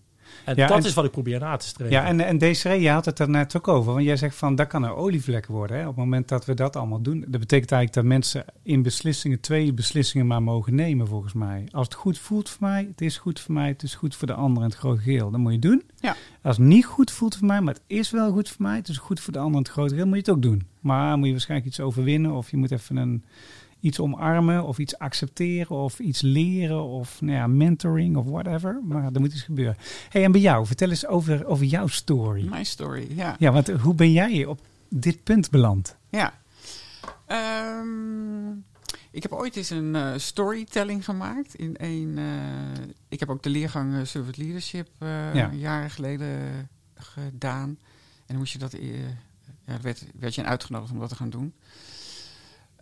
En 0.45 0.55
Ja, 0.55 0.67
dat 0.67 0.77
en- 0.77 0.83
is 0.85 0.93
wat 0.93 1.05
ik 1.05 1.11
probeer 1.11 1.39
na 1.39 1.57
te 1.57 1.67
streven. 1.67 1.93
Ja, 1.93 2.05
en, 2.05 2.19
en 2.21 2.37
Desiree, 2.37 2.81
je 2.81 2.89
had 2.89 3.05
het 3.05 3.19
er 3.19 3.29
net 3.29 3.57
ook 3.57 3.67
over. 3.67 3.93
Want 3.93 4.05
jij 4.05 4.17
zegt 4.17 4.35
van, 4.35 4.55
dat 4.55 4.67
kan 4.67 4.83
een 4.83 4.89
olievlek 4.93 5.45
worden. 5.45 5.77
Hè? 5.77 5.81
Op 5.81 5.87
het 5.87 5.95
moment 5.95 6.27
dat 6.27 6.45
we 6.45 6.53
dat 6.53 6.75
allemaal 6.75 7.01
doen. 7.01 7.19
Dat 7.27 7.39
betekent 7.39 7.71
eigenlijk 7.71 7.93
dat 7.93 8.03
mensen 8.03 8.45
in 8.63 8.81
beslissingen 8.81 9.39
twee 9.39 9.73
beslissingen 9.73 10.27
maar 10.27 10.43
mogen 10.43 10.75
nemen, 10.75 11.07
volgens 11.07 11.33
mij. 11.33 11.67
Als 11.71 11.85
het 11.87 11.95
goed 11.95 12.17
voelt 12.19 12.49
voor 12.49 12.67
mij, 12.67 12.85
het 12.89 13.01
is 13.01 13.17
goed 13.17 13.39
voor 13.39 13.53
mij, 13.53 13.67
het 13.67 13.83
is 13.83 13.95
goed 13.95 14.15
voor 14.15 14.27
de 14.27 14.33
ander 14.33 14.63
in 14.63 14.69
het 14.69 14.77
grote 14.77 15.01
geheel. 15.01 15.31
Dan 15.31 15.39
moet 15.41 15.51
je 15.51 15.57
het 15.57 15.67
doen. 15.67 15.83
Ja. 15.99 16.15
Als 16.41 16.57
het 16.57 16.65
niet 16.65 16.85
goed 16.85 17.11
voelt 17.11 17.35
voor 17.35 17.47
mij, 17.47 17.61
maar 17.61 17.73
het 17.73 17.83
is 17.87 18.11
wel 18.11 18.31
goed 18.31 18.49
voor 18.49 18.61
mij, 18.65 18.75
het 18.75 18.87
is 18.87 18.97
goed 18.97 19.19
voor 19.19 19.33
de 19.33 19.39
ander 19.39 19.51
in 19.53 19.59
het 19.63 19.69
grote 19.69 19.89
geheel, 19.89 20.05
moet 20.05 20.15
je 20.15 20.21
het 20.21 20.29
ook 20.29 20.41
doen. 20.41 20.67
Maar 20.79 21.17
moet 21.17 21.25
je 21.25 21.31
waarschijnlijk 21.31 21.69
iets 21.69 21.79
overwinnen 21.79 22.31
of 22.31 22.51
je 22.51 22.57
moet 22.57 22.71
even 22.71 22.95
een, 22.97 23.23
iets 23.85 23.99
omarmen 23.99 24.63
of 24.63 24.77
iets 24.77 24.97
accepteren 24.97 25.75
of 25.75 25.99
iets 25.99 26.21
leren 26.21 26.83
of 26.83 27.21
nou 27.21 27.35
ja, 27.37 27.47
mentoring 27.47 28.17
of 28.17 28.25
whatever. 28.25 28.79
Maar 28.83 29.03
er 29.13 29.19
moet 29.19 29.33
iets 29.33 29.43
gebeuren. 29.43 29.77
Hey, 30.09 30.23
en 30.23 30.31
bij 30.31 30.41
jou, 30.41 30.65
vertel 30.65 30.89
eens 30.89 31.05
over, 31.07 31.45
over 31.45 31.65
jouw 31.65 31.87
story. 31.87 32.47
My 32.49 32.63
story, 32.63 33.07
ja. 33.15 33.35
Ja, 33.39 33.51
want 33.51 33.67
hoe 33.69 33.93
ben 33.95 34.11
jij 34.11 34.45
op 34.45 34.59
dit 34.89 35.23
punt 35.23 35.49
beland? 35.49 35.95
Ja. 36.09 36.33
Ehm, 37.25 38.51
ik 39.11 39.23
heb 39.23 39.31
ooit 39.31 39.55
eens 39.55 39.69
een 39.69 39.95
eh, 39.95 40.11
storytelling 40.15 41.05
gemaakt. 41.05 41.55
In 41.55 41.75
een, 41.77 42.17
eh, 42.17 42.83
ik 43.09 43.19
heb 43.19 43.29
ook 43.29 43.43
de 43.43 43.49
leergang 43.49 43.93
uh, 43.93 43.99
Servant 44.03 44.37
Leadership 44.37 44.87
eh, 44.97 45.33
Ja. 45.33 45.51
jaren 45.53 45.89
geleden 45.89 46.69
gedaan. 46.95 47.69
En 47.69 47.77
dan 48.27 48.37
moest 48.37 48.53
je 48.53 48.59
dat, 48.59 48.71
ja, 49.65 49.77
werd, 49.81 50.05
werd 50.19 50.35
je 50.35 50.43
uitgenodigd 50.43 50.91
om 50.91 50.99
dat 50.99 51.09
te 51.09 51.15
gaan 51.15 51.29
doen. 51.29 51.53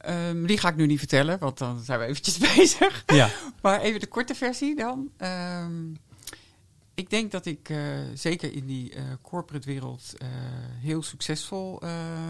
Ehm, 0.04 0.46
die 0.46 0.58
ga 0.58 0.70
ik 0.70 0.76
nu 0.76 0.86
niet 0.86 1.00
vertellen, 1.00 1.40
want 1.40 1.58
dan 1.58 1.80
zijn 1.84 2.00
we 2.00 2.06
eventjes 2.06 2.38
bezig. 2.56 3.04
Ja. 3.08 3.30
Maar 3.62 3.82
even 3.82 4.00
de 4.00 4.08
korte 4.08 4.36
versie 4.36 4.76
dan. 4.76 5.10
Ehm, 5.18 5.94
ik 6.94 7.10
denk 7.10 7.32
dat 7.32 7.46
ik 7.46 7.70
eh, 7.70 8.00
zeker 8.14 8.54
in 8.54 8.66
die 8.66 8.94
eh, 8.94 9.04
corporate 9.22 9.68
wereld 9.68 10.14
eh, 10.18 10.28
heel 10.80 11.04
succesvol 11.04 11.82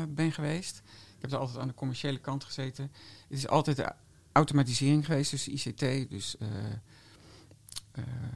ben 0.10 0.32
geweest. 0.32 0.82
Ik 1.16 1.22
heb 1.22 1.32
er 1.32 1.38
altijd 1.38 1.58
aan 1.58 1.68
de 1.68 1.74
commerciële 1.74 2.20
kant 2.20 2.44
gezeten. 2.44 2.92
Het 3.30 3.38
is 3.38 3.48
altijd 3.48 3.78
de 3.78 3.92
automatisering 4.32 5.06
geweest, 5.06 5.32
dus 5.32 5.48
ICT, 5.48 6.10
dus 6.10 6.36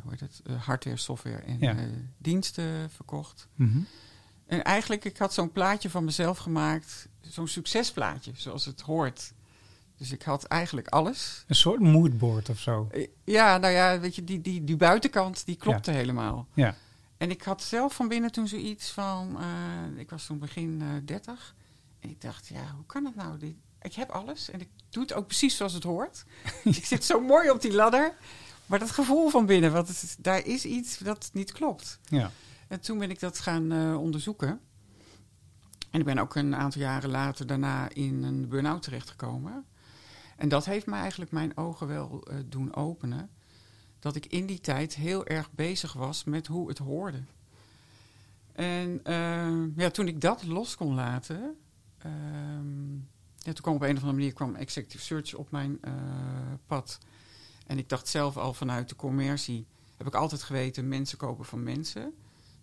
hoe 0.03 0.09
heet 0.11 0.19
het? 0.19 0.41
Hardware, 0.65 0.97
software 0.97 1.37
en 1.37 1.57
Ja. 1.59 1.75
diensten 2.17 2.89
verkocht. 2.89 3.47
Mhm. 3.55 3.79
En 4.47 4.63
eigenlijk, 4.63 5.05
ik 5.05 5.17
had 5.17 5.33
zo'n 5.33 5.51
plaatje 5.51 5.89
van 5.89 6.03
mezelf 6.03 6.37
gemaakt, 6.37 7.07
zo'n 7.21 7.47
succesplaatje, 7.47 8.31
zoals 8.35 8.65
het 8.65 8.81
hoort. 8.81 9.33
Dus 9.97 10.11
ik 10.11 10.21
had 10.23 10.43
eigenlijk 10.43 10.87
alles. 10.87 11.43
Een 11.47 11.55
soort 11.55 11.79
moodboard 11.79 12.49
of 12.49 12.59
zo. 12.59 12.87
Eh, 12.91 13.07
Ja, 13.23 13.57
nou 13.57 13.73
ja, 13.73 13.99
weet 13.99 14.15
je, 14.15 14.23
die, 14.23 14.41
die, 14.41 14.63
die 14.63 14.75
buitenkant, 14.77 15.45
die 15.45 15.55
klopte 15.55 15.91
helemaal. 15.91 16.47
Ja. 16.53 16.75
En 17.17 17.29
ik 17.29 17.41
had 17.41 17.63
zelf 17.63 17.93
van 17.95 18.07
binnen 18.07 18.31
toen 18.31 18.47
zoiets 18.47 18.89
van, 18.91 19.37
eh, 19.39 19.99
ik 19.99 20.09
was 20.09 20.25
toen 20.25 20.39
begin 20.39 20.81
eh 20.81 20.87
30. 21.05 21.55
En 21.99 22.09
ik 22.09 22.21
dacht, 22.21 22.47
ja, 22.47 22.71
hoe 22.75 22.85
kan 22.85 23.05
het 23.05 23.15
nou? 23.15 23.37
Dit- 23.37 23.55
Ik 23.81 23.93
heb 23.93 24.09
alles 24.09 24.49
en 24.49 24.61
ik 24.61 24.67
doe 24.89 25.03
het 25.03 25.13
ook 25.13 25.25
precies 25.27 25.55
zoals 25.57 25.73
het 25.73 25.83
hoort. 25.83 26.23
ik 26.63 26.85
zit 26.85 27.03
zo 27.03 27.19
mooi 27.21 27.49
op 27.49 27.61
die 27.61 27.73
ladder. 27.73 28.13
Maar 28.65 28.79
dat 28.79 28.91
gevoel 28.91 29.29
van 29.29 29.45
binnen, 29.45 29.71
want 29.71 29.87
het, 29.87 30.15
daar 30.19 30.45
is 30.45 30.65
iets 30.65 30.97
dat 30.97 31.29
niet 31.33 31.51
klopt. 31.51 31.99
Ja. 32.09 32.31
En 32.67 32.81
toen 32.81 32.97
ben 32.97 33.09
ik 33.09 33.19
dat 33.19 33.39
gaan 33.39 33.71
eh, 33.71 33.99
onderzoeken. 33.99 34.59
En 35.91 35.99
ik 35.99 36.05
ben 36.05 36.17
ook 36.17 36.35
een 36.35 36.55
aantal 36.55 36.81
jaren 36.81 37.09
later 37.09 37.47
daarna 37.47 37.89
in 37.89 38.23
een 38.23 38.47
burn-out 38.47 38.81
terechtgekomen. 38.81 39.65
En 40.37 40.49
dat 40.49 40.65
heeft 40.65 40.85
me 40.85 40.95
eigenlijk 40.95 41.31
mijn 41.31 41.57
ogen 41.57 41.87
wel 41.87 42.23
eh, 42.23 42.37
doen 42.45 42.75
openen. 42.75 43.29
Dat 43.99 44.15
ik 44.15 44.25
in 44.25 44.45
die 44.45 44.59
tijd 44.59 44.95
heel 44.95 45.25
erg 45.25 45.51
bezig 45.51 45.93
was 45.93 46.23
met 46.23 46.47
hoe 46.47 46.67
het 46.67 46.77
hoorde. 46.77 47.23
En 48.51 48.99
eh, 49.03 49.75
ja, 49.75 49.89
toen 49.89 50.07
ik 50.07 50.21
dat 50.21 50.43
los 50.43 50.75
kon 50.75 50.93
laten, 50.93 51.55
ehm, 51.97 52.97
toen 53.43 53.53
kwam 53.53 53.75
op 53.75 53.81
een 53.81 53.95
of 53.95 54.01
andere 54.01 54.13
manier 54.13 54.33
kwam 54.33 54.55
executive 54.55 55.03
search 55.03 55.33
op 55.33 55.51
mijn 55.51 55.79
pad. 56.65 56.99
En 57.65 57.77
ik 57.77 57.89
dacht 57.89 58.07
zelf 58.07 58.37
al 58.37 58.53
vanuit 58.53 58.89
de 58.89 58.95
commercie, 58.95 59.67
heb 59.97 60.07
ik 60.07 60.15
altijd 60.15 60.43
geweten, 60.43 60.87
mensen 60.87 61.17
kopen 61.17 61.45
van 61.45 61.63
mensen. 61.63 62.13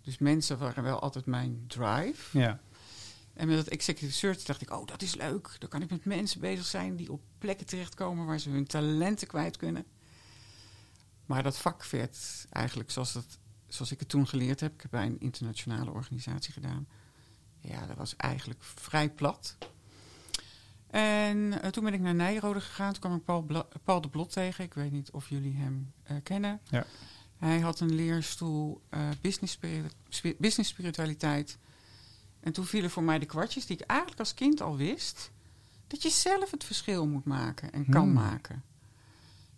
Dus 0.05 0.19
mensen 0.19 0.59
waren 0.59 0.83
wel 0.83 1.01
altijd 1.01 1.27
mijn 1.27 1.64
drive. 1.67 2.38
Ja. 2.38 2.61
En 3.35 3.47
met 3.49 3.57
dat 3.57 3.67
executive 3.67 4.13
search 4.13 4.42
dacht 4.42 4.63
ik, 4.63 4.71
oh, 4.71 4.87
dat 4.87 5.02
is 5.02 5.15
leuk. 5.15 5.57
Dan 5.59 5.69
kan 5.69 5.83
ik 5.83 5.90
met 5.90 6.05
mensen 6.05 6.40
bezig 6.40 6.65
zijn 6.67 6.96
die 6.96 7.13
op 7.13 7.21
plekken 7.38 7.67
terechtkomen 7.67 8.27
waar 8.27 8.38
ze 8.38 8.50
hun 8.50 8.67
talenten 8.67 9.27
kwijt 9.27 9.57
kunnen. 9.57 9.85
Maar 11.27 11.42
dat 11.42 11.59
vak 11.59 11.85
werd 11.87 12.46
eigenlijk 12.50 12.90
zoals, 12.90 13.13
dat, 13.13 13.38
zoals 13.69 13.90
ik 13.92 14.00
het 14.00 14.09
toen 14.09 14.29
geleerd 14.29 14.61
heb. 14.61 14.75
Ik 14.75 14.81
heb 14.83 14.90
bij 14.90 15.07
een 15.07 15.21
internationale 15.21 15.90
organisatie 15.90 16.52
gedaan. 16.52 16.87
Ja, 17.61 17.87
dat 17.87 17.96
was 17.96 18.17
eigenlijk 18.17 18.63
vrij 18.63 19.11
plat. 19.11 19.57
En 20.87 21.63
eh, 21.63 21.71
toen 21.71 21.85
ben 21.85 21.94
ik 21.94 22.00
naar 22.00 22.15
Nijrode 22.15 22.61
gegaan. 22.61 22.92
Toen 22.92 23.00
kwam 23.00 23.15
ik 23.15 23.25
Paul, 23.25 23.42
Bla- 23.42 23.67
Paul 23.85 24.00
de 24.00 24.09
Blot 24.09 24.33
tegen. 24.33 24.65
Ik 24.65 24.75
weet 24.75 24.92
niet 24.92 25.11
of 25.11 25.29
jullie 25.29 25.57
hem 25.57 25.92
eh, 26.02 26.17
kennen. 26.23 26.61
Ja. 26.71 26.87
Hij 27.45 27.61
had 27.61 27.81
een 27.81 27.95
leerstoel 27.95 28.83
eh, 28.88 29.09
business, 29.21 29.59
business 30.38 30.71
spiritualiteit. 30.71 31.59
En 32.40 32.53
toen 32.53 32.65
vielen 32.65 32.90
voor 32.90 33.03
mij 33.03 33.19
de 33.19 33.27
kwartjes 33.27 33.67
die 33.67 33.77
ik 33.77 33.87
eigenlijk 33.87 34.21
als 34.21 34.35
kind 34.35 34.61
al 34.61 34.77
wist. 34.77 35.31
Dat 35.87 36.03
je 36.03 36.11
zelf 36.11 36.51
het 36.51 36.65
verschil 36.65 37.07
moet 37.07 37.25
maken 37.25 37.73
en 37.73 37.87
kan 37.90 38.03
Hmm. 38.03 38.13
maken. 38.13 38.63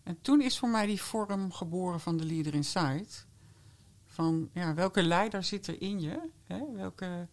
En 0.03 0.19
toen 0.23 0.41
is 0.41 0.59
voor 0.59 0.69
mij 0.69 0.87
die 0.87 1.03
vorm 1.03 1.53
geboren 1.53 2.01
van 2.01 2.17
de 2.17 2.25
Leader 2.25 2.55
Inside. 2.55 3.07
Van 4.07 4.51
ja, 4.53 4.75
welke 4.75 5.03
leider 5.03 5.45
zit 5.45 5.67
er 5.67 5.81
in 5.81 6.01
je? 6.01 6.31
Hè? 6.45 6.73
Welke 6.73 7.29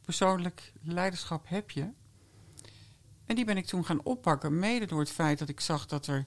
persoonlijk 0.00 0.72
leiderschap 0.82 1.48
heb 1.48 1.70
je? 1.70 1.88
En 3.26 3.34
die 3.34 3.44
ben 3.44 3.56
ik 3.56 3.66
toen 3.66 3.84
gaan 3.84 4.04
oppakken, 4.04 4.58
mede 4.58 4.86
door 4.86 5.00
het 5.00 5.10
feit 5.10 5.38
dat 5.38 5.48
ik 5.48 5.60
zag 5.60 5.86
dat 5.86 6.06
er 6.06 6.26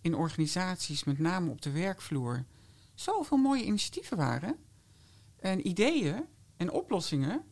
in 0.00 0.14
organisaties, 0.14 1.04
met 1.04 1.18
name 1.18 1.50
op 1.50 1.62
de 1.62 1.70
werkvloer, 1.70 2.44
zoveel 3.00 3.36
mooie 3.36 3.64
initiatieven 3.64 4.16
waren. 4.16 4.56
En 5.40 5.68
ideeën 5.68 6.24
en 6.56 6.70
oplossingen. 6.70 7.42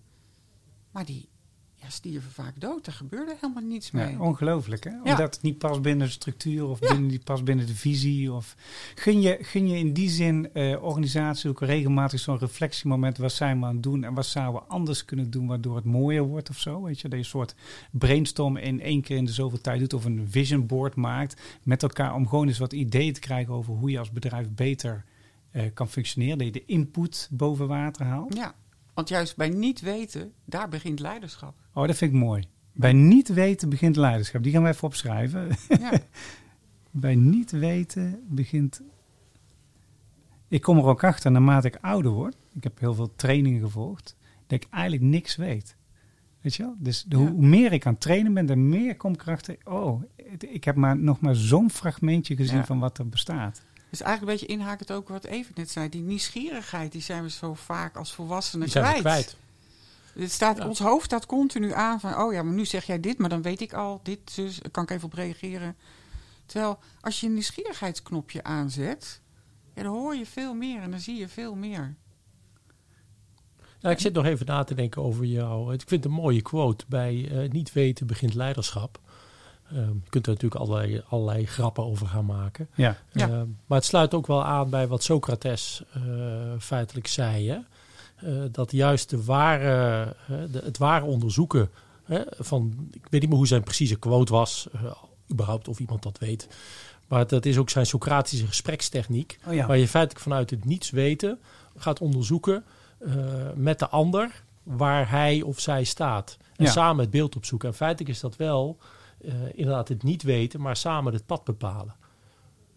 Maar 0.90 1.04
die 1.04 1.28
ja, 1.74 1.88
stierven 1.88 2.30
vaak 2.30 2.60
dood. 2.60 2.86
Er 2.86 2.92
gebeurde 2.92 3.36
helemaal 3.40 3.62
niets 3.62 3.90
mee. 3.90 4.10
Ja, 4.10 4.18
ongelooflijk, 4.18 4.84
hè? 4.84 4.98
Omdat 5.02 5.34
het 5.34 5.42
niet 5.42 5.58
past 5.58 5.82
binnen 5.82 6.06
de 6.06 6.12
structuur 6.12 6.66
of 6.66 6.78
binnen, 6.78 7.06
niet 7.06 7.24
past 7.24 7.44
binnen 7.44 7.66
de 7.66 7.74
visie. 7.74 8.32
Of... 8.32 8.56
Gun, 8.94 9.20
je, 9.20 9.38
gun 9.40 9.68
je 9.68 9.78
in 9.78 9.92
die 9.92 10.10
zin 10.10 10.52
eh, 10.52 10.82
organisatie 10.82 11.50
ook 11.50 11.60
regelmatig 11.60 12.20
zo'n 12.20 12.38
reflectiemoment. 12.38 13.18
Wat 13.18 13.32
zijn 13.32 13.60
we 13.60 13.66
aan 13.66 13.74
het 13.74 13.82
doen 13.82 14.04
en 14.04 14.14
wat 14.14 14.26
zouden 14.26 14.62
we 14.62 14.68
anders 14.68 15.04
kunnen 15.04 15.30
doen 15.30 15.46
waardoor 15.46 15.76
het 15.76 15.84
mooier 15.84 16.22
wordt 16.22 16.50
of 16.50 16.58
zo? 16.58 16.82
Weet 16.82 17.00
je, 17.00 17.08
dat 17.08 17.18
je 17.18 17.24
een 17.24 17.30
soort 17.30 17.54
brainstorm 17.90 18.56
in 18.56 18.80
één 18.80 19.02
keer 19.02 19.16
in 19.16 19.24
de 19.24 19.32
zoveel 19.32 19.60
tijd 19.60 19.80
doet 19.80 19.94
of 19.94 20.04
een 20.04 20.26
vision 20.30 20.66
board 20.66 20.94
maakt 20.94 21.40
met 21.62 21.82
elkaar 21.82 22.14
om 22.14 22.28
gewoon 22.28 22.48
eens 22.48 22.58
wat 22.58 22.72
ideeën 22.72 23.12
te 23.12 23.20
krijgen 23.20 23.54
over 23.54 23.74
hoe 23.74 23.90
je 23.90 23.98
als 23.98 24.10
bedrijf 24.10 24.48
beter 24.50 25.04
eh, 25.50 25.62
kan 25.74 25.88
functioneren. 25.88 26.38
Dat 26.38 26.46
je 26.46 26.52
de 26.52 26.64
input 26.64 27.28
boven 27.32 27.68
water 27.68 28.06
haalt. 28.06 28.34
Ja, 28.36 28.54
want 28.94 29.08
juist 29.08 29.36
bij 29.36 29.48
niet 29.48 29.80
weten, 29.80 30.32
daar 30.44 30.68
begint 30.68 31.00
leiderschap. 31.00 31.54
Oh, 31.74 31.86
dat 31.86 31.96
vind 31.96 32.12
ik 32.12 32.18
mooi. 32.18 32.44
Bij 32.72 32.92
niet 32.92 33.28
weten 33.28 33.68
begint 33.68 33.96
leiderschap. 33.96 34.42
Die 34.42 34.52
gaan 34.52 34.62
we 34.62 34.68
even 34.68 34.84
opschrijven. 34.84 35.48
Ja, 35.68 35.92
Bij 36.90 37.14
niet 37.14 37.50
weten 37.50 38.22
begint. 38.28 38.82
Ik 40.48 40.62
kom 40.62 40.78
er 40.78 40.84
ook 40.84 41.04
achter 41.04 41.30
naarmate 41.30 41.66
ik 41.66 41.78
ouder 41.80 42.10
word. 42.12 42.36
Ik 42.54 42.62
heb 42.62 42.78
heel 42.78 42.94
veel 42.94 43.14
trainingen 43.16 43.60
gevolgd. 43.60 44.16
Dat 44.46 44.62
ik 44.62 44.68
eigenlijk 44.70 45.02
niks 45.02 45.36
weet. 45.36 45.76
Weet 46.40 46.54
je 46.54 46.62
wel? 46.62 46.74
Dus 46.78 47.02
de- 47.04 47.18
Ja. 47.18 47.30
hoe 47.30 47.46
meer 47.46 47.72
ik 47.72 47.86
aan 47.86 47.92
het 47.92 48.00
trainen 48.02 48.34
ben, 48.34 48.46
de 48.46 48.56
meer 48.56 48.96
kom 48.96 49.12
ik 49.12 49.22
erachter. 49.22 49.56
Oh, 49.64 50.02
ik 50.38 50.64
heb 50.64 50.76
maar 50.76 50.98
nog 50.98 51.20
maar 51.20 51.34
zo'n 51.36 51.70
fragmentje 51.70 52.36
gezien 52.36 52.56
Ja. 52.56 52.64
van 52.64 52.78
wat 52.78 52.98
er 52.98 53.08
bestaat. 53.08 53.62
Dus 53.90 54.00
eigenlijk 54.00 54.20
een 54.20 54.38
beetje 54.38 54.54
inhakend 54.60 54.92
ook 54.92 55.08
wat 55.08 55.24
Even 55.24 55.52
net 55.54 55.70
zei. 55.70 55.88
Die 55.88 56.02
nieuwsgierigheid, 56.02 56.92
die 56.92 57.02
zijn 57.02 57.22
we 57.22 57.30
zo 57.30 57.54
vaak 57.54 57.96
als 57.96 58.12
volwassenen 58.12 58.64
Die 58.64 58.72
zijn 58.72 58.94
we 58.94 59.00
kwijt. 59.00 59.24
kwijt. 59.24 59.36
Het 60.22 60.32
staat, 60.32 60.56
Ja. 60.56 60.66
Ons 60.66 60.78
hoofd 60.78 61.04
staat 61.04 61.26
continu 61.26 61.72
aan 61.72 62.00
van, 62.00 62.18
oh 62.18 62.32
ja, 62.32 62.42
maar 62.42 62.54
nu 62.54 62.64
zeg 62.64 62.84
jij 62.84 63.00
dit, 63.00 63.18
maar 63.18 63.28
dan 63.28 63.42
weet 63.42 63.60
ik 63.60 63.72
al 63.72 64.00
dit, 64.02 64.34
dus 64.34 64.60
kan 64.70 64.82
ik 64.82 64.90
even 64.90 65.04
op 65.04 65.12
reageren. 65.12 65.76
Terwijl 66.46 66.78
als 67.00 67.20
je 67.20 67.26
een 67.26 67.32
nieuwsgierigheidsknopje 67.32 68.44
aanzet, 68.44 69.20
ja, 69.74 69.82
dan 69.82 69.92
hoor 69.92 70.14
je 70.16 70.26
veel 70.26 70.54
meer 70.54 70.82
en 70.82 70.90
dan 70.90 71.00
zie 71.00 71.16
je 71.16 71.28
veel 71.28 71.54
meer. 71.54 71.94
Nou, 73.80 73.94
ik 73.94 74.00
zit 74.00 74.12
nog 74.12 74.24
even 74.24 74.46
na 74.46 74.64
te 74.64 74.74
denken 74.74 75.02
over 75.02 75.24
jou. 75.24 75.72
Ik 75.74 75.78
vind 75.86 76.04
het 76.04 76.12
een 76.12 76.18
mooie 76.20 76.42
quote. 76.42 76.84
Bij 76.88 77.28
eh, 77.30 77.50
niet 77.50 77.72
weten 77.72 78.06
begint 78.06 78.34
leiderschap. 78.34 79.00
Ehm, 79.70 79.80
je 80.04 80.10
kunt 80.10 80.26
er 80.26 80.32
natuurlijk 80.32 80.60
allerlei, 80.60 81.02
allerlei 81.08 81.46
grappen 81.46 81.84
over 81.84 82.06
gaan 82.06 82.24
maken. 82.26 82.68
Ja. 82.74 82.96
Ja. 83.12 83.28
Ehm, 83.28 83.46
maar 83.66 83.78
het 83.78 83.86
sluit 83.86 84.14
ook 84.14 84.26
wel 84.26 84.44
aan 84.44 84.70
bij 84.70 84.86
wat 84.86 85.02
Socrates 85.02 85.82
eh, 85.92 86.02
feitelijk 86.58 87.06
zei. 87.06 87.48
Hè? 87.48 87.58
Eh, 88.16 88.42
dat 88.52 88.72
juist 88.72 89.10
de 89.10 89.24
ware, 89.24 90.02
eh, 90.28 90.36
de, 90.52 90.60
het 90.64 90.78
ware 90.78 91.04
onderzoeken 91.04 91.70
hè, 92.04 92.20
van... 92.38 92.88
Ik 92.92 93.06
weet 93.10 93.20
niet 93.20 93.28
meer 93.30 93.38
hoe 93.38 93.46
zijn 93.46 93.62
precieze 93.62 93.96
quote 93.96 94.32
was. 94.32 94.68
überhaupt 95.32 95.68
of 95.68 95.78
iemand 95.78 96.02
dat 96.02 96.18
weet. 96.18 96.48
Maar 97.08 97.26
dat 97.26 97.44
is 97.46 97.58
ook 97.58 97.70
zijn 97.70 97.86
Socratische 97.86 98.46
gesprekstechniek. 98.46 99.38
Oh 99.46 99.54
ja. 99.54 99.66
Waar 99.66 99.78
je 99.78 99.88
feitelijk 99.88 100.22
vanuit 100.24 100.50
het 100.50 100.64
niets 100.64 100.90
weten 100.90 101.38
gaat 101.76 102.00
onderzoeken 102.00 102.64
eh, 102.98 103.14
met 103.54 103.78
de 103.78 103.88
ander 103.88 104.42
waar 104.62 105.10
hij 105.10 105.42
of 105.42 105.60
zij 105.60 105.84
staat. 105.84 106.36
En 106.56 106.64
Ja. 106.64 106.70
samen 106.70 107.00
het 107.02 107.10
beeld 107.10 107.36
opzoeken. 107.36 107.68
En 107.68 107.74
feitelijk 107.74 108.10
is 108.10 108.20
dat 108.20 108.36
wel 108.36 108.78
inderdaad 109.54 109.88
het 109.88 110.02
niet 110.02 110.22
weten, 110.22 110.60
maar 110.60 110.76
samen 110.76 111.12
het 111.12 111.26
pad 111.26 111.44
bepalen. 111.44 111.94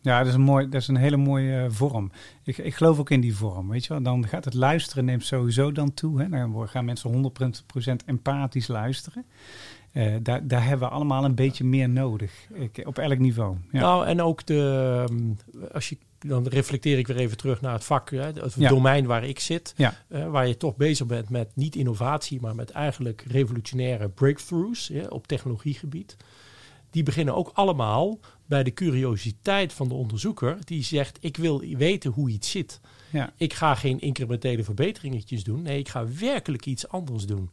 Ja, 0.01 0.17
dat 0.17 0.27
is 0.27 0.33
een, 0.33 0.41
mooi, 0.41 0.69
dat 0.69 0.81
is 0.81 0.87
een 0.87 0.95
hele 0.95 1.17
mooie 1.17 1.63
eh, 1.63 1.65
vorm. 1.69 2.11
Ik, 2.43 2.57
ik 2.57 2.75
geloof 2.75 2.99
ook 2.99 3.09
in 3.09 3.21
die 3.21 3.35
vorm, 3.35 3.69
weet 3.69 3.85
je 3.85 3.93
wel. 3.93 4.01
Dan 4.01 4.27
gaat 4.27 4.45
het 4.45 4.53
luisteren 4.53 5.05
neemt 5.05 5.25
sowieso 5.25 5.71
dan 5.71 5.93
toe. 5.93 6.21
Hè. 6.21 6.29
Dan 6.29 6.69
gaan 6.69 6.85
mensen 6.85 7.31
100% 8.01 8.05
empathisch 8.05 8.67
luisteren. 8.67 9.25
Eh, 9.91 10.13
daar, 10.21 10.47
daar 10.47 10.63
hebben 10.67 10.87
we 10.87 10.93
allemaal 10.93 11.25
een 11.25 11.35
beetje 11.35 11.63
meer 11.63 11.89
nodig. 11.89 12.31
Ik, 12.53 12.81
op 12.87 12.97
elk 12.97 13.17
niveau. 13.19 13.57
Ja. 13.71 13.79
Nou, 13.79 14.05
en 14.05 14.21
ook 14.21 14.45
de, 14.45 15.03
ehm, 15.09 15.19
als 15.73 15.89
je, 15.89 15.97
dan 16.19 16.47
reflecteer 16.47 16.97
ik 16.97 17.07
weer 17.07 17.17
even 17.17 17.37
terug 17.37 17.61
naar 17.61 17.73
het 17.73 17.83
vak, 17.83 18.09
hè, 18.09 18.17
het 18.21 18.53
Ja. 18.57 18.69
domein 18.69 19.05
waar 19.05 19.23
ik 19.23 19.39
zit. 19.39 19.73
Ja. 19.77 19.93
eh, 20.07 20.27
waar 20.29 20.47
je 20.47 20.57
toch 20.57 20.75
bezig 20.75 21.05
bent 21.07 21.29
met 21.29 21.49
niet 21.55 21.75
innovatie, 21.75 22.41
maar 22.41 22.55
met 22.55 22.69
eigenlijk 22.69 23.23
revolutionaire 23.27 24.09
breakthroughs 24.09 24.91
op 25.09 25.27
technologiegebied. 25.27 26.17
Die 26.89 27.03
beginnen 27.03 27.35
ook 27.35 27.51
allemaal 27.53 28.19
bij 28.45 28.63
de 28.63 28.73
curiositeit 28.73 29.73
van 29.73 29.87
de 29.87 29.93
onderzoeker. 29.93 30.57
Die 30.65 30.83
zegt, 30.83 31.17
ik 31.21 31.37
wil 31.37 31.59
weten 31.59 32.11
hoe 32.11 32.29
iets 32.29 32.51
zit. 32.51 32.79
ja. 33.09 33.33
Ik 33.37 33.53
ga 33.53 33.75
geen 33.75 33.99
incrementele 33.99 34.63
verbeteringetjes 34.63 35.43
doen. 35.43 35.61
Nee, 35.61 35.79
ik 35.79 35.89
ga 35.89 36.05
werkelijk 36.19 36.65
iets 36.65 36.87
anders 36.87 37.25
doen. 37.25 37.49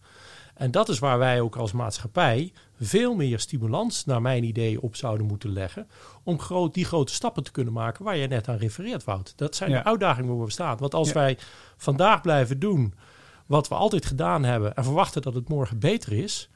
En 0.59 0.70
dat 0.70 0.88
is 0.88 0.98
waar 0.98 1.18
wij 1.18 1.40
ook 1.40 1.56
als 1.56 1.72
maatschappij 1.72 2.52
veel 2.80 3.14
meer 3.14 3.38
stimulans, 3.40 4.04
naar 4.04 4.22
mijn 4.22 4.44
idee, 4.44 4.82
op 4.82 4.96
zouden 4.96 5.26
moeten 5.26 5.50
leggen. 5.52 5.88
Om 6.22 6.38
groot, 6.40 6.74
die 6.74 6.84
grote 6.84 7.12
stappen 7.14 7.42
te 7.42 7.50
kunnen 7.50 7.72
maken 7.72 8.04
waar 8.04 8.16
je 8.16 8.26
net 8.26 8.48
aan 8.48 8.56
refereert, 8.56 9.04
Wout. 9.04 9.32
Dat 9.36 9.56
zijn 9.56 9.70
Ja. 9.70 9.78
de 9.78 9.84
uitdagingen 9.88 10.36
waar 10.36 10.44
we 10.46 10.52
staan. 10.52 10.76
Want 10.76 10.94
als 10.94 11.09
Ja. 11.09 11.14
wij 11.14 11.38
vandaag 11.76 12.20
blijven 12.20 12.59
doen 12.59 12.94
wat 13.46 13.68
we 13.68 13.74
altijd 13.74 14.06
gedaan 14.06 14.44
hebben 14.44 14.74
en 14.74 14.84
verwachten 14.84 15.22
dat 15.22 15.34
het 15.34 15.48
morgen 15.48 15.78
beter 15.78 16.12
is, 16.12 16.50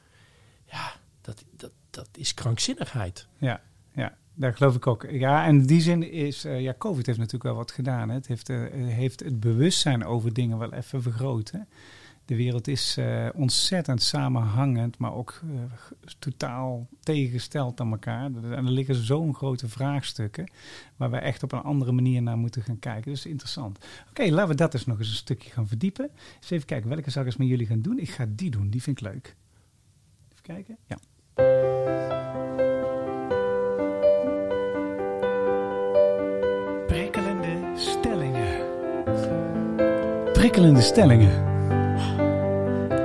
ja, 0.65 0.91
dat, 1.21 1.43
dat, 1.57 1.71
dat 1.89 2.09
is 2.11 2.33
krankzinnigheid. 2.33 3.27
Ja, 3.37 3.61
ja, 3.95 4.17
daar 4.33 4.53
geloof 4.55 4.75
ik 4.75 4.87
ook. 4.87 5.05
Ja, 5.09 5.45
en 5.45 5.55
in 5.59 5.65
die 5.65 5.81
zin 5.81 6.11
is, 6.11 6.45
eh, 6.45 6.61
ja, 6.61 6.73
COVID 6.77 7.05
heeft 7.05 7.17
natuurlijk 7.17 7.43
wel 7.43 7.55
wat 7.55 7.71
gedaan. 7.71 8.09
Hè. 8.09 8.15
Het 8.15 8.27
heeft, 8.27 8.49
eh, 8.49 8.57
heeft 8.73 9.19
het 9.19 9.39
bewustzijn 9.39 10.05
over 10.05 10.33
dingen 10.33 10.57
wel 10.57 10.73
even 10.73 11.01
vergroot. 11.01 11.51
Hè. 11.51 11.59
De 12.25 12.35
wereld 12.35 12.67
is 12.67 12.97
eh, 12.97 13.27
ontzettend 13.33 14.01
samenhangend, 14.01 14.97
maar 14.97 15.13
ook 15.13 15.41
eh, 15.43 15.59
totaal 16.19 16.87
tegengesteld 16.99 17.79
aan 17.79 17.91
elkaar. 17.91 18.25
En 18.25 18.65
er 18.65 18.71
liggen 18.71 18.95
zo'n 18.95 19.35
grote 19.35 19.67
vraagstukken 19.67 20.51
waar 20.95 21.11
we 21.11 21.17
echt 21.17 21.43
op 21.43 21.51
een 21.51 21.61
andere 21.61 21.91
manier 21.91 22.21
naar 22.21 22.37
moeten 22.37 22.61
gaan 22.61 22.79
kijken. 22.79 23.11
Dus 23.11 23.25
interessant. 23.25 23.85
Oké, 24.09 24.29
laten 24.29 24.49
we 24.49 24.55
dat 24.55 24.73
eens 24.73 24.85
nog 24.85 24.99
eens 24.99 25.09
een 25.09 25.15
stukje 25.15 25.49
gaan 25.49 25.67
verdiepen. 25.67 26.09
Eens 26.35 26.49
even 26.49 26.67
kijken, 26.67 26.89
welke 26.89 27.09
zal 27.09 27.21
ik 27.21 27.27
eens 27.27 27.37
met 27.37 27.47
jullie 27.47 27.67
gaan 27.67 27.81
doen? 27.81 27.99
Ik 27.99 28.09
ga 28.09 28.25
die 28.29 28.49
doen, 28.49 28.69
die 28.69 28.81
vind 28.81 29.01
ik 29.01 29.07
leuk. 29.07 29.35
Even 30.31 30.43
kijken, 30.43 30.77
ja. 30.85 30.97
Prikkelende 36.87 37.71
stellingen. 37.75 38.71
Prikkelende 40.33 40.81
stellingen. 40.81 41.52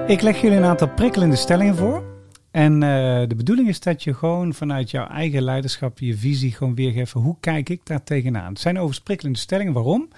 Ik 0.09 0.21
leg 0.21 0.41
jullie 0.41 0.57
een 0.57 0.65
aantal 0.65 0.89
prikkelende 0.89 1.37
stellingen 1.37 1.77
voor. 1.77 2.03
En 2.51 2.83
eh, 2.83 3.29
de 3.29 3.35
bedoeling 3.37 3.69
is 3.69 3.81
dat 3.81 4.03
je 4.03 4.15
gewoon 4.15 4.55
vanuit 4.55 4.91
jouw 4.91 5.07
eigen 5.07 5.43
leiderschap, 5.43 5.99
je 5.99 6.17
visie, 6.17 6.53
gewoon 6.53 6.75
weergeeft. 6.75 7.11
van 7.11 7.23
Hoe 7.23 7.37
kijk 7.41 7.69
ik 7.69 7.87
daar 7.87 8.03
tegenaan? 8.03 8.49
Het 8.49 8.61
zijn 8.61 8.75
overigens 8.75 9.05
prikkelende 9.05 9.39
stellingen. 9.39 9.73
Waarom? 9.73 10.09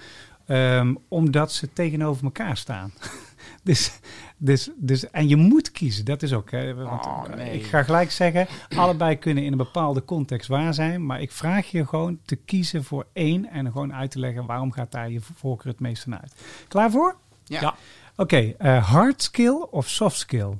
Ehm, 0.45 0.95
omdat 1.07 1.51
ze 1.51 1.73
tegenover 1.73 2.23
elkaar 2.23 2.57
staan. 2.57 2.93
dus, 3.63 3.99
dus, 4.37 4.69
dus, 4.75 5.09
en 5.09 5.27
je 5.27 5.35
moet 5.35 5.71
kiezen, 5.71 6.05
dat 6.05 6.23
is 6.23 6.33
ook. 6.33 6.51
Hè, 6.51 6.73
want, 6.73 7.05
Oh, 7.05 7.23
nee. 7.35 7.53
Ik 7.53 7.65
ga 7.65 7.83
gelijk 7.83 8.11
zeggen, 8.11 8.47
allebei 8.75 9.17
kunnen 9.17 9.43
in 9.43 9.51
een 9.51 9.57
bepaalde 9.57 10.05
context 10.05 10.47
waar 10.47 10.73
zijn. 10.73 11.05
Maar 11.05 11.21
ik 11.21 11.31
vraag 11.31 11.71
je 11.71 11.87
gewoon 11.87 12.19
te 12.25 12.35
kiezen 12.35 12.83
voor 12.83 13.05
één 13.13 13.49
en 13.49 13.71
gewoon 13.71 13.93
uit 13.93 14.11
te 14.11 14.19
leggen 14.19 14.45
waarom 14.45 14.71
gaat 14.71 14.91
daar 14.91 15.11
je 15.11 15.21
voorkeur 15.35 15.71
het 15.71 15.81
meest 15.81 16.07
naar 16.07 16.21
uit. 16.21 16.35
Klaar 16.67 16.91
voor? 16.91 17.15
Ja. 17.43 17.61
Ja. 17.61 17.75
Oké, 18.21 18.53
eh, 18.57 18.89
hard 18.89 19.21
skill 19.21 19.67
of 19.71 19.89
soft 19.89 20.17
skill? 20.17 20.57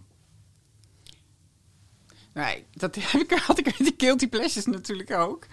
Nee, 2.33 2.65
dat 2.71 2.95
heb 2.99 3.21
ik, 3.21 3.31
had 3.31 3.59
ik 3.59 3.65
met 3.65 3.77
die 3.77 3.93
guilty 3.97 4.27
pleasures 4.27 4.65
natuurlijk 4.65 5.11
ook. 5.11 5.47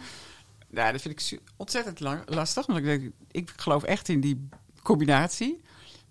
Ja, 0.71 0.93
dat 0.93 1.01
vind 1.01 1.33
ik 1.33 1.41
ontzettend 1.57 2.01
lang, 2.01 2.23
lastig. 2.27 2.67
Want 2.67 2.79
ik, 2.79 2.85
denk, 2.85 3.13
ik 3.31 3.53
geloof 3.57 3.83
echt 3.83 4.09
in 4.09 4.21
die 4.21 4.49
combinatie. 4.83 5.61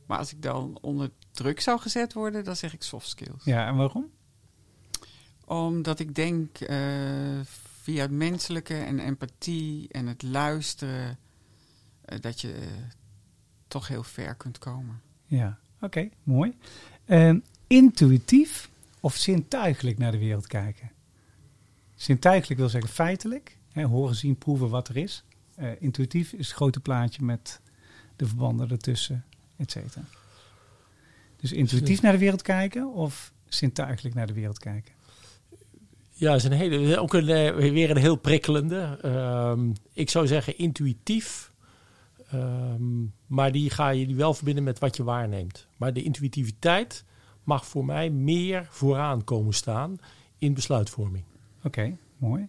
Maar 0.05 0.17
als 0.17 0.31
ik 0.31 0.41
dan 0.41 0.77
onder 0.81 1.09
druk 1.31 1.59
zou 1.59 1.79
gezet 1.79 2.13
worden, 2.13 2.43
dan 2.43 2.55
zeg 2.55 2.73
ik 2.73 2.83
soft 2.83 3.07
skills. 3.07 3.43
Ja, 3.43 3.67
en 3.67 3.75
waarom? 3.75 4.11
Omdat 5.45 5.99
ik 5.99 6.15
denk 6.15 6.59
eh, 6.59 6.77
via 7.81 8.01
het 8.01 8.11
menselijke 8.11 8.77
en 8.77 8.99
empathie 8.99 9.87
en 9.91 10.07
het 10.07 10.23
luisteren... 10.23 11.19
eh, 12.01 12.19
dat 12.19 12.41
je 12.41 12.67
toch 13.67 13.87
heel 13.87 14.03
ver 14.03 14.35
kunt 14.35 14.57
komen. 14.57 15.01
Ja, 15.25 15.59
oké, 15.81 16.09
mooi. 16.23 16.53
Ehm, 17.05 17.39
intuïtief 17.67 18.69
of 18.99 19.15
zintuigelijk 19.15 19.97
naar 19.97 20.11
de 20.11 20.17
wereld 20.17 20.47
kijken? 20.47 20.91
Zintuigelijk 21.95 22.59
wil 22.59 22.69
zeggen 22.69 22.91
feitelijk. 22.91 23.57
Hè, 23.71 23.83
horen, 23.83 24.15
zien, 24.15 24.35
proeven 24.35 24.69
wat 24.69 24.87
er 24.87 24.97
is. 24.97 25.23
eh, 25.55 25.69
intuïtief 25.79 26.33
is 26.33 26.47
het 26.47 26.55
grote 26.55 26.79
plaatje 26.79 27.23
met 27.23 27.59
de 28.15 28.25
verbanden 28.25 28.69
ertussen, 28.69 29.25
et 29.55 29.71
cetera. 29.71 30.03
Dus 31.37 31.51
intuïtief 31.51 32.01
naar 32.01 32.11
de 32.11 32.17
wereld 32.17 32.41
kijken 32.41 32.93
of 32.93 33.31
zintuigelijk 33.47 34.15
naar 34.15 34.27
de 34.27 34.33
wereld 34.33 34.59
kijken? 34.59 34.93
Ja, 36.13 36.35
is 36.35 36.43
een 36.43 36.51
hele, 36.51 36.99
ook 36.99 37.13
een, 37.13 37.29
eh, 37.29 37.55
weer 37.55 37.89
een 37.89 37.97
heel 37.97 38.15
prikkelende. 38.15 38.99
Ehm, 39.01 39.69
ik 39.93 40.09
zou 40.09 40.27
zeggen 40.27 40.57
intuïtief. 40.57 41.51
Ehm, 42.27 43.03
maar 43.25 43.51
die 43.51 43.69
ga 43.69 43.89
je 43.89 44.15
wel 44.15 44.33
verbinden 44.33 44.63
met 44.63 44.79
wat 44.79 44.95
je 44.95 45.03
waarneemt. 45.03 45.67
Maar 45.77 45.93
de 45.93 46.03
intuïtiviteit 46.03 47.03
mag 47.43 47.65
voor 47.65 47.85
mij 47.85 48.09
meer 48.09 48.67
vooraan 48.69 49.23
komen 49.23 49.53
staan 49.53 49.97
in 50.37 50.53
besluitvorming. 50.53 51.23
Oké, 51.63 51.97
mooi. 52.17 52.47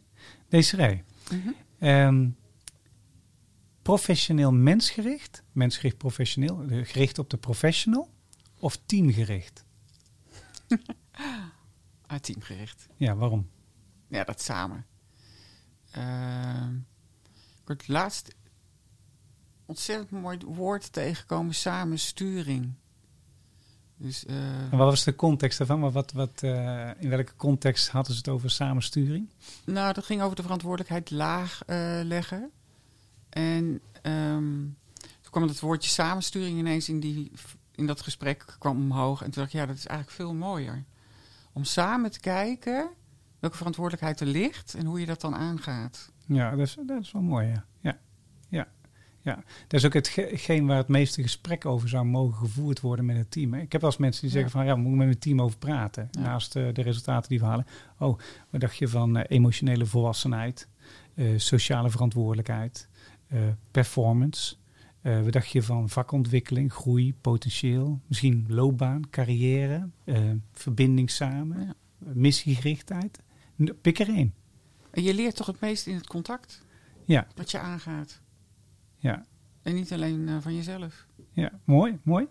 Desiree, 0.48 1.02
Mhm. 1.30 1.48
ehm, 1.78 2.28
professioneel 3.82 4.52
mensgericht, 4.52 5.42
mensgericht 5.52 5.96
professioneel, 5.98 6.62
eh, 6.62 6.84
gericht 6.86 7.18
op 7.18 7.30
de 7.30 7.36
professional 7.36 8.08
of 8.58 8.78
teamgericht? 8.86 9.64
Ah, 12.10 12.18
teamgericht. 12.18 12.88
Ja, 12.96 13.16
waarom? 13.16 13.48
Ja, 14.08 14.24
dat 14.24 14.40
samen. 14.42 14.86
Ehm, 15.90 16.74
ik 17.60 17.62
word 17.64 17.88
laatst 17.88 18.34
ontzettend 19.68 20.10
mooi 20.10 20.38
woord 20.46 20.92
tegengekomen, 20.92 21.54
samensturing. 21.54 22.74
Dus 23.96 24.26
eh, 24.26 24.72
En 24.72 24.78
wat 24.78 24.90
was 24.90 25.04
de 25.04 25.14
context 25.14 25.58
daarvan? 25.58 25.80
Maar 25.80 25.90
wat, 25.90 26.12
wat, 26.12 26.42
eh, 26.42 26.90
in 26.98 27.08
welke 27.08 27.36
context 27.36 27.88
hadden 27.88 28.12
ze 28.12 28.18
het 28.18 28.28
over 28.28 28.50
samensturing? 28.50 29.28
Nou, 29.64 29.92
dat 29.92 30.04
ging 30.04 30.22
over 30.22 30.36
de 30.36 30.42
verantwoordelijkheid 30.42 31.10
laag 31.10 31.62
eh, 31.66 32.00
leggen. 32.02 32.50
En 33.28 33.80
ehm, 34.02 34.60
toen 34.94 35.30
kwam 35.30 35.42
het 35.42 35.60
woordje 35.60 35.90
samensturing 35.90 36.58
ineens 36.58 36.88
in, 36.88 37.00
die, 37.00 37.32
in 37.74 37.86
dat 37.86 38.00
gesprek 38.00 38.44
kwam 38.58 38.76
omhoog. 38.76 39.22
En 39.22 39.30
toen 39.30 39.42
dacht 39.42 39.54
ik, 39.54 39.60
ja, 39.60 39.66
dat 39.66 39.76
is 39.76 39.86
eigenlijk 39.86 40.16
veel 40.18 40.34
mooier. 40.34 40.84
Om 41.52 41.64
samen 41.64 42.10
te 42.10 42.20
kijken 42.20 42.90
welke 43.38 43.56
verantwoordelijkheid 43.56 44.20
er 44.20 44.26
ligt 44.26 44.74
en 44.74 44.86
hoe 44.86 45.00
je 45.00 45.06
dat 45.06 45.20
dan 45.20 45.34
aangaat. 45.34 46.12
Ja, 46.26 46.50
dat 46.50 46.58
is, 46.58 46.76
dat 46.86 47.02
is 47.02 47.12
wel 47.12 47.22
mooi, 47.22 47.46
ja. 47.46 47.64
ja. 47.80 47.98
Ja, 48.48 48.68
ja. 49.22 49.34
Dat 49.66 49.80
is 49.80 49.84
ook 49.86 49.92
hetgeen 49.94 50.66
waar 50.66 50.76
het 50.76 50.88
meeste 50.88 51.22
gesprek 51.22 51.66
over 51.66 51.88
zou 51.88 52.04
mogen 52.04 52.36
gevoerd 52.38 52.80
worden 52.80 53.04
met 53.04 53.16
het 53.16 53.30
team. 53.30 53.54
Ik 53.54 53.72
heb 53.72 53.80
wel 53.80 53.90
eens 53.90 53.98
mensen 53.98 54.22
die 54.22 54.30
zeggen 54.30 54.50
van, 54.50 54.64
ja, 54.64 54.72
we 54.74 54.80
moeten 54.80 54.96
met 54.98 55.06
mijn 55.06 55.18
team 55.18 55.40
over 55.42 55.58
praten. 55.58 56.08
Ja. 56.10 56.20
Naast 56.20 56.56
eh, 56.56 56.66
de 56.72 56.82
resultaten 56.82 57.28
die 57.28 57.38
we 57.38 57.44
halen. 57.44 57.66
Oh, 57.98 58.18
wat 58.50 58.60
dacht 58.60 58.76
je 58.76 58.88
van 58.88 59.16
eh, 59.16 59.24
emotionele 59.28 59.86
volwassenheid, 59.86 60.68
eh, 61.14 61.26
sociale 61.36 61.90
verantwoordelijkheid, 61.90 62.88
performance? 63.70 64.56
Wat 65.02 65.32
dacht 65.32 65.48
je 65.50 65.62
van 65.62 65.88
vakontwikkeling, 65.88 66.72
groei, 66.72 67.14
potentieel? 67.14 68.00
Misschien 68.06 68.44
loopbaan, 68.48 69.10
carrière, 69.10 69.88
verbinding 70.52 71.10
samen, 71.10 71.60
Ja. 71.66 71.74
missiegerichtheid? 72.12 73.18
Pik 73.80 73.98
er 73.98 74.08
één. 74.08 74.34
En 74.90 75.02
je 75.02 75.14
leert 75.14 75.36
toch 75.36 75.46
het 75.46 75.60
meest 75.60 75.86
in 75.86 75.94
het 75.94 76.06
contact 76.06 76.62
Ja, 77.04 77.26
wat 77.34 77.50
je 77.50 77.58
aangaat. 77.58 78.20
Ja. 78.98 79.24
En 79.62 79.74
niet 79.74 79.92
alleen 79.92 80.28
eh, 80.28 80.36
van 80.40 80.54
jezelf. 80.54 81.06
Ja, 81.32 81.50
mooi, 81.64 81.98
mooi. 82.02 82.26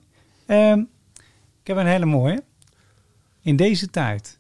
Ehm, 0.46 0.80
ik 1.62 1.68
heb 1.68 1.78
een 1.78 1.86
hele 1.88 2.06
mooie. 2.06 2.44
In 3.42 3.56
deze 3.56 3.90
tijd, 3.90 4.40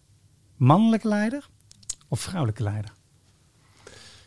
mannelijke 0.55 1.07
leider 1.07 1.49
of 2.07 2.19
vrouwelijke 2.19 2.63
leider? 2.63 2.91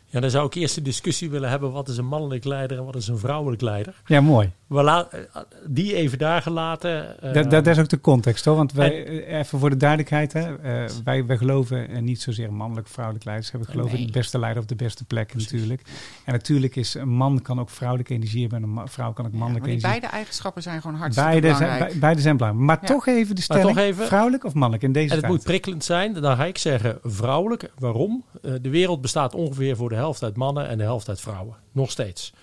Ja, 0.05 0.19
dan 0.19 0.29
zou 0.29 0.45
ik 0.45 0.53
eerst 0.53 0.77
een 0.77 0.83
discussie 0.83 1.29
willen 1.29 1.49
hebben. 1.49 1.71
Wat 1.71 1.89
is 1.89 1.97
een 1.97 2.05
mannelijk 2.05 2.43
leider 2.43 2.77
en 2.77 2.85
wat 2.85 2.95
is 2.95 3.07
een 3.07 3.17
vrouwelijk 3.17 3.61
leider? 3.61 4.01
Ja, 4.05 4.21
mooi. 4.21 4.51
We 4.71 4.83
la- 4.83 5.07
eh, 5.11 5.19
die 5.67 5.95
even 5.95 6.17
daar 6.17 6.41
gelaten. 6.41 7.15
dat, 7.33 7.49
dat 7.51 7.67
is 7.67 7.79
ook 7.79 7.89
de 7.89 8.01
context, 8.01 8.45
hoor. 8.45 8.55
Want 8.55 8.73
wij, 8.73 9.05
eh, 9.05 9.37
even 9.39 9.59
voor 9.59 9.69
de 9.69 9.77
duidelijkheid, 9.77 10.33
hè, 10.33 10.55
eh, 10.55 10.89
wij, 11.03 11.25
wij 11.25 11.37
geloven 11.37 12.03
niet 12.03 12.21
zozeer 12.21 12.53
mannelijk 12.53 12.87
vrouwelijk 12.87 13.25
leiders. 13.25 13.51
We 13.51 13.59
geloven 13.63 13.97
in 13.99 14.05
de 14.05 14.11
beste 14.11 14.39
leider 14.39 14.61
op 14.61 14.67
de 14.67 14.75
beste 14.75 15.05
plek 15.05 15.33
natuurlijk. 15.35 15.81
En 16.25 16.33
natuurlijk 16.33 16.75
is 16.75 16.93
een 16.93 17.09
man 17.09 17.41
kan 17.41 17.59
ook 17.59 17.69
vrouwelijke 17.69 18.13
energie 18.13 18.41
hebben 18.47 18.63
en 18.63 18.77
een 18.77 18.87
vrouw 18.87 19.13
kan 19.13 19.25
ook 19.25 19.31
Ja, 19.31 19.37
maar 19.37 19.47
mannelijke 19.47 19.69
die 19.69 19.77
energie. 19.77 19.99
beide 19.99 20.15
eigenschappen 20.17 20.61
zijn 20.63 20.81
gewoon 20.81 20.95
hartstikke 20.97 21.29
Beide 21.29 21.47
zijn, 21.47 21.59
belangrijk. 21.59 21.93
be- 21.93 21.99
beide 21.99 22.21
zijn 22.21 22.37
belangrijk. 22.37 22.67
Maar 22.67 22.77
Ja. 22.81 22.87
toch 22.87 23.07
even 23.07 23.35
de 23.35 23.41
stelling, 23.41 23.77
even- 23.77 24.05
vrouwelijk 24.05 24.43
of 24.43 24.53
mannelijk 24.53 24.83
in 24.83 24.91
deze 24.91 25.05
En 25.05 25.11
het 25.11 25.19
tijd? 25.19 25.31
moet 25.33 25.43
prikkelend 25.43 25.83
zijn. 25.83 26.13
Dan 26.13 26.35
ga 26.35 26.45
ik 26.45 26.57
zeggen 26.57 26.99
vrouwelijk. 27.03 27.71
Waarom? 27.79 28.23
De 28.41 28.69
wereld 28.69 29.01
bestaat 29.01 29.35
ongeveer 29.35 29.75
voor 29.75 29.89
de 29.89 29.95
helft 29.95 30.23
uit 30.23 30.35
mannen 30.37 30.67
en 30.67 30.77
de 30.77 30.83
helft 30.83 31.09
uit 31.09 31.21
vrouwen. 31.21 31.55
Nog 31.71 31.91
steeds. 31.91 32.33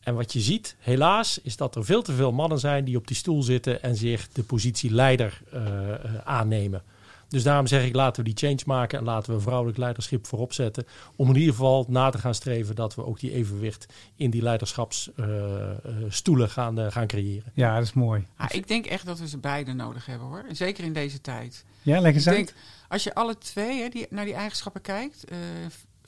En 0.00 0.14
wat 0.14 0.32
je 0.32 0.40
ziet, 0.40 0.76
helaas, 0.78 1.40
is 1.42 1.56
dat 1.56 1.76
er 1.76 1.84
veel 1.84 2.02
te 2.02 2.12
veel 2.12 2.32
mannen 2.32 2.58
zijn 2.58 2.84
die 2.84 2.96
op 2.96 3.06
die 3.06 3.16
stoel 3.16 3.42
zitten 3.42 3.82
en 3.82 3.96
zich 3.96 4.28
de 4.28 4.42
positie 4.42 4.90
leider 4.90 5.40
eh, 5.52 5.92
eh, 5.92 6.14
aannemen. 6.24 6.82
Dus 7.30 7.42
daarom 7.42 7.66
zeg 7.66 7.84
ik, 7.84 7.94
laten 7.94 8.24
we 8.24 8.32
die 8.32 8.48
change 8.48 8.62
maken 8.66 8.98
en 8.98 9.04
laten 9.04 9.34
we 9.34 9.40
vrouwelijk 9.40 9.78
leiderschap 9.78 10.26
voorop 10.26 10.52
zetten. 10.52 10.86
Om 11.16 11.28
in 11.28 11.36
ieder 11.36 11.54
geval 11.54 11.84
na 11.88 12.10
te 12.10 12.18
gaan 12.18 12.34
streven 12.34 12.74
dat 12.74 12.94
we 12.94 13.04
ook 13.04 13.20
die 13.20 13.32
evenwicht 13.32 13.86
in 14.16 14.30
die 14.30 14.42
leiderschapsstoelen 14.42 16.48
gaan, 16.48 16.78
eh, 16.78 16.90
gaan 16.90 17.06
creëren. 17.06 17.52
Ja, 17.54 17.74
dat 17.74 17.84
is 17.84 17.92
mooi. 17.92 18.26
Ah, 18.36 18.46
ik 18.50 18.68
denk 18.68 18.86
echt 18.86 19.06
dat 19.06 19.18
we 19.18 19.28
ze 19.28 19.38
beide 19.38 19.72
nodig 19.72 20.06
hebben 20.06 20.26
hoor. 20.26 20.44
En 20.48 20.56
Zeker 20.56 20.84
in 20.84 20.92
deze 20.92 21.20
tijd. 21.20 21.64
Ja, 21.82 22.02
uit. 22.02 22.24
denk, 22.24 22.52
als 22.88 23.02
je 23.02 23.14
alle 23.14 23.38
twee 23.38 23.82
hè, 23.82 23.88
die, 23.88 24.06
naar 24.10 24.24
die 24.24 24.34
eigenschappen 24.34 24.80
kijkt, 24.80 25.24
eh, 25.24 25.38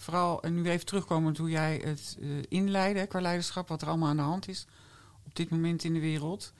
vooral 0.03 0.43
en 0.43 0.55
nu 0.55 0.71
even 0.71 0.87
terugkomend 0.87 1.39
hoe 1.39 1.51
jij 1.51 1.81
het 1.85 2.17
eh 2.21 2.29
inleidde 2.49 3.07
qua 3.07 3.21
leiderschap, 3.21 3.69
wat 3.69 3.83
er 3.83 3.89
allemaal 3.89 4.09
aan 4.09 4.17
de 4.17 4.23
hand 4.23 4.49
is 4.49 4.67
op 5.27 5.35
dit 5.35 5.51
moment 5.51 5.85
in 5.85 5.93
de 5.93 6.01
wereld. 6.01 6.53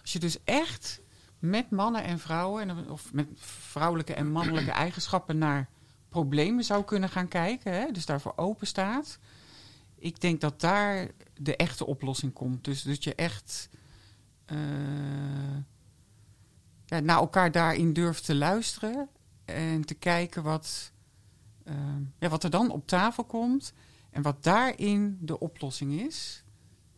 Als 0.00 0.12
je 0.12 0.18
dus 0.18 0.44
echt 0.44 1.00
met 1.38 1.70
mannen 1.70 2.04
en 2.04 2.18
vrouwen, 2.18 2.60
en, 2.62 2.68
dan- 2.68 2.90
of 2.90 3.12
met 3.12 3.28
vrouwelijke 3.36 4.14
en 4.14 4.30
mannelijke 4.30 4.70
eigenschappen 4.84 5.38
naar 5.38 5.68
problemen 6.08 6.64
zou 6.64 6.84
kunnen 6.84 7.08
gaan 7.08 7.28
kijken, 7.28 7.72
hè, 7.72 7.90
dus 7.92 8.06
daarvoor 8.06 8.32
open 8.36 8.66
staat. 8.66 9.18
Ik 9.98 10.20
denk 10.20 10.40
dat 10.40 10.60
daar 10.60 11.10
de 11.36 11.56
echte 11.56 11.86
oplossing 11.86 12.32
komt. 12.32 12.64
Dus 12.64 12.82
dat 12.82 13.04
je 13.04 13.14
echt 13.14 13.68
eh, 14.44 14.58
ja, 16.84 17.00
naar 17.00 17.16
elkaar 17.18 17.52
daarin 17.52 17.92
durft 17.92 18.24
te 18.24 18.34
luisteren 18.34 19.08
en 19.44 19.84
te 19.84 19.94
kijken 19.94 20.42
wat, 20.42 20.92
eh, 21.64 21.74
ja, 22.18 22.28
wat 22.28 22.44
er 22.44 22.50
dan 22.50 22.70
op 22.70 22.86
tafel 22.86 23.24
komt 23.24 23.72
en 24.10 24.22
wat 24.22 24.42
daarin 24.44 25.18
de 25.20 25.38
oplossing 25.40 26.00
is. 26.00 26.44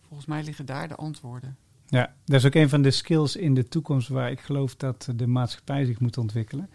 Volgens 0.06 0.28
mij 0.28 0.42
liggen 0.44 0.66
daar 0.66 0.88
de 0.88 0.94
antwoorden. 0.94 1.56
Ja, 1.88 2.14
dat 2.24 2.36
is 2.36 2.46
ook 2.46 2.54
een 2.54 2.68
van 2.68 2.82
de 2.82 2.90
skills 2.90 3.36
in 3.36 3.54
de 3.54 3.68
toekomst 3.68 4.08
waar 4.08 4.30
ik 4.30 4.40
geloof 4.40 4.76
dat 4.76 5.08
de 5.16 5.26
maatschappij 5.26 5.84
zich 5.84 6.00
moet 6.00 6.18
ontwikkelen. 6.18 6.70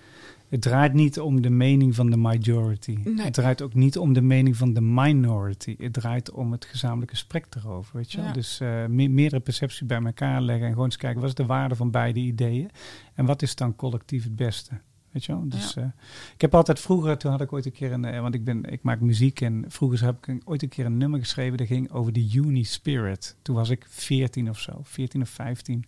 Het 0.49 0.61
draait 0.61 0.93
niet 0.93 1.19
om 1.19 1.41
de 1.41 1.49
mening 1.49 1.95
van 1.95 2.09
de 2.09 2.17
majority. 2.17 2.97
Nee. 3.03 3.25
Het 3.25 3.33
draait 3.33 3.61
ook 3.61 3.73
niet 3.73 3.97
om 3.97 4.13
de 4.13 4.21
mening 4.21 4.55
van 4.57 4.73
de 4.73 4.81
minority. 4.81 5.75
Het 5.79 5.93
draait 5.93 6.31
om 6.31 6.51
het 6.51 6.65
gezamenlijke 6.65 7.13
gesprek 7.15 7.45
erover. 7.55 7.97
Weet 7.97 8.11
je? 8.11 8.21
Ja. 8.21 8.31
Dus 8.31 8.59
eh, 8.59 8.85
me- 8.85 9.07
meerdere 9.07 9.41
percepties 9.41 9.85
bij 9.85 10.01
elkaar 10.03 10.41
leggen 10.41 10.65
en 10.65 10.71
gewoon 10.71 10.85
eens 10.85 10.97
kijken 10.97 11.19
wat 11.19 11.29
is 11.29 11.35
de 11.35 11.45
waarde 11.45 11.75
van 11.75 11.91
beide 11.91 12.19
ideeën 12.19 12.69
en 13.13 13.25
wat 13.25 13.41
is 13.41 13.55
dan 13.55 13.75
collectief 13.75 14.23
het 14.23 14.35
beste. 14.35 14.79
Weet 15.11 15.25
je 15.25 15.31
wel? 15.31 15.49
Dus, 15.49 15.75
eh, 15.75 15.85
ik 16.33 16.41
heb 16.41 16.55
altijd 16.55 16.79
vroeger, 16.79 17.17
toen 17.17 17.31
had 17.31 17.41
ik 17.41 17.53
ooit 17.53 17.65
een 17.65 17.71
keer 17.71 17.91
een, 17.91 18.05
eh, 18.05 18.21
want 18.21 18.33
ik, 18.35 18.43
ben, 18.43 18.63
ik 18.71 18.83
maak 18.83 18.99
muziek 18.99 19.41
en 19.41 19.65
vroeger 19.67 20.03
heb 20.05 20.17
ik 20.17 20.27
een- 20.27 20.41
ooit 20.45 20.63
een 20.63 20.69
keer 20.69 20.85
een 20.85 20.97
nummer 20.97 21.19
geschreven 21.19 21.57
dat 21.57 21.67
ging 21.67 21.91
over 21.91 22.13
de 22.13 22.29
Uni 22.35 22.63
Spirit. 22.63 23.35
Toen 23.41 23.55
was 23.55 23.69
ik 23.69 23.85
14 23.89 24.49
of 24.49 24.59
zo, 24.59 24.79
14 24.83 25.21
of 25.21 25.29
15. 25.29 25.85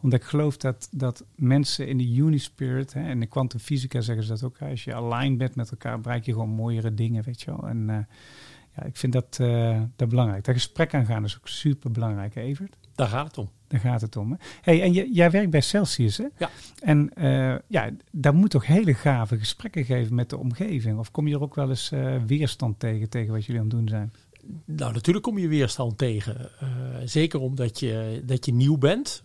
Omdat 0.00 0.20
ik 0.20 0.26
geloof 0.26 0.56
dat, 0.56 0.88
dat 0.90 1.24
mensen 1.34 1.88
in 1.88 1.98
de 1.98 2.14
Uni 2.16 2.38
Spirit, 2.38 2.92
hè, 2.92 3.00
en 3.00 3.10
in 3.10 3.20
de 3.20 3.26
kwantumfysica 3.26 4.00
zeggen 4.00 4.24
ze 4.24 4.30
dat 4.30 4.42
ook, 4.42 4.58
hè, 4.58 4.68
als 4.70 4.84
je 4.84 4.94
aligned 4.94 5.38
bent 5.38 5.54
met 5.54 5.70
elkaar, 5.70 6.00
bereik 6.00 6.24
je 6.24 6.32
gewoon 6.32 6.48
mooiere 6.48 6.94
dingen, 6.94 7.22
weet 7.22 7.40
je 7.42 7.50
wel. 7.50 7.68
En 7.68 7.90
eh, 7.90 7.96
ja, 8.76 8.82
ik 8.82 8.96
vind 8.96 9.12
dat, 9.12 9.38
eh, 9.40 9.80
dat 9.96 10.08
belangrijk. 10.08 10.44
Dat 10.44 10.54
gesprek 10.54 10.94
aangaan 10.94 11.24
is 11.24 11.36
ook 11.36 11.48
super 11.48 11.90
belangrijk, 11.90 12.34
Evert. 12.34 12.76
Daar 12.94 13.08
gaat 13.08 13.26
het 13.26 13.38
om. 13.38 13.48
Daar 13.74 13.82
gaat 13.92 14.00
het 14.00 14.16
om. 14.16 14.30
Hè? 14.30 14.36
Hey, 14.62 14.82
en 14.82 14.92
jij 14.92 15.30
werkt 15.30 15.50
bij 15.50 15.60
Celsius, 15.60 16.16
hè? 16.16 16.26
Ja. 16.38 16.50
En 16.82 17.10
eh, 17.14 17.54
ja, 17.68 17.90
daar 18.10 18.34
moet 18.34 18.50
toch 18.50 18.66
hele 18.66 18.94
gave 18.94 19.38
gesprekken 19.38 19.84
geven 19.84 20.14
met 20.14 20.30
de 20.30 20.36
omgeving? 20.38 20.98
Of 20.98 21.10
kom 21.10 21.28
je 21.28 21.34
er 21.34 21.42
ook 21.42 21.54
wel 21.54 21.68
eens 21.68 21.92
eh, 21.92 22.16
weerstand 22.26 22.78
tegen, 22.78 23.08
tegen 23.08 23.32
wat 23.32 23.44
jullie 23.44 23.60
aan 23.60 23.66
het 23.68 23.76
doen 23.76 23.88
zijn? 23.88 24.12
Nou, 24.64 24.92
natuurlijk 24.92 25.24
kom 25.24 25.38
je 25.38 25.48
weerstand 25.48 25.98
tegen. 25.98 26.50
Eh, 26.60 26.68
zeker 27.04 27.40
omdat 27.40 27.78
je, 27.80 28.22
dat 28.24 28.46
je 28.46 28.52
nieuw 28.54 28.78
bent. 28.78 29.22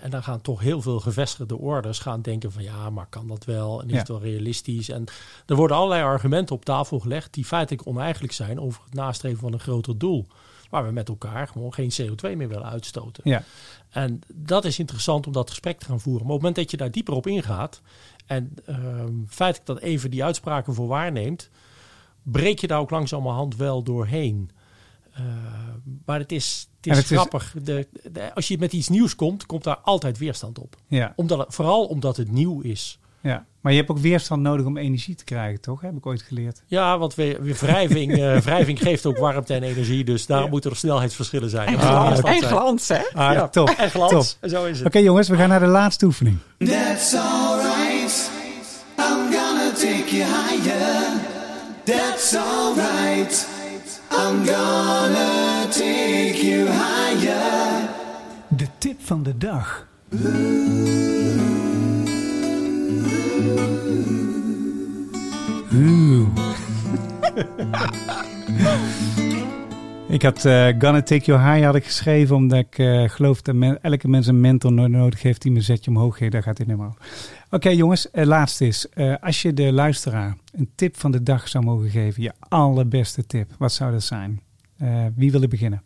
En 0.00 0.10
dan 0.10 0.22
gaan 0.22 0.40
toch 0.40 0.60
heel 0.60 0.82
veel 0.82 1.00
gevestigde 1.00 1.56
orders 1.58 1.98
gaan 1.98 2.22
denken 2.22 2.52
van 2.52 2.62
ja, 2.62 2.90
maar 2.90 3.06
kan 3.08 3.26
dat 3.28 3.44
wel? 3.44 3.80
En 3.80 3.86
is 3.86 3.92
Ja. 3.92 3.98
het 3.98 4.08
wel 4.08 4.20
realistisch? 4.20 4.88
En 4.88 5.04
er 5.46 5.56
worden 5.56 5.76
allerlei 5.76 6.02
argumenten 6.02 6.54
op 6.54 6.64
tafel 6.64 6.98
gelegd 6.98 7.34
die 7.34 7.44
feitelijk 7.44 7.86
oneigenlijk 7.88 8.32
zijn 8.32 8.60
over 8.60 8.82
het 8.84 8.94
nastreven 8.94 9.38
van 9.38 9.52
een 9.52 9.60
groter 9.60 9.98
doel. 9.98 10.26
Waar 10.70 10.86
we 10.86 10.92
met 10.92 11.08
elkaar 11.08 11.48
gewoon 11.48 11.74
geen 11.74 11.90
CO2 12.00 12.36
meer 12.36 12.48
willen 12.48 12.64
uitstoten. 12.70 13.22
Ja, 13.30 13.42
En 13.90 14.20
dat 14.34 14.64
is 14.64 14.78
interessant 14.78 15.26
om 15.26 15.32
dat 15.32 15.48
gesprek 15.50 15.78
te 15.78 15.84
gaan 15.86 16.00
voeren. 16.00 16.26
Maar 16.26 16.34
op 16.34 16.42
het 16.42 16.48
moment 16.48 16.56
dat 16.56 16.70
je 16.70 16.76
daar 16.76 16.90
dieper 16.90 17.14
op 17.14 17.26
ingaat 17.26 17.80
en 18.26 18.54
ehm 18.66 19.14
feitelijk 19.28 19.66
dat 19.66 19.78
even 19.80 20.10
die 20.10 20.24
uitspraken 20.24 20.74
voor 20.74 20.86
waarneemt, 20.86 21.50
breek 22.22 22.58
je 22.58 22.66
daar 22.66 22.80
ook 22.80 22.90
langzamerhand 22.90 23.56
wel 23.56 23.82
doorheen. 23.82 24.50
Eh, 25.12 25.22
maar 26.04 26.18
het 26.18 26.32
is, 26.32 26.68
het 26.76 26.86
is 26.86 26.96
het 26.96 27.10
is- 27.10 27.16
grappig. 27.16 27.54
De, 27.62 27.88
de- 28.12 28.34
als 28.34 28.48
je 28.48 28.58
met 28.58 28.72
iets 28.72 28.88
nieuws 28.88 29.14
komt, 29.16 29.46
komt 29.46 29.64
daar 29.64 29.78
altijd 29.78 30.18
weerstand 30.18 30.58
op. 30.58 30.76
Ja, 30.86 31.12
Omdat 31.16 31.54
vooral 31.54 31.86
omdat 31.86 32.16
het 32.16 32.30
nieuw 32.30 32.60
is. 32.60 32.98
Ja. 33.26 33.44
Maar 33.60 33.72
je 33.74 33.80
hebt 33.80 33.90
ook 33.90 33.98
weerstand 33.98 34.42
nodig 34.42 34.66
om 34.66 34.76
energie 34.76 35.14
te 35.14 35.24
krijgen, 35.24 35.60
toch? 35.60 35.80
Heb 35.80 35.96
ik 35.96 36.06
ooit 36.06 36.22
geleerd. 36.22 36.62
Ja, 36.66 36.98
want 36.98 37.14
we, 37.14 37.38
we 37.40 37.54
wrijving, 37.54 38.12
eh, 38.12 38.36
wrijving 38.46 38.78
geeft 38.78 39.06
ook 39.06 39.18
warmte 39.18 39.54
en 39.54 39.62
energie. 39.62 40.04
Dus 40.04 40.26
daarom 40.26 40.46
Ja. 40.46 40.52
moeten 40.52 40.70
er 40.70 40.76
snelheidsverschillen 40.76 41.50
zijn. 41.50 41.68
En 41.68 41.78
glans, 41.78 42.88
en 42.88 42.96
hè? 42.96 43.02
Ah, 43.20 43.32
Ja, 43.32 43.48
top. 43.48 43.68
En 43.68 43.90
glans. 43.90 44.38
Zo 44.42 44.64
is 44.64 44.78
het. 44.78 44.86
Oké 44.86 44.98
jongens, 44.98 45.28
we 45.28 45.36
gaan 45.36 45.48
naar 45.48 45.60
de 45.60 45.66
laatste 45.66 46.06
oefening. 46.06 46.36
That's 46.58 47.14
alright. 47.14 48.30
I'm 48.98 49.32
gonna 49.32 49.70
take 49.74 50.16
you 50.16 50.24
higher. 50.24 51.12
That's 51.84 52.34
alright. 52.34 53.48
I'm 54.10 54.46
gonna 54.46 55.64
take 55.70 56.38
you 56.46 56.68
higher. 56.68 57.88
De 58.48 58.66
tip 58.78 58.96
van 59.04 59.22
de 59.22 59.38
dag. 59.38 59.86
Ik 70.08 70.22
had 70.22 70.44
eh, 70.44 70.66
Gonna 70.78 71.02
Take 71.02 71.24
You 71.24 71.52
High 71.52 71.64
had 71.64 71.74
ik 71.74 71.84
geschreven 71.84 72.36
omdat 72.36 72.58
ik 72.58 72.78
eh, 72.78 73.08
geloof 73.08 73.42
dat 73.42 73.78
elke 73.82 74.08
mens 74.08 74.26
een 74.26 74.40
mentor 74.40 74.72
no- 74.72 74.86
nodig 74.86 75.22
heeft 75.22 75.42
die 75.42 75.50
me 75.50 75.56
een 75.56 75.64
zetje 75.64 75.90
omhoog 75.90 76.16
geeft. 76.18 76.32
Daar 76.32 76.42
gaat 76.42 76.58
hij 76.58 76.66
helemaal. 76.66 76.96
Oké 77.50 77.68
jongens, 77.68 78.08
uh, 78.12 78.24
laatste 78.24 78.66
is. 78.66 78.86
als 79.20 79.42
je 79.42 79.52
de 79.52 79.72
luisteraar 79.72 80.36
een 80.52 80.70
tip 80.74 80.96
van 80.96 81.10
de 81.10 81.22
dag 81.22 81.48
zou 81.48 81.64
mogen 81.64 81.90
geven, 81.90 82.22
je 82.22 82.32
allerbeste 82.38 83.26
tip, 83.26 83.50
wat 83.58 83.72
zou 83.72 83.92
dat 83.92 84.02
zijn? 84.02 84.40
Wie 85.14 85.30
wil 85.30 85.42
er 85.42 85.48
beginnen? 85.48 85.82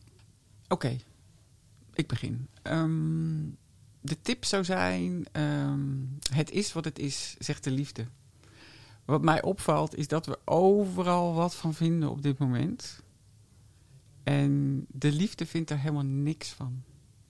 Oké, 0.69 0.97
ik 1.95 2.07
begin. 2.07 2.47
Ehm, 2.63 3.43
de 4.01 4.21
tip 4.23 4.45
zou 4.45 4.65
zijn: 4.65 5.25
ehm, 5.33 5.81
het 6.33 6.51
is 6.51 6.73
wat 6.73 6.85
het 6.85 6.99
is, 6.99 7.37
zegt 7.39 7.65
de 7.65 7.71
liefde. 7.71 8.05
Wat 9.05 9.23
mij 9.23 9.43
opvalt 9.43 9.97
is 9.97 10.09
dat 10.09 10.27
we 10.27 10.39
overal 10.45 11.35
wat 11.35 11.55
van 11.55 11.75
vinden 11.75 12.11
op 12.11 12.23
dit 12.23 12.39
moment. 12.39 13.03
En 14.23 14.85
de 14.89 15.13
liefde 15.13 15.47
vindt 15.47 15.71
er 15.71 15.79
helemaal 15.79 16.05
niks 16.05 16.49
van. 16.49 16.83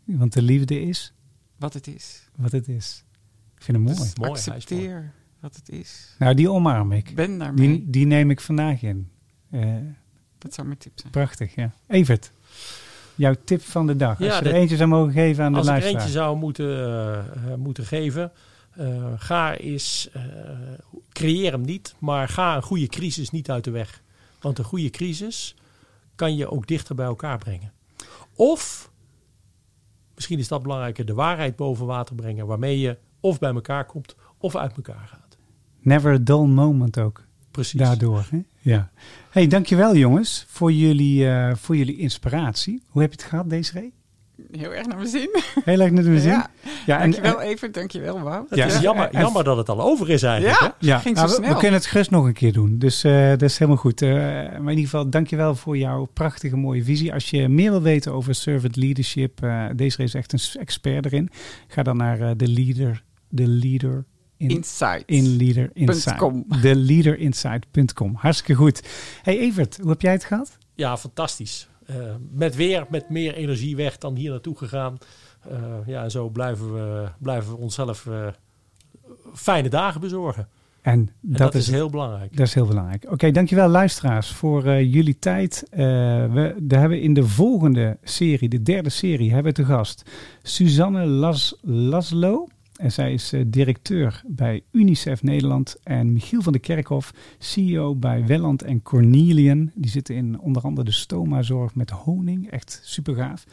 Want 0.05 0.33
de 0.33 0.43
liefde 0.43 0.81
is 0.81 1.13
Wat 1.57 1.75
het 1.75 1.87
is. 1.87 2.29
wat 2.37 2.53
het 2.53 2.69
is. 2.69 3.05
Ik 3.57 3.63
vind 3.63 3.77
hem 3.77 3.87
mooi. 3.87 3.97
Dus 3.99 4.15
Mooi, 4.17 4.33
is 4.33 4.49
accepteer 4.49 5.13
wat 5.41 5.57
het 5.57 5.69
is. 5.69 6.15
Nou, 6.19 6.35
die 6.35 6.51
omarm 6.51 6.93
ik. 6.93 7.15
Ben 7.15 7.39
daarmee. 7.39 7.69
Die, 7.69 7.91
die 7.91 8.07
neem 8.07 8.31
ik 8.31 8.41
vandaag 8.41 8.83
in. 8.83 9.11
Eh, 9.51 9.77
Dat 10.39 10.55
zou 10.55 10.67
mijn 10.67 10.79
tip 10.79 10.93
zijn. 11.01 11.13
Prachtig, 11.13 11.55
ja. 11.55 11.73
Evert, 11.87 12.33
jouw 13.21 13.35
tip 13.45 13.63
van 13.63 13.87
de 13.87 13.97
dag. 13.97 14.19
Ja, 14.19 14.27
Als 14.27 14.39
je 14.39 14.45
er 14.45 14.55
eentje 14.55 14.77
zou 14.77 14.89
mogen 14.89 15.13
geven 15.13 15.45
aan 15.45 15.53
de 15.53 15.59
Als 15.59 15.67
ik 15.67 15.73
er 15.73 15.79
luisteraar. 15.81 16.05
eentje 16.07 16.19
zou 16.19 16.37
moeten, 16.37 16.67
eh, 16.67 17.19
eh, 17.53 17.59
moeten 17.59 17.85
geven, 17.85 18.33
eh, 18.71 19.13
ga 19.17 19.57
eh, 19.57 19.73
creëer 21.13 21.53
hem 21.53 21.61
niet, 21.61 21.95
maar 21.99 22.29
ga 22.29 22.57
een 22.57 22.63
goede 22.63 22.87
crisis 22.87 23.31
niet 23.31 23.51
uit 23.51 23.65
de 23.65 23.71
weg. 23.71 24.03
Want 24.41 24.59
een 24.59 24.65
goede 24.65 24.91
crisis 24.91 25.55
kan 26.15 26.37
je 26.37 26.51
ook 26.51 26.67
dichter 26.67 26.95
bij 26.95 27.07
elkaar 27.07 27.39
brengen. 27.39 27.73
Of, 28.35 28.91
misschien 30.15 30.39
is 30.39 30.49
dat 30.49 30.63
belangrijker, 30.63 31.05
de 31.05 31.15
waarheid 31.15 31.57
boven 31.57 31.87
water 31.87 32.15
brengen, 32.15 32.47
waarmee 32.47 32.79
je 32.79 32.97
of 33.21 33.39
bij 33.39 33.55
elkaar 33.55 33.85
komt 33.85 34.17
of 34.39 34.57
uit 34.57 34.77
elkaar 34.77 35.07
gaat. 35.07 35.37
Never 35.81 36.13
a 36.13 36.19
dull 36.19 36.47
moment 36.47 36.99
ook. 36.99 37.25
Precies. 37.51 37.81
Daardoor. 37.81 38.27
Hè? 38.31 38.39
Ja. 38.61 38.91
hey, 39.31 39.47
dankjewel 39.47 39.97
jongens 39.97 40.45
voor 40.49 40.73
jullie, 40.73 41.29
eh, 41.29 41.55
voor 41.55 41.77
jullie 41.77 41.97
inspiratie. 41.97 42.83
Hoe 42.89 43.03
heb 43.03 43.11
je 43.13 43.17
het 43.21 43.27
gehad, 43.29 43.51
Desiree? 43.51 43.93
Heel 44.53 44.75
erg 44.75 44.87
naar 44.87 44.97
mijn 44.97 45.09
zin. 45.09 45.29
Heel 45.65 45.81
erg 45.81 45.91
naar 45.91 46.05
de 46.05 46.21
zin. 46.21 46.31
Ja, 46.31 46.51
Ja, 46.87 46.99
dankjewel 46.99 47.41
even, 47.41 47.73
dankjewel 47.73 48.21
Wout. 48.21 48.51
Het 48.51 48.59
Ja. 48.59 48.67
is 48.67 48.79
jammer, 48.81 49.09
en- 49.11 49.21
jammer 49.21 49.45
dat 49.45 49.57
het 49.57 49.69
al 49.69 49.81
over 49.83 50.11
is 50.11 50.23
eigenlijk. 50.23 50.61
Ja, 50.61 50.67
hè? 50.79 50.87
Ja, 50.87 50.99
ging 50.99 51.17
zo 51.17 51.23
nou, 51.25 51.35
we, 51.37 51.43
snel. 51.43 51.55
we 51.55 51.61
kunnen 51.61 51.79
het 51.81 51.89
gerust 51.89 52.11
nog 52.11 52.25
een 52.25 52.33
keer 52.33 52.53
doen. 52.53 52.79
Dus 52.79 53.05
eh, 53.05 53.29
dat 53.29 53.43
is 53.43 53.59
helemaal 53.59 53.81
goed. 53.81 54.03
Eh, 54.03 54.11
maar 54.11 54.55
in 54.55 54.69
ieder 54.69 54.85
geval, 54.85 55.11
dankjewel 55.11 55.55
voor 55.55 55.77
jouw 55.79 56.05
prachtige 56.13 56.57
mooie 56.57 56.85
visie. 56.85 57.13
Als 57.13 57.31
je 57.31 57.49
meer 57.49 57.71
wil 57.71 57.83
weten 57.83 58.13
over 58.13 58.35
servant 58.35 58.77
leadership, 58.77 59.43
eh 59.43 59.65
deze 59.77 60.03
is 60.03 60.15
echt 60.15 60.33
een 60.33 60.61
expert 60.61 61.05
erin. 61.05 61.31
Ga 61.69 61.83
dan 61.83 61.97
naar 61.97 62.21
eh, 62.21 62.31
de 62.37 62.49
leader, 62.49 63.03
de 63.29 63.47
leader 63.49 64.05
in, 64.41 64.49
Insight. 64.49 65.03
in 65.07 65.37
Leader 65.37 65.71
Insight. 65.73 66.17
.com. 66.17 66.45
De 66.63 66.77
leaderinsight.com. 66.77 68.15
Hartstikke 68.15 68.55
goed. 68.55 68.83
Hey 69.23 69.39
Evert, 69.39 69.77
hoe 69.81 69.91
heb 69.91 70.01
jij 70.01 70.13
het 70.13 70.25
gehad? 70.25 70.59
Ja, 70.75 70.97
fantastisch. 70.97 71.69
Eh, 71.87 71.97
met 72.31 72.57
weer, 72.57 72.87
met 72.89 73.11
meer 73.11 73.35
energie 73.35 73.77
weg 73.77 73.99
dan 73.99 74.15
hier 74.15 74.31
naartoe 74.31 74.57
gegaan. 74.57 74.99
Eh, 75.49 75.59
ja, 75.87 76.03
en 76.03 76.11
zo 76.11 76.29
blijven 76.29 76.75
we, 76.75 77.09
blijven 77.19 77.51
we 77.51 77.59
onszelf 77.59 78.07
eh, 78.07 78.27
fijne 79.35 79.69
dagen 79.69 80.01
bezorgen. 80.01 80.49
En 80.83 80.93
En 80.93 81.11
dat, 81.21 81.39
dat, 81.39 81.55
is 81.55 81.69
is 81.69 81.75
heel 81.75 81.91
belangrijk. 81.91 82.37
Dat 82.37 82.47
is 82.47 82.55
heel 82.55 82.67
belangrijk. 82.67 83.07
Oké, 83.11 83.31
dankjewel 83.31 83.69
luisteraars 83.69 84.29
voor 84.29 84.65
eh, 84.65 84.93
jullie 84.93 85.19
tijd. 85.19 85.67
Eh, 85.71 85.79
we, 86.33 86.55
we 86.69 86.77
hebben 86.77 87.01
in 87.01 87.15
de 87.15 87.27
volgende 87.27 87.99
serie, 88.03 88.49
de 88.49 88.63
derde 88.63 88.91
serie, 88.91 89.33
hebben 89.33 89.53
we 89.55 89.63
te 89.63 89.65
gast 89.65 90.11
Suzanne 90.43 91.07
Las, 91.07 91.57
Laslo. 91.63 92.47
En 92.81 92.93
zij 92.93 93.13
is 93.13 93.33
eh, 93.33 93.41
directeur 93.47 94.23
bij 94.27 94.63
UNICEF 94.73 95.23
Nederland. 95.23 95.77
En 95.83 96.13
Michiel 96.13 96.43
van 96.43 96.53
der 96.53 96.61
Kerkhof, 96.61 97.13
CEO 97.39 97.95
bij 97.95 98.27
Welland 98.27 98.63
en 98.63 98.83
Cornelian. 98.83 99.71
Die 99.75 99.91
zitten 99.91 100.15
in 100.15 100.41
onder 100.41 100.63
andere 100.63 100.85
de 100.85 100.93
stomazorg 100.93 101.75
met 101.75 101.91
honing. 101.91 102.51
Echt 102.51 102.81
super 102.85 103.15
gaaf. 103.15 103.47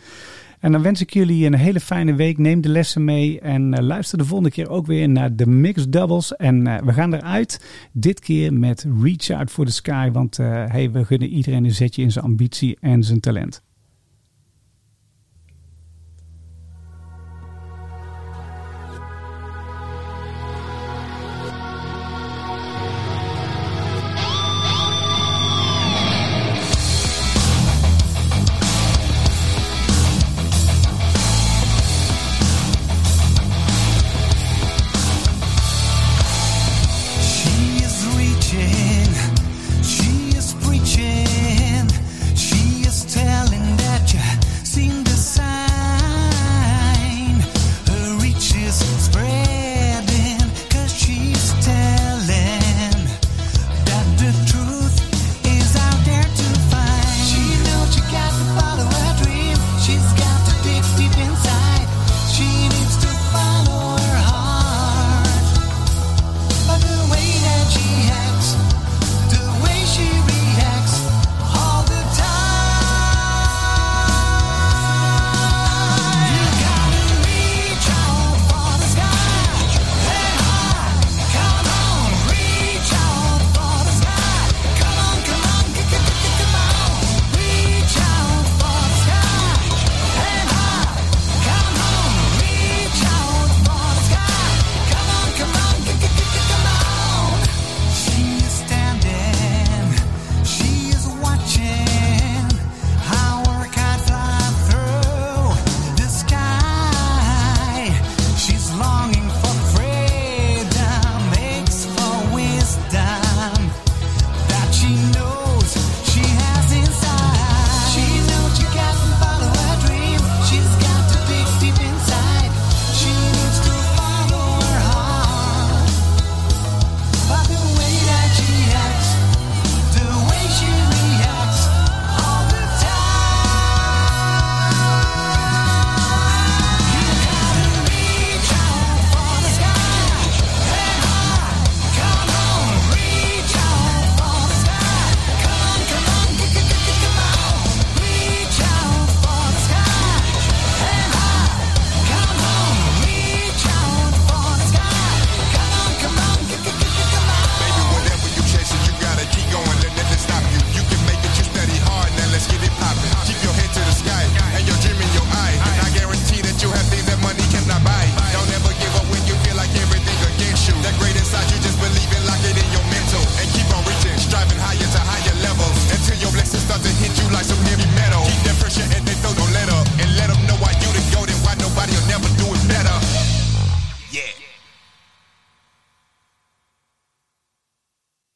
En 0.60 0.72
dan 0.72 0.82
wens 0.82 1.02
ik 1.02 1.14
jullie 1.14 1.46
een 1.46 1.54
hele 1.54 1.80
fijne 1.80 2.16
week. 2.16 2.38
Neem 2.38 2.62
de 2.62 2.70
lessen 2.70 3.04
mee 3.04 3.40
en 3.40 3.74
eh, 3.74 3.84
luister 3.84 4.18
de 4.18 4.26
volgende 4.26 4.52
keer 4.52 4.70
ook 4.70 4.86
weer 4.86 5.10
naar 5.10 5.36
de 5.36 5.48
Mixed 5.48 5.92
Doubles. 5.92 6.36
En 6.36 6.68
eh, 6.68 6.84
we 6.84 6.94
gaan 6.94 7.14
eruit 7.14 7.62
dit 7.92 8.20
keer 8.20 8.54
met 8.54 8.88
Reach 9.02 9.30
Out 9.30 9.52
for 9.52 9.66
the 9.66 9.72
Sky. 9.72 10.12
Want 10.12 10.38
hey, 10.38 10.92
we 10.92 11.06
gunnen 11.06 11.30
iedereen 11.30 11.64
een 11.64 11.72
zetje 11.72 12.02
in 12.02 12.12
zijn 12.12 12.26
ambitie 12.26 12.78
en 12.80 13.04
zijn 13.04 13.20
talent. 13.20 13.66